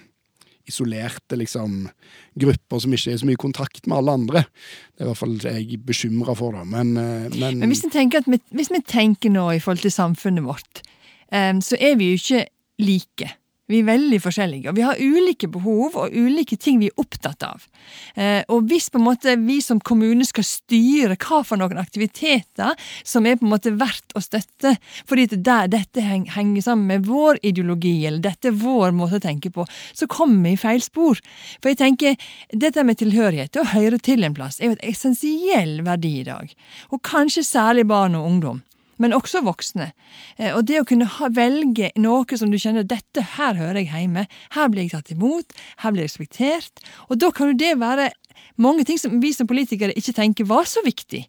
isolerte 0.68 1.36
liksom, 1.36 1.88
grupper 2.36 2.82
som 2.82 2.92
ikke 2.92 3.12
er 3.14 3.20
så 3.20 3.28
mye 3.28 3.38
i 3.38 3.40
kontakt 3.40 3.86
med 3.88 3.98
alle 3.98 4.16
andre. 4.20 4.44
Det 4.92 5.02
er 5.02 5.06
i 5.06 5.10
hvert 5.10 5.20
fall 5.22 5.36
det 5.40 5.54
jeg 5.54 5.66
er 5.78 5.84
bekymra 5.88 6.36
for. 6.36 6.58
da, 6.58 6.64
men, 6.68 6.94
eh, 7.00 7.28
men, 7.32 7.62
men 7.62 7.72
hvis, 7.72 7.84
vi, 7.88 8.40
hvis, 8.52 8.72
vi, 8.74 8.82
tenker 8.84 9.32
nå 9.32 9.48
i 9.56 9.60
forhold 9.64 9.84
til 9.84 9.94
samfunnet 9.94 10.44
vårt, 10.44 10.82
um, 11.32 11.62
så 11.64 11.78
er 11.80 11.96
vi 12.00 12.12
jo 12.12 12.20
ikke 12.20 12.44
like. 12.84 13.32
Vi 13.68 13.82
er 13.82 13.88
veldig 13.88 14.18
forskjellige, 14.24 14.70
og 14.70 14.78
vi 14.78 14.84
har 14.86 14.96
ulike 14.96 15.48
behov 15.52 15.96
og 16.00 16.14
ulike 16.16 16.56
ting 16.56 16.78
vi 16.80 16.88
er 16.88 17.00
opptatt 17.02 17.44
av. 17.44 17.66
Eh, 18.16 18.40
og 18.48 18.64
hvis 18.70 18.88
på 18.88 18.96
en 18.96 19.04
måte 19.04 19.34
vi 19.42 19.58
som 19.64 19.80
kommune 19.84 20.24
skal 20.24 20.46
styre 20.48 21.18
hva 21.20 21.42
for 21.44 21.60
noen 21.60 21.76
aktiviteter 21.80 22.72
som 23.04 23.28
er 23.28 23.36
på 23.36 23.44
en 23.44 23.52
måte 23.52 23.74
verdt 23.76 24.16
å 24.16 24.22
støtte, 24.24 24.72
fordi 25.04 25.26
der 25.36 25.68
dette 25.68 26.00
henger 26.00 26.64
sammen 26.64 26.88
med 26.88 27.04
vår 27.10 27.42
ideologi, 27.44 28.06
eller 28.08 28.24
dette 28.24 28.48
er 28.48 28.56
vår 28.56 28.96
måte 28.96 29.20
å 29.20 29.26
tenke 29.26 29.52
på, 29.52 29.66
så 29.92 30.08
kommer 30.08 30.48
vi 30.48 30.56
i 30.56 30.62
feil 30.64 30.80
spor. 30.84 31.20
For 31.60 31.72
jeg 31.72 31.82
tenker, 31.82 32.16
dette 32.56 32.86
med 32.88 33.02
tilhørighet 33.02 33.60
og 33.60 33.74
høre 33.74 34.00
til 34.00 34.24
en 34.24 34.36
plass 34.36 34.62
er 34.62 34.72
jo 34.72 34.78
et 34.78 34.88
essensiell 34.94 35.82
verdi 35.84 36.22
i 36.22 36.26
dag. 36.30 36.48
Og 36.88 37.04
kanskje 37.04 37.44
særlig 37.44 37.84
barn 37.92 38.16
og 38.16 38.32
ungdom 38.32 38.64
men 38.98 39.14
også 39.16 39.42
voksne. 39.46 39.92
Eh, 40.36 40.52
og 40.52 40.66
det 40.68 40.82
å 40.82 40.86
kunne 40.88 41.08
velge 41.34 41.92
noe 41.98 42.38
som 42.38 42.52
du 42.52 42.58
kjenner 42.60 42.86
dette 42.86 43.24
her 43.36 43.58
hører 43.58 43.82
jeg 43.82 43.92
hjemme, 43.92 44.26
her 44.54 44.70
blir 44.72 44.86
jeg 44.86 44.96
tatt 44.96 45.14
imot, 45.14 45.56
her 45.82 45.94
blir 45.94 46.04
jeg 46.04 46.12
respektert, 46.12 46.84
og 47.08 47.22
da 47.22 47.32
kan 47.34 47.52
jo 47.52 47.58
det 47.58 47.74
være 47.80 48.10
mange 48.62 48.86
ting 48.86 49.00
som 49.00 49.18
vi 49.22 49.32
som 49.34 49.48
politikere 49.50 49.96
ikke 49.98 50.16
tenker 50.16 50.48
var 50.48 50.68
så 50.68 50.82
viktig. 50.86 51.24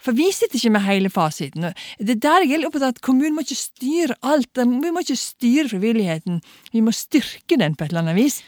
For 0.00 0.16
vi 0.16 0.30
sitter 0.32 0.56
ikke 0.56 0.72
med 0.72 0.86
hele 0.86 1.10
fasiten. 1.12 1.66
Det 2.00 2.14
er 2.16 2.22
der 2.24 2.46
jeg 2.46 2.60
er 2.60 2.68
opptatt 2.68 2.86
av 2.86 2.94
at 2.94 3.02
kommunen 3.04 3.34
må 3.36 3.44
ikke 3.44 3.58
styre 3.58 4.16
alt. 4.24 4.48
Vi 4.56 4.92
må 4.94 5.02
ikke 5.02 5.18
styre 5.20 5.68
frivilligheten. 5.68 6.40
Vi 6.72 6.80
må 6.84 6.94
styrke 6.96 7.58
den 7.60 7.76
på 7.76 7.84
et 7.84 7.92
eller 7.92 8.06
annet 8.06 8.16
vis. 8.16 8.40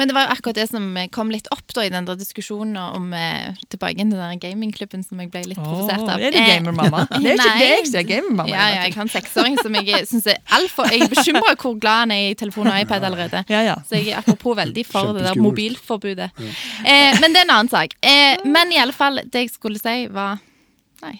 Men 0.00 0.08
det 0.08 0.16
var 0.16 0.24
jo 0.24 0.32
akkurat 0.32 0.56
det 0.56 0.64
som 0.70 0.86
kom 1.12 1.28
litt 1.28 1.48
opp 1.52 1.74
da 1.76 1.84
i 1.84 1.90
den 1.92 2.06
der 2.08 2.16
diskusjonen 2.16 2.78
om 2.80 3.10
eh, 3.12 3.58
tilbake 3.68 4.00
til 4.00 4.16
den 4.16 4.40
gamingklubben 4.40 5.04
som 5.04 5.20
jeg 5.20 5.28
ble 5.32 5.42
litt 5.50 5.60
provosert 5.60 6.06
av. 6.08 6.16
Er 6.16 6.32
det 6.32 6.44
gamermamma? 6.48 7.04
Eh, 7.18 7.20
det 7.26 7.34
er 7.36 7.36
jo 7.36 7.44
ikke 7.44 7.60
deg 7.60 7.90
som 7.90 8.00
er 8.00 8.08
gamermamma. 8.08 8.48
Ja, 8.48 8.66
ja, 8.72 8.82
jeg 8.86 8.96
har 8.96 9.04
en 9.04 9.12
seksåring 9.12 9.60
som 9.60 9.76
jeg 9.76 10.08
syns 10.08 10.30
er 10.32 10.40
altfor 10.56 10.88
Jeg 10.88 11.04
er 11.04 11.12
bekymra 11.12 11.52
hvor 11.52 11.76
glad 11.76 12.06
han 12.06 12.16
er 12.16 12.30
i 12.30 12.36
telefon 12.40 12.70
og 12.72 12.80
iPad 12.80 13.04
allerede. 13.10 13.44
Ja, 13.52 13.60
ja. 13.66 13.76
Så 13.84 14.00
jeg 14.00 14.14
er 14.14 14.22
apropos 14.22 14.56
veldig 14.56 14.86
for 14.88 15.12
det 15.16 15.26
der 15.28 15.40
mobilforbudet. 15.40 16.30
Eh, 16.40 17.20
men 17.20 17.34
det 17.34 17.44
er 17.44 17.48
en 17.50 17.56
annen 17.58 17.72
sak. 17.72 17.98
Eh, 18.00 18.40
men 18.48 18.72
i 18.72 18.80
alle 18.80 18.96
fall, 18.96 19.20
det 19.28 19.44
jeg 19.44 19.52
skulle 19.52 19.82
si, 19.82 20.06
var 20.08 20.40
Nei. 21.04 21.16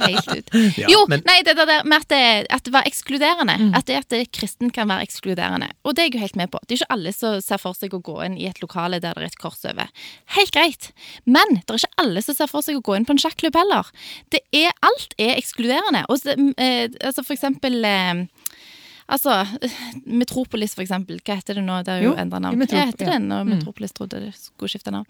Helt 0.00 0.28
ut. 0.32 0.54
ja, 0.80 0.88
jo, 0.88 1.04
men... 1.08 1.22
nei, 1.28 1.38
det 1.46 1.54
der 1.58 1.84
med 1.84 2.04
at 2.04 2.08
det, 2.10 2.22
at 2.54 2.64
det 2.66 2.72
var 2.74 2.88
ekskluderende. 2.88 3.56
Mm. 3.60 3.72
At 3.76 3.86
det 3.88 3.98
at 4.00 4.08
det 4.12 4.22
kristen 4.34 4.72
kan 4.74 4.88
være 4.90 5.06
ekskluderende. 5.08 5.70
Og 5.84 5.94
det 5.94 6.04
er 6.04 6.08
jeg 6.08 6.16
jo 6.16 6.24
helt 6.24 6.38
med 6.40 6.52
på. 6.52 6.60
Det 6.64 6.76
er 6.76 6.82
ikke 6.82 6.96
alle 6.96 7.14
som 7.14 7.36
ser 7.44 7.60
for 7.62 7.76
seg 7.78 7.94
å 7.96 8.02
gå 8.04 8.16
inn 8.26 8.38
i 8.40 8.48
et 8.50 8.60
lokale 8.64 9.00
der 9.04 9.16
det 9.18 9.28
er 9.28 9.32
et 9.32 9.40
kors 9.40 9.62
over. 9.68 9.90
Helt 10.36 10.54
greit. 10.56 10.90
Men 11.24 11.60
det 11.60 11.76
er 11.76 11.82
ikke 11.82 12.04
alle 12.04 12.24
som 12.24 12.38
ser 12.38 12.50
for 12.50 12.66
seg 12.66 12.80
å 12.80 12.84
gå 12.84 12.96
inn 12.96 13.06
på 13.08 13.16
en 13.16 13.22
sjakklubb 13.22 13.58
heller. 13.60 13.92
Det 14.34 14.42
er, 14.56 14.72
alt 14.86 15.14
er 15.18 15.36
ekskluderende. 15.36 16.04
Og, 16.08 16.24
eh, 16.56 16.88
altså 17.04 17.24
for 17.24 17.36
eksempel 17.36 17.84
eh, 17.88 18.24
Altså, 19.12 19.36
Metropolis, 20.20 20.74
for 20.76 20.84
eksempel. 20.84 21.20
Hva 21.24 21.38
heter 21.38 21.58
det 21.58 21.64
nå? 21.66 21.80
Det 21.84 21.94
er 21.96 22.04
jo, 22.04 22.12
jo 22.12 22.18
endra 22.20 22.40
navn. 22.42 22.62
Hva 22.64 22.86
heter 22.88 23.10
det 23.12 23.20
når 23.24 23.44
mm. 23.44 23.52
Metropolis 23.54 23.94
trodde 23.96 24.22
det 24.22 24.32
skulle 24.38 24.72
skifte 24.72 24.94
navn? 24.94 25.08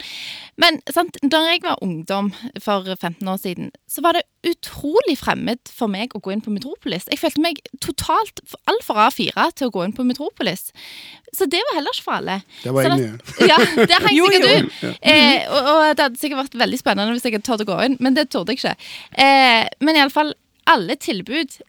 Men 0.61 0.81
sant, 0.91 1.19
da 1.23 1.41
jeg 1.47 1.63
var 1.63 1.81
ungdom 1.85 2.31
for 2.63 2.87
15 2.95 3.19
år 3.31 3.41
siden, 3.41 3.71
så 3.87 4.03
var 4.05 4.19
det 4.19 4.25
utrolig 4.45 5.17
fremmed 5.19 5.61
for 5.71 5.91
meg 5.91 6.13
å 6.15 6.21
gå 6.23 6.33
inn 6.35 6.43
på 6.45 6.53
Metropolis. 6.53 7.07
Jeg 7.11 7.21
følte 7.21 7.43
meg 7.43 7.61
totalt 7.83 8.43
altfor 8.69 8.99
A4 9.07 9.49
til 9.55 9.71
å 9.71 9.75
gå 9.75 9.85
inn 9.85 9.95
på 9.95 10.05
Metropolis. 10.07 10.69
Så 11.35 11.47
det 11.51 11.59
var 11.67 11.79
heller 11.79 11.95
ikke 11.95 12.05
for 12.05 12.17
alle. 12.19 12.39
Det 12.63 12.73
var 12.75 12.87
jeg 12.87 12.99
mye. 12.99 13.13
Ja, 13.51 13.57
det 13.59 13.97
har 13.97 14.09
jeg 14.11 14.31
sikkert 14.31 14.75
du. 14.79 14.89
Eh, 15.01 15.45
og, 15.49 15.69
og, 15.71 15.81
det 15.97 16.07
hadde 16.07 16.21
sikkert 16.21 16.43
vært 16.45 16.59
veldig 16.65 16.79
spennende 16.79 17.15
hvis 17.15 17.27
jeg 17.27 17.35
hadde 17.35 17.47
turt 17.47 17.65
å 17.65 17.69
gå 17.69 17.79
inn, 17.87 17.97
men 18.03 18.17
det 18.17 18.29
torde 18.33 18.53
jeg 18.53 18.61
ikke. 18.61 18.75
Eh, 19.23 19.63
men 19.83 19.99
iallfall 19.99 20.35
alle 20.71 20.95
tilbud 20.97 21.59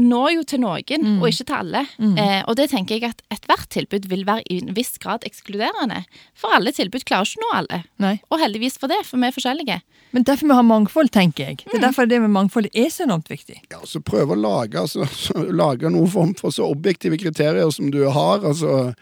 når 0.00 0.28
jo 0.34 0.44
til 0.48 0.62
noen, 0.64 1.06
mm. 1.06 1.18
og 1.22 1.28
ikke 1.30 1.46
til 1.46 1.56
alle. 1.56 1.82
Mm. 1.98 2.14
Eh, 2.18 2.40
og 2.50 2.56
det 2.58 2.68
tenker 2.72 2.98
jeg 2.98 3.14
at 3.14 3.22
ethvert 3.34 3.68
tilbud 3.70 4.08
vil 4.10 4.24
være 4.26 4.44
i 4.50 4.60
en 4.62 4.74
viss 4.76 4.96
grad 5.02 5.26
ekskluderende. 5.26 6.02
For 6.38 6.54
alle 6.56 6.74
tilbud 6.74 7.06
klarer 7.06 7.28
ikke 7.28 7.42
å 7.42 7.44
nå 7.44 7.50
alle. 7.60 7.82
Nei. 8.02 8.14
Og 8.30 8.42
heldigvis 8.42 8.78
for 8.82 8.90
det, 8.90 9.02
for 9.06 9.22
vi 9.22 9.30
er 9.30 9.36
forskjellige. 9.36 9.80
Men 10.14 10.26
derfor 10.26 10.50
vi 10.50 10.58
har 10.58 10.66
mangfold, 10.66 11.10
tenker 11.14 11.50
jeg. 11.50 11.62
Det 11.64 11.72
er 11.72 11.82
mm. 11.82 11.86
derfor 11.88 12.10
det 12.10 12.20
med 12.22 12.34
mangfold 12.34 12.70
er 12.70 12.90
så 12.90 13.06
enormt 13.06 13.30
viktig. 13.30 13.60
Ja, 13.72 13.82
så 13.86 14.02
prøve 14.02 14.36
å 14.36 14.40
lage, 14.40 14.82
altså, 14.82 15.06
lage 15.62 15.90
noen 15.90 16.10
form 16.10 16.34
for 16.38 16.54
så 16.54 16.68
objektive 16.70 17.18
kriterier 17.20 17.70
som 17.74 17.90
du 17.94 18.04
har. 18.06 18.42
altså 18.46 18.94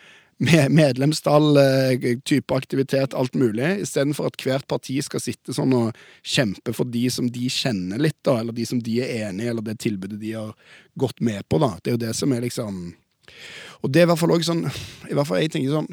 medlemstall, 0.70 1.56
eh, 1.56 2.18
type 2.24 2.54
aktivitet, 2.54 3.14
alt 3.14 3.34
mulig, 3.34 3.80
istedenfor 3.84 4.26
at 4.26 4.42
hvert 4.42 4.66
parti 4.66 4.98
skal 5.04 5.22
sitte 5.22 5.54
sånn 5.54 5.74
og 5.76 5.98
kjempe 6.22 6.74
for 6.74 6.88
de 6.88 7.04
som 7.10 7.28
de 7.30 7.48
kjenner 7.52 8.02
litt, 8.02 8.18
da, 8.26 8.40
eller 8.40 8.56
de 8.56 8.66
som 8.66 8.80
de 8.82 8.98
er 9.04 9.28
enig 9.28 9.46
i, 9.46 9.50
eller 9.52 9.62
det 9.66 9.78
tilbudet 9.82 10.18
de 10.20 10.34
har 10.34 10.54
gått 10.98 11.20
med 11.20 11.46
på. 11.48 11.60
da. 11.62 11.76
Det 11.82 11.92
er 11.92 11.98
jo 11.98 12.06
det 12.06 12.16
som 12.18 12.32
er 12.32 12.42
liksom 12.46 12.82
Og 13.82 13.90
det 13.90 14.00
er 14.00 14.06
i 14.06 14.10
hvert 14.10 14.18
fall 14.18 14.32
også 14.34 14.50
sånn 14.50 14.64
I 14.66 15.14
hvert 15.14 15.26
fall 15.28 15.38
jeg 15.40 15.52
tenker 15.54 15.76
sånn 15.76 15.92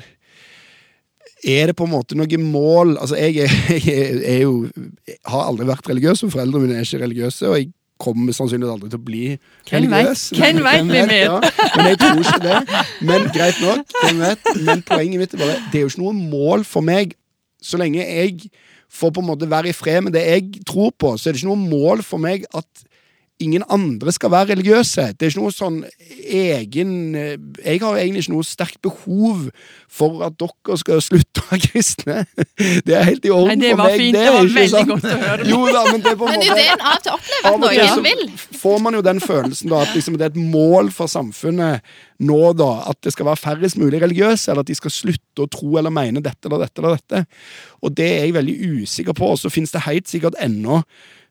er 1.45 1.69
det 1.69 1.75
på 1.77 1.85
en 1.85 1.93
måte 1.93 2.17
noe 2.17 2.37
mål 2.41 2.97
Altså, 2.97 3.15
jeg 3.15 3.45
er, 3.45 3.53
jeg 3.89 4.23
er 4.25 4.41
jo 4.41 4.67
jeg 5.07 5.19
har 5.29 5.45
aldri 5.45 5.67
vært 5.69 5.87
religiøs, 5.87 6.23
og 6.25 6.33
foreldrene 6.33 6.65
mine 6.65 6.79
er 6.79 6.87
ikke 6.87 7.03
religiøse. 7.03 7.47
og 7.47 7.57
jeg 7.59 7.69
kommer 7.99 8.35
sannsynligvis 8.35 8.73
aldri 8.73 8.89
til 8.91 8.99
å 8.99 9.05
bli 9.09 9.23
religiøs. 9.69 10.25
Hvem 10.37 10.61
vet, 10.63 11.11
ja, 11.11 11.39
Men 11.75 11.89
jeg 11.89 11.99
tror 11.99 12.21
ikke 12.23 12.41
det. 12.45 12.83
Men 13.09 13.27
greit 13.35 13.59
nok, 13.63 13.95
hvem 14.03 14.21
vet. 14.23 14.51
Men 14.63 14.83
poenget 14.87 15.23
mitt 15.23 15.35
er 15.35 15.43
bare 15.43 15.57
det 15.71 15.81
er 15.81 15.85
jo 15.85 15.91
ikke 15.91 16.03
noe 16.05 16.15
mål 16.17 16.65
for 16.67 16.85
meg. 16.85 17.15
Så 17.59 17.79
lenge 17.81 18.05
jeg 18.05 18.51
får 18.89 19.11
på 19.13 19.21
en 19.21 19.29
måte 19.29 19.49
være 19.51 19.69
i 19.69 19.75
fred 19.75 20.01
med 20.05 20.15
det 20.15 20.23
jeg 20.25 20.63
tror 20.67 20.93
på, 20.97 21.13
så 21.19 21.29
er 21.29 21.35
det 21.35 21.43
ikke 21.43 21.51
noe 21.51 21.69
mål 21.69 22.05
for 22.07 22.21
meg 22.23 22.47
at 22.57 22.85
ingen 23.39 23.63
andre 23.71 24.11
skal 24.11 24.31
være 24.33 24.51
religiøse. 24.53 25.13
Det 25.15 25.25
er 25.25 25.31
ikke 25.31 25.41
noe 25.41 25.53
sånn 25.55 25.77
egen 26.29 26.91
Jeg 27.15 27.79
har 27.81 27.97
egentlig 27.97 28.25
ikke 28.25 28.33
noe 28.33 28.47
sterkt 28.47 28.81
behov 28.83 29.45
for 29.89 30.23
at 30.27 30.35
dere 30.39 30.77
skal 30.79 31.01
slutte 31.03 31.43
å 31.43 31.47
være 31.49 31.61
kristne. 31.65 32.17
Det 32.87 32.95
er 32.95 33.07
helt 33.07 33.25
i 33.25 33.31
orden 33.33 33.55
Nei, 33.55 33.69
det 33.69 33.71
for 33.73 33.81
meg. 33.83 33.95
Fint. 33.99 34.17
Det, 34.17 34.25
det 34.25 34.33
var 34.35 34.49
veldig 34.55 34.73
sant. 34.73 34.91
godt 34.91 35.07
å 35.07 35.15
høre. 35.23 35.47
Jo, 35.49 35.59
da, 35.69 35.83
men 35.89 36.03
det 36.03 36.11
er 36.11 36.19
på 36.19 36.27
en 36.27 36.35
måte 36.35 36.49
ideen 36.49 36.83
av 36.91 36.99
til 37.03 37.11
å 37.11 37.17
oppleve 37.17 37.53
at 37.53 37.63
noen 37.63 38.05
vil. 38.05 38.23
får 38.61 38.77
man 38.85 38.97
jo 38.97 39.03
den 39.09 39.21
følelsen 39.23 39.73
da, 39.73 39.81
at 39.85 39.95
liksom, 39.97 40.19
det 40.19 40.27
er 40.27 40.33
et 40.33 40.53
mål 40.55 40.91
for 40.95 41.11
samfunnet 41.11 41.93
nå 42.29 42.39
da, 42.59 42.69
at 42.91 42.99
det 43.05 43.13
skal 43.15 43.29
være 43.29 43.39
færrest 43.39 43.79
mulig 43.79 44.01
religiøse, 44.03 44.51
eller 44.51 44.65
at 44.65 44.71
de 44.71 44.77
skal 44.77 44.93
slutte 44.93 45.45
å 45.45 45.51
tro 45.51 45.77
eller 45.79 45.93
mene 45.93 46.23
dette 46.23 46.49
eller 46.49 46.65
dette 46.65 46.83
eller 46.83 46.99
dette. 46.99 47.23
Og 47.79 47.95
det 47.95 48.09
er 48.09 48.27
jeg 48.27 48.35
veldig 48.35 48.57
usikker 48.83 49.15
på. 49.15 49.31
Og 49.33 49.39
så 49.39 49.51
finnes 49.53 49.71
det 49.71 49.85
helt 49.87 50.11
sikkert 50.11 50.37
ennå 50.43 50.81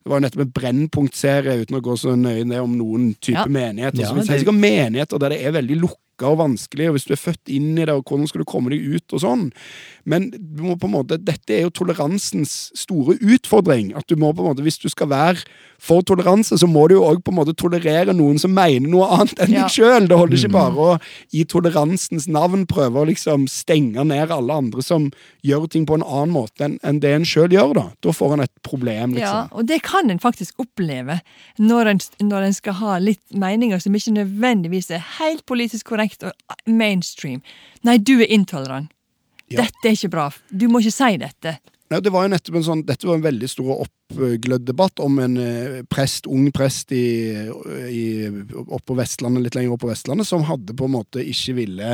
det 0.09 0.15
var 0.15 0.23
jo 0.23 0.25
nettopp 0.25 0.43
en 0.47 0.53
Brennpunkt-serie, 0.57 1.55
uten 1.61 1.77
å 1.77 1.85
gå 1.85 1.95
så 2.01 2.15
nøye 2.17 2.47
ned 2.49 2.63
om 2.65 2.77
noen 2.79 3.11
type 3.21 3.43
ja. 3.43 3.51
menigheter. 3.53 4.07
Ja, 4.07 4.15
det 4.17 4.23
er 4.25 4.41
sikkert 4.41 4.57
menigheter 4.57 5.21
der 5.21 5.35
det 5.35 5.43
er 5.45 5.53
veldig 5.53 5.77
lukket 5.83 6.25
og 6.25 6.39
vanskelig, 6.41 6.87
og 6.89 6.97
hvis 6.97 7.05
du 7.05 7.13
er 7.13 7.21
født 7.21 7.53
inn 7.53 7.77
i 7.77 7.85
det, 7.85 7.93
og 7.93 8.09
hvordan 8.09 8.31
skal 8.31 8.41
du 8.41 8.47
komme 8.49 8.73
deg 8.73 8.87
ut, 8.89 9.05
og 9.13 9.21
sånn. 9.23 9.45
Men 10.09 10.31
du 10.33 10.65
må 10.65 10.79
på 10.81 10.89
en 10.89 10.95
måte, 10.97 11.21
dette 11.21 11.53
er 11.55 11.67
jo 11.67 11.75
toleransens 11.77 12.57
store 12.73 13.19
utfordring. 13.21 13.93
At 14.01 14.09
du 14.09 14.17
må 14.17 14.33
på 14.33 14.43
en 14.43 14.49
måte, 14.49 14.65
Hvis 14.65 14.81
du 14.81 14.89
skal 14.89 15.13
være 15.13 15.45
for 15.79 16.03
toleranse, 16.03 16.59
så 16.59 16.67
må 16.67 16.89
du 16.91 16.97
jo 16.97 17.05
òg 17.07 17.21
på 17.23 17.31
en 17.31 17.39
måte 17.39 17.55
tolerere 17.59 18.15
noen 18.17 18.39
som 18.43 18.51
mener 18.55 18.91
noe 18.91 19.07
annet 19.15 19.39
enn 19.45 19.55
ja. 19.55 19.67
deg 19.67 19.77
sjøl. 19.77 20.09
Det 20.11 20.19
holder 20.19 20.39
ikke 20.39 20.51
mm. 20.51 20.57
bare 20.57 20.87
å 20.89 20.97
i 21.39 21.45
toleransens 21.49 22.27
navn 22.35 22.65
prøve 22.71 23.03
å 23.03 23.09
liksom 23.09 23.47
stenge 23.51 24.03
ned 24.11 24.35
alle 24.35 24.59
andre 24.65 24.83
som 24.85 25.09
gjør 25.47 25.69
ting 25.71 25.87
på 25.89 25.99
en 25.99 26.07
annen 26.07 26.35
måte 26.35 26.67
enn, 26.67 26.77
enn 26.83 26.99
det 27.05 27.15
en 27.15 27.29
sjøl 27.29 27.55
gjør. 27.55 27.77
Da 27.79 27.87
Da 28.05 28.15
får 28.15 28.35
en 28.35 28.45
et 28.49 28.55
problem, 28.67 29.15
liksom. 29.15 29.23
Ja, 29.23 29.47
og 29.55 29.71
det 29.71 29.81
kan 29.87 30.11
en 30.11 30.23
faktisk 30.23 30.59
oppleve 30.63 31.21
når 31.63 31.95
en, 31.95 32.03
når 32.27 32.49
en 32.49 32.59
skal 32.59 32.79
ha 32.83 32.99
litt 33.03 33.23
meninger 33.31 33.81
som 33.83 33.95
ikke 33.95 34.17
nødvendigvis 34.19 34.91
er 34.95 35.05
helt 35.19 35.47
politisk 35.47 35.93
korrekt 35.95 36.27
og 36.27 36.35
mainstream. 36.67 37.43
Nei, 37.87 37.99
du 38.03 38.19
er 38.19 38.31
intolerant. 38.35 38.91
Ja. 39.49 39.63
Dette 39.63 39.89
er 39.89 39.95
ikke 39.97 40.13
bra. 40.13 40.27
Du 40.51 40.67
må 40.69 40.83
ikke 40.83 40.93
si 40.93 41.15
dette. 41.23 41.55
Nei, 41.89 42.03
det 42.05 42.13
var 42.13 42.27
jo 42.27 42.35
nettopp 42.35 42.59
en 42.61 42.67
sånn, 42.67 42.83
Dette 42.89 43.09
var 43.09 43.17
en 43.17 43.25
veldig 43.25 43.49
stor 43.49 43.79
oppglødd 44.09 44.65
debatt 44.67 45.01
om 45.05 45.19
en 45.21 45.37
eh, 45.43 45.83
prest, 45.91 46.27
ung 46.27 46.49
prest 46.55 46.93
i, 46.97 47.37
i, 47.93 48.05
opp 48.65 48.97
Vestlandet, 48.97 49.45
litt 49.45 49.59
lenger 49.59 49.77
opp 49.77 49.85
på 49.85 49.93
Vestlandet, 49.93 50.29
som 50.29 50.47
hadde 50.49 50.77
på 50.77 50.89
en 50.89 50.95
måte 50.95 51.23
ikke 51.23 51.57
ville 51.59 51.91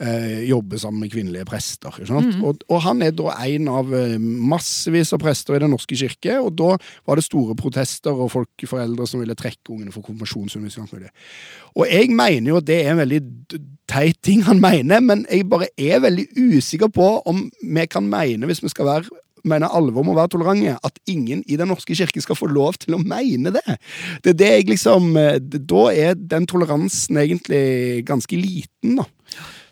eh, 0.00 0.40
jobbe 0.48 0.80
sammen 0.80 1.04
med 1.04 1.12
kvinnelige 1.12 1.48
prester. 1.48 2.00
Mm. 2.08 2.42
Og, 2.44 2.64
og, 2.68 2.78
han 2.86 3.04
er 3.04 3.12
da 3.16 3.34
en 3.44 3.68
av 3.72 3.92
eh, 3.96 4.16
massevis 4.20 5.12
av 5.16 5.22
prester 5.22 5.56
i 5.56 5.62
Den 5.62 5.74
norske 5.74 5.98
kirke, 6.00 6.38
og 6.40 6.54
da 6.58 6.74
var 7.08 7.20
det 7.20 7.26
store 7.28 7.56
protester 7.58 8.16
og 8.16 8.32
folk, 8.32 8.66
foreldre 8.70 9.08
som 9.08 9.22
ville 9.22 9.36
trekke 9.38 9.74
ungene 9.74 9.92
for 9.94 10.06
konfirmasjonsundervisning. 10.06 11.10
Og 11.76 11.84
jeg 11.90 12.12
mener 12.14 12.54
jo 12.54 12.60
at 12.60 12.68
det 12.70 12.82
er 12.82 12.94
en 12.94 13.04
veldig 13.04 13.22
teit 13.90 14.20
ting 14.24 14.44
han 14.46 14.62
mener, 14.62 15.02
men 15.04 15.26
jeg 15.28 15.48
bare 15.50 15.68
er 15.76 16.00
veldig 16.06 16.30
usikker 16.38 16.88
på 16.94 17.18
om 17.28 17.48
vi 17.60 17.90
kan 17.90 18.06
mene, 18.08 18.48
hvis 18.48 18.64
vi 18.64 18.72
skal 18.72 18.88
være 18.88 19.20
mener 19.44 19.72
alvor 19.76 20.04
med 20.06 20.14
å 20.14 20.18
være 20.20 20.32
tolerante, 20.34 20.76
at 20.84 21.00
ingen 21.10 21.44
i 21.46 21.58
Den 21.60 21.70
norske 21.72 21.94
kirke 21.96 22.22
skal 22.22 22.38
få 22.38 22.48
lov 22.50 22.80
til 22.82 22.96
å 22.96 23.02
mene 23.02 23.52
det. 23.54 23.78
Det 24.24 24.34
er 24.34 24.38
det 24.40 24.52
jeg 24.54 24.68
liksom 24.72 25.16
eh, 25.20 25.38
Da 25.40 25.86
er 25.92 26.14
den 26.18 26.46
toleransen 26.50 27.20
egentlig 27.20 28.04
ganske 28.08 28.36
liten, 28.36 29.00
da 29.00 29.08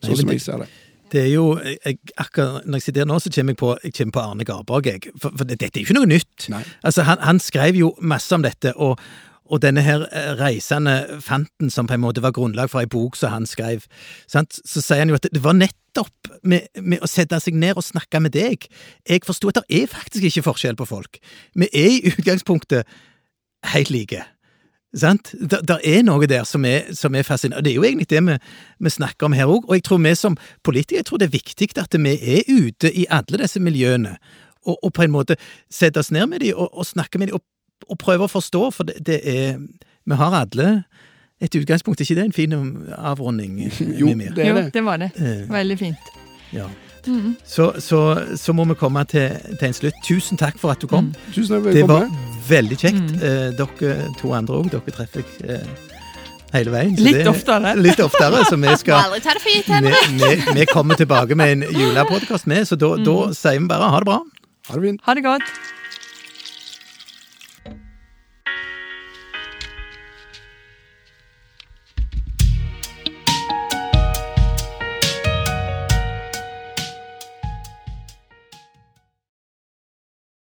sånn 0.05 0.21
som 0.21 0.33
jeg 0.33 0.45
ser 0.45 0.65
det. 0.65 0.69
Det 1.09 1.23
er 1.23 1.31
jo, 1.33 1.45
jeg, 1.57 1.97
akkurat 2.21 2.67
Når 2.67 2.81
jeg 2.81 2.85
sitter 2.85 3.01
her 3.01 3.09
nå, 3.09 3.17
så 3.23 3.31
kommer 3.33 3.55
jeg 3.55 3.61
på, 3.63 3.71
jeg 3.85 3.95
kommer 3.97 4.13
på 4.13 4.25
Arne 4.27 4.45
Garborg. 4.45 4.91
Jeg. 4.91 5.15
For, 5.17 5.33
for 5.33 5.49
dette 5.49 5.71
er 5.71 5.81
jo 5.81 5.87
ikke 5.87 5.97
noe 5.97 6.11
nytt. 6.11 6.51
Altså, 6.85 7.07
han, 7.09 7.23
han, 7.25 7.41
skrev 7.41 7.79
jo 7.81 7.95
masse 8.01 8.35
om 8.37 8.45
dette. 8.45 8.75
og, 8.77 9.01
og 9.49 9.63
denne 9.65 9.81
her 9.81 10.05
eh, 10.13 10.35
reisende 10.37 11.21
fanten 11.25 11.71
som 11.73 11.89
på 11.89 11.97
en 11.97 12.03
måte 12.05 12.21
var 12.21 12.35
grunnlag 12.37 12.69
for 12.69 12.85
ei 12.85 12.91
bok 12.91 13.17
som 13.17 13.33
han 13.33 13.49
skrev, 13.49 13.87
sant? 14.29 14.61
så 14.61 14.83
sier 14.85 15.01
han 15.01 15.09
jo 15.09 15.17
at 15.17 15.25
det 15.33 15.41
var 15.41 15.57
nettopp 15.57 15.88
med, 16.43 16.69
med, 16.81 17.03
å 17.03 17.11
sette 17.11 17.39
seg 17.43 17.57
ned 17.59 17.79
og 17.79 17.87
snakke 17.87 18.21
med 18.23 18.35
deg. 18.37 18.67
Jeg 19.09 19.27
forsto 19.27 19.51
at 19.53 19.61
det 19.61 19.83
er 19.83 19.91
faktisk 19.91 20.29
ikke 20.29 20.47
forskjell 20.51 20.79
på 20.79 20.89
folk. 20.89 21.21
Vi 21.59 21.69
er 21.73 21.95
i 21.97 22.03
utgangspunktet 22.13 22.89
helt 23.75 23.91
like. 23.95 24.25
Sant? 24.97 25.35
Det, 25.37 25.77
er 25.85 26.01
noe 26.07 26.27
der 26.31 26.47
som 26.49 26.65
er, 26.65 26.89
som 26.97 27.15
er 27.15 27.27
fascinerende. 27.27 27.67
Det 27.67 27.75
er 27.75 27.77
jo 27.77 27.85
egentlig 27.85 28.09
det 28.09 28.23
vi, 28.25 28.37
vi 28.87 28.93
snakker 28.93 29.29
om 29.29 29.37
her 29.37 29.51
òg. 29.51 29.67
Og 29.69 29.77
jeg 29.77 29.85
tror 29.85 30.01
vi 30.05 30.15
som 30.17 30.39
politikere 30.65 31.03
jeg 31.03 31.09
tror 31.11 31.21
det 31.21 31.29
er 31.29 31.37
viktig 31.37 31.69
at 31.77 31.99
vi 31.99 32.15
er 32.17 32.49
ute 32.49 32.93
i 32.93 33.05
alle 33.11 33.43
disse 33.43 33.61
miljøene, 33.61 34.17
og, 34.65 34.79
og 34.83 34.93
på 34.97 35.05
en 35.05 35.13
måte 35.13 35.37
sette 35.73 36.01
oss 36.01 36.11
ned 36.15 36.27
med 36.31 36.41
dem 36.45 36.57
og, 36.57 36.73
og 36.73 36.89
snakke 36.89 37.21
med 37.21 37.31
dem, 37.31 37.37
og, 37.37 37.45
og 37.89 38.01
prøve 38.01 38.27
å 38.27 38.33
forstå, 38.33 38.63
for 38.75 38.89
det, 38.89 38.97
det, 39.07 39.21
er 39.29 39.61
Vi 40.09 40.17
har 40.17 40.35
alle 40.35 40.85
et 41.41 41.55
utgangspunkt. 41.55 42.01
Er 42.01 42.05
ikke 42.05 42.21
det 42.21 42.25
en 42.25 42.33
fin 42.33 42.53
avrunding? 42.99 43.59
jo, 44.01 44.07
det 44.07 44.29
er 44.29 44.35
det. 44.35 44.49
Jo, 44.49 44.71
det 44.75 44.85
var 44.85 44.97
det. 44.97 45.11
Eh. 45.17 45.51
Veldig 45.53 45.79
fint. 45.79 46.13
Ja. 46.53 46.67
Mm. 47.07 47.37
Så, 47.45 47.73
så, 47.79 48.23
så, 48.37 48.53
må 48.53 48.65
vi 48.65 48.75
komme 48.75 49.05
til, 49.05 49.31
til, 49.59 49.69
en 49.69 49.75
slutt. 49.75 49.95
Tusen 50.05 50.39
takk 50.39 50.59
for 50.59 50.75
at 50.75 50.83
du 50.83 50.87
kom. 50.87 51.05
Mm. 51.05 51.15
Tusen 51.35 51.57
takk 51.57 51.63
for 51.69 51.73
det 51.73 51.89
var 51.89 52.09
veldig 52.49 52.79
kjekt. 52.79 53.05
Mm. 53.05 53.23
Eh, 53.23 53.47
dere 53.59 53.95
to 54.21 54.33
andre 54.37 54.59
òg. 54.61 54.73
Dere 54.75 54.97
treffer 54.99 55.23
jeg 55.23 55.57
eh, 55.57 55.89
hele 56.53 56.75
veien. 56.75 56.99
litt 56.99 57.23
det, 57.23 57.31
oftere. 57.31 57.75
Litt 57.87 58.03
oftere, 58.05 58.45
så 58.49 58.59
vi 58.61 58.77
skal 58.83 59.07
Aldri 59.07 59.25
ta 59.25 59.39
det 59.39 59.45
for 59.45 59.55
gitt, 59.55 59.73
Henrik. 59.73 60.53
Vi, 60.59 60.69
kommer 60.73 61.01
tilbake 61.01 61.39
med 61.39 61.57
en 61.57 61.67
julepodkast 61.71 62.51
med, 62.51 62.67
så 62.69 62.77
da, 62.77 62.95
da 63.01 63.19
mm. 63.29 63.35
sier 63.41 63.61
vi 63.61 63.73
bare 63.73 63.91
ha 63.95 64.05
det 64.05 64.13
bra. 64.13 64.23
Ha 64.69 64.79
det 64.79 64.89
fint. 64.91 65.05
Ha 65.07 65.17
det 65.17 65.29
godt. 65.29 65.78